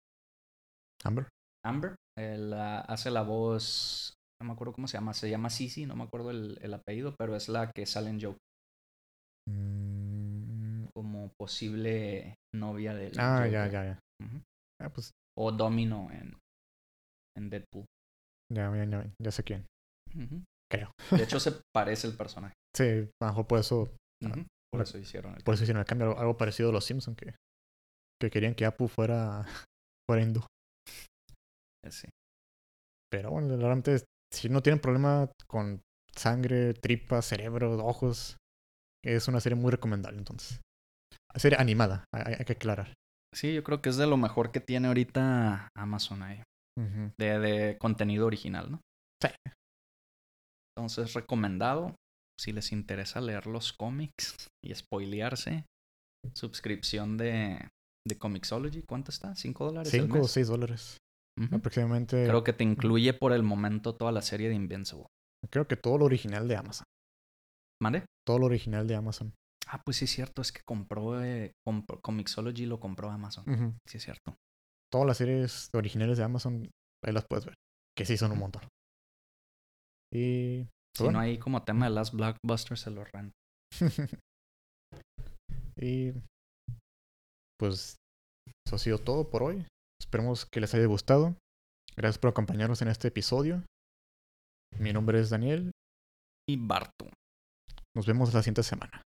Amber. 1.05 1.27
Amber. 1.63 1.95
eh, 2.17 2.37
la- 2.37 2.81
hace 2.81 3.09
la 3.11 3.23
voz. 3.23 4.13
No 4.41 4.47
me 4.47 4.53
acuerdo 4.53 4.73
cómo 4.73 4.87
se 4.87 4.97
llama. 4.97 5.13
Se 5.13 5.29
llama 5.29 5.49
Sisi, 5.49 5.85
no 5.85 5.95
me 5.95 6.03
acuerdo 6.03 6.31
el, 6.31 6.57
el 6.61 6.73
apellido, 6.73 7.15
pero 7.17 7.35
es 7.35 7.47
la 7.49 7.71
que 7.71 7.85
sale 7.85 8.09
en 8.09 8.21
Joke 8.21 8.37
Mm, 9.49 10.85
como 10.93 11.31
posible 11.37 12.35
novia 12.53 12.93
del. 12.93 13.13
Ah, 13.19 13.47
ya, 13.47 13.67
ya, 13.67 13.83
ya. 13.83 13.99
Ah, 14.81 14.89
pues 14.89 15.11
O 15.37 15.51
Domino 15.51 16.09
en, 16.11 16.37
en 17.37 17.49
Deadpool. 17.49 17.85
ya, 18.51 18.75
ya, 18.75 18.85
ya, 18.85 19.11
ya 19.21 19.31
sé 19.31 19.43
quién. 19.43 19.65
Ujú. 20.15 20.43
Creo. 20.71 20.91
De 21.11 21.23
hecho, 21.23 21.39
se 21.39 21.53
parece 21.73 22.07
el 22.07 22.15
personaje. 22.17 22.53
Sí, 22.73 22.83
a 23.21 23.25
lo 23.25 23.27
mejor 23.27 23.47
por 23.47 23.59
eso, 23.59 23.81
Ujú. 24.23 24.45
Por 24.71 24.81
eso 24.81 24.97
hicieron 24.97 25.35
el 25.35 25.43
por 25.43 25.55
eso 25.55 25.63
hicieron 25.63 25.81
el 25.81 25.85
cambio. 25.85 26.17
Algo 26.17 26.37
parecido 26.37 26.69
a 26.69 26.71
los 26.71 26.85
Simpsons, 26.85 27.17
que, 27.17 27.35
que 28.21 28.29
querían 28.29 28.55
que 28.55 28.65
Apu 28.65 28.87
fuera, 28.87 29.43
fuera 30.09 30.23
hindú. 30.23 30.39
cambio. 30.39 31.91
Sí. 31.91 32.07
Pero 33.11 33.31
bueno, 33.31 33.57
realmente, 33.57 34.05
si 34.33 34.47
no 34.47 34.61
tienen 34.61 34.79
problema 34.79 35.29
con 35.47 35.81
sangre, 36.15 36.73
tripas, 36.73 37.25
cerebro, 37.25 37.83
ojos, 37.85 38.37
es 39.03 39.27
una 39.27 39.41
serie 39.41 39.57
muy 39.57 39.71
recomendable, 39.71 40.17
entonces. 40.17 40.61
Serie 41.35 41.57
animada, 41.59 42.05
hay, 42.13 42.35
hay 42.39 42.45
que 42.45 42.53
aclarar. 42.53 42.93
Sí, 43.33 43.53
yo 43.53 43.63
creo 43.63 43.81
que 43.81 43.89
es 43.89 43.97
de 43.97 44.07
lo 44.07 44.17
mejor 44.17 44.51
que 44.51 44.59
tiene 44.59 44.87
ahorita 44.87 45.69
Amazon 45.75 46.23
ahí. 46.23 46.43
De, 47.17 47.39
de 47.39 47.77
contenido 47.77 48.25
original, 48.25 48.71
¿no? 48.71 48.81
Sí. 49.21 49.29
Entonces, 50.75 51.13
recomendado. 51.13 51.95
Si 52.39 52.53
les 52.53 52.71
interesa 52.71 53.21
leer 53.21 53.45
los 53.45 53.71
cómics 53.71 54.47
y 54.65 54.73
spoilearse. 54.73 55.65
Suscripción 56.33 57.17
de, 57.17 57.69
de 58.07 58.17
Comixology. 58.17 58.81
¿Cuánto 58.81 59.11
está? 59.11 59.35
¿Cinco 59.35 59.65
dólares 59.65 59.91
Cinco 59.91 60.21
o 60.21 60.27
seis 60.27 60.47
dólares. 60.47 60.97
Aproximadamente. 61.51 62.25
Creo 62.25 62.43
que 62.43 62.53
te 62.53 62.63
incluye 62.63 63.13
por 63.13 63.31
el 63.31 63.43
momento 63.43 63.95
toda 63.95 64.11
la 64.11 64.21
serie 64.21 64.49
de 64.49 64.55
Invincible. 64.55 65.05
creo 65.51 65.67
que 65.67 65.75
todo 65.75 65.97
lo 65.99 66.05
original 66.05 66.47
de 66.47 66.55
Amazon. 66.55 66.85
¿Mande? 67.81 68.05
Todo 68.25 68.39
lo 68.39 68.45
original 68.47 68.87
de 68.87 68.95
Amazon. 68.95 69.33
Ah, 69.73 69.81
pues 69.85 69.97
sí 69.97 70.05
es 70.05 70.11
cierto. 70.11 70.41
Es 70.41 70.51
que 70.51 70.61
compró, 70.67 71.23
eh, 71.23 71.53
compró- 71.65 72.01
Comixology 72.01 72.65
lo 72.65 72.79
compró 72.79 73.09
Amazon. 73.09 73.45
Sí 73.87 73.97
es 73.97 74.03
cierto. 74.03 74.35
Todas 74.91 75.07
las 75.07 75.17
series 75.17 75.69
originales 75.73 76.17
de 76.17 76.25
Amazon, 76.25 76.69
ahí 77.05 77.13
las 77.13 77.25
puedes 77.25 77.45
ver. 77.45 77.55
Que 77.97 78.05
sí 78.05 78.17
son 78.17 78.33
un 78.33 78.39
montón. 78.39 78.63
Y. 80.13 80.67
Si 80.97 81.03
bueno. 81.03 81.19
no 81.19 81.23
hay 81.23 81.39
como 81.39 81.63
tema 81.63 81.85
de 81.85 81.91
las 81.91 82.11
blockbusters, 82.11 82.81
se 82.81 82.91
lo 82.91 83.05
rento. 83.05 83.31
y. 85.77 86.11
Pues. 87.57 87.95
Eso 88.67 88.75
ha 88.75 88.79
sido 88.79 88.97
todo 88.97 89.29
por 89.29 89.43
hoy. 89.43 89.65
Esperemos 90.01 90.45
que 90.45 90.59
les 90.59 90.73
haya 90.73 90.85
gustado. 90.85 91.35
Gracias 91.95 92.17
por 92.19 92.29
acompañarnos 92.31 92.81
en 92.81 92.89
este 92.89 93.07
episodio. 93.07 93.63
Mi 94.79 94.91
nombre 94.91 95.19
es 95.19 95.29
Daniel. 95.29 95.71
Y 96.49 96.57
Barto. 96.57 97.09
Nos 97.95 98.05
vemos 98.05 98.33
la 98.33 98.41
siguiente 98.41 98.63
semana. 98.63 99.01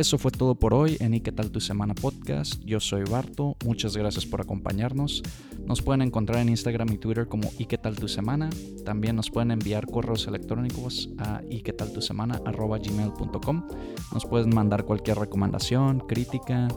Eso 0.00 0.16
fue 0.16 0.30
todo 0.30 0.54
por 0.54 0.72
hoy 0.72 0.96
en 1.00 1.12
¿Y 1.12 1.20
qué 1.20 1.30
tal 1.30 1.50
tu 1.50 1.60
semana 1.60 1.94
podcast? 1.94 2.58
Yo 2.64 2.80
soy 2.80 3.04
Barto, 3.04 3.58
muchas 3.66 3.98
gracias 3.98 4.24
por 4.24 4.40
acompañarnos. 4.40 5.22
Nos 5.66 5.82
pueden 5.82 6.00
encontrar 6.00 6.40
en 6.40 6.48
Instagram 6.48 6.90
y 6.94 6.96
Twitter 6.96 7.28
como 7.28 7.50
¿Y 7.58 7.66
qué 7.66 7.76
tal 7.76 7.96
tu 7.96 8.08
semana? 8.08 8.48
También 8.86 9.14
nos 9.14 9.30
pueden 9.30 9.50
enviar 9.50 9.86
correos 9.86 10.26
electrónicos 10.26 11.10
a 11.18 11.42
¿Y 11.50 11.60
qué 11.60 11.74
tal 11.74 11.92
tu 11.92 12.00
semana? 12.00 12.40
gmail.com. 12.40 13.68
Nos 14.14 14.24
pueden 14.24 14.54
mandar 14.54 14.86
cualquier 14.86 15.18
recomendación, 15.18 16.00
crítica, 16.00 16.68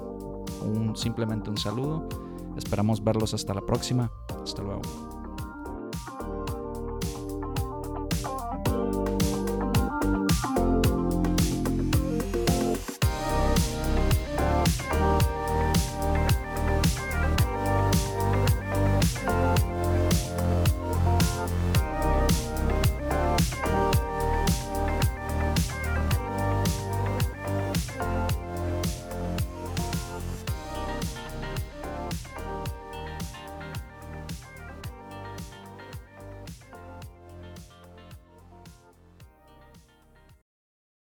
simplemente 0.96 1.50
un 1.50 1.58
saludo. 1.58 2.10
Esperamos 2.58 3.02
verlos 3.02 3.34
hasta 3.34 3.54
la 3.54 3.66
próxima. 3.66 4.12
Hasta 4.44 4.64
luego. 4.64 5.13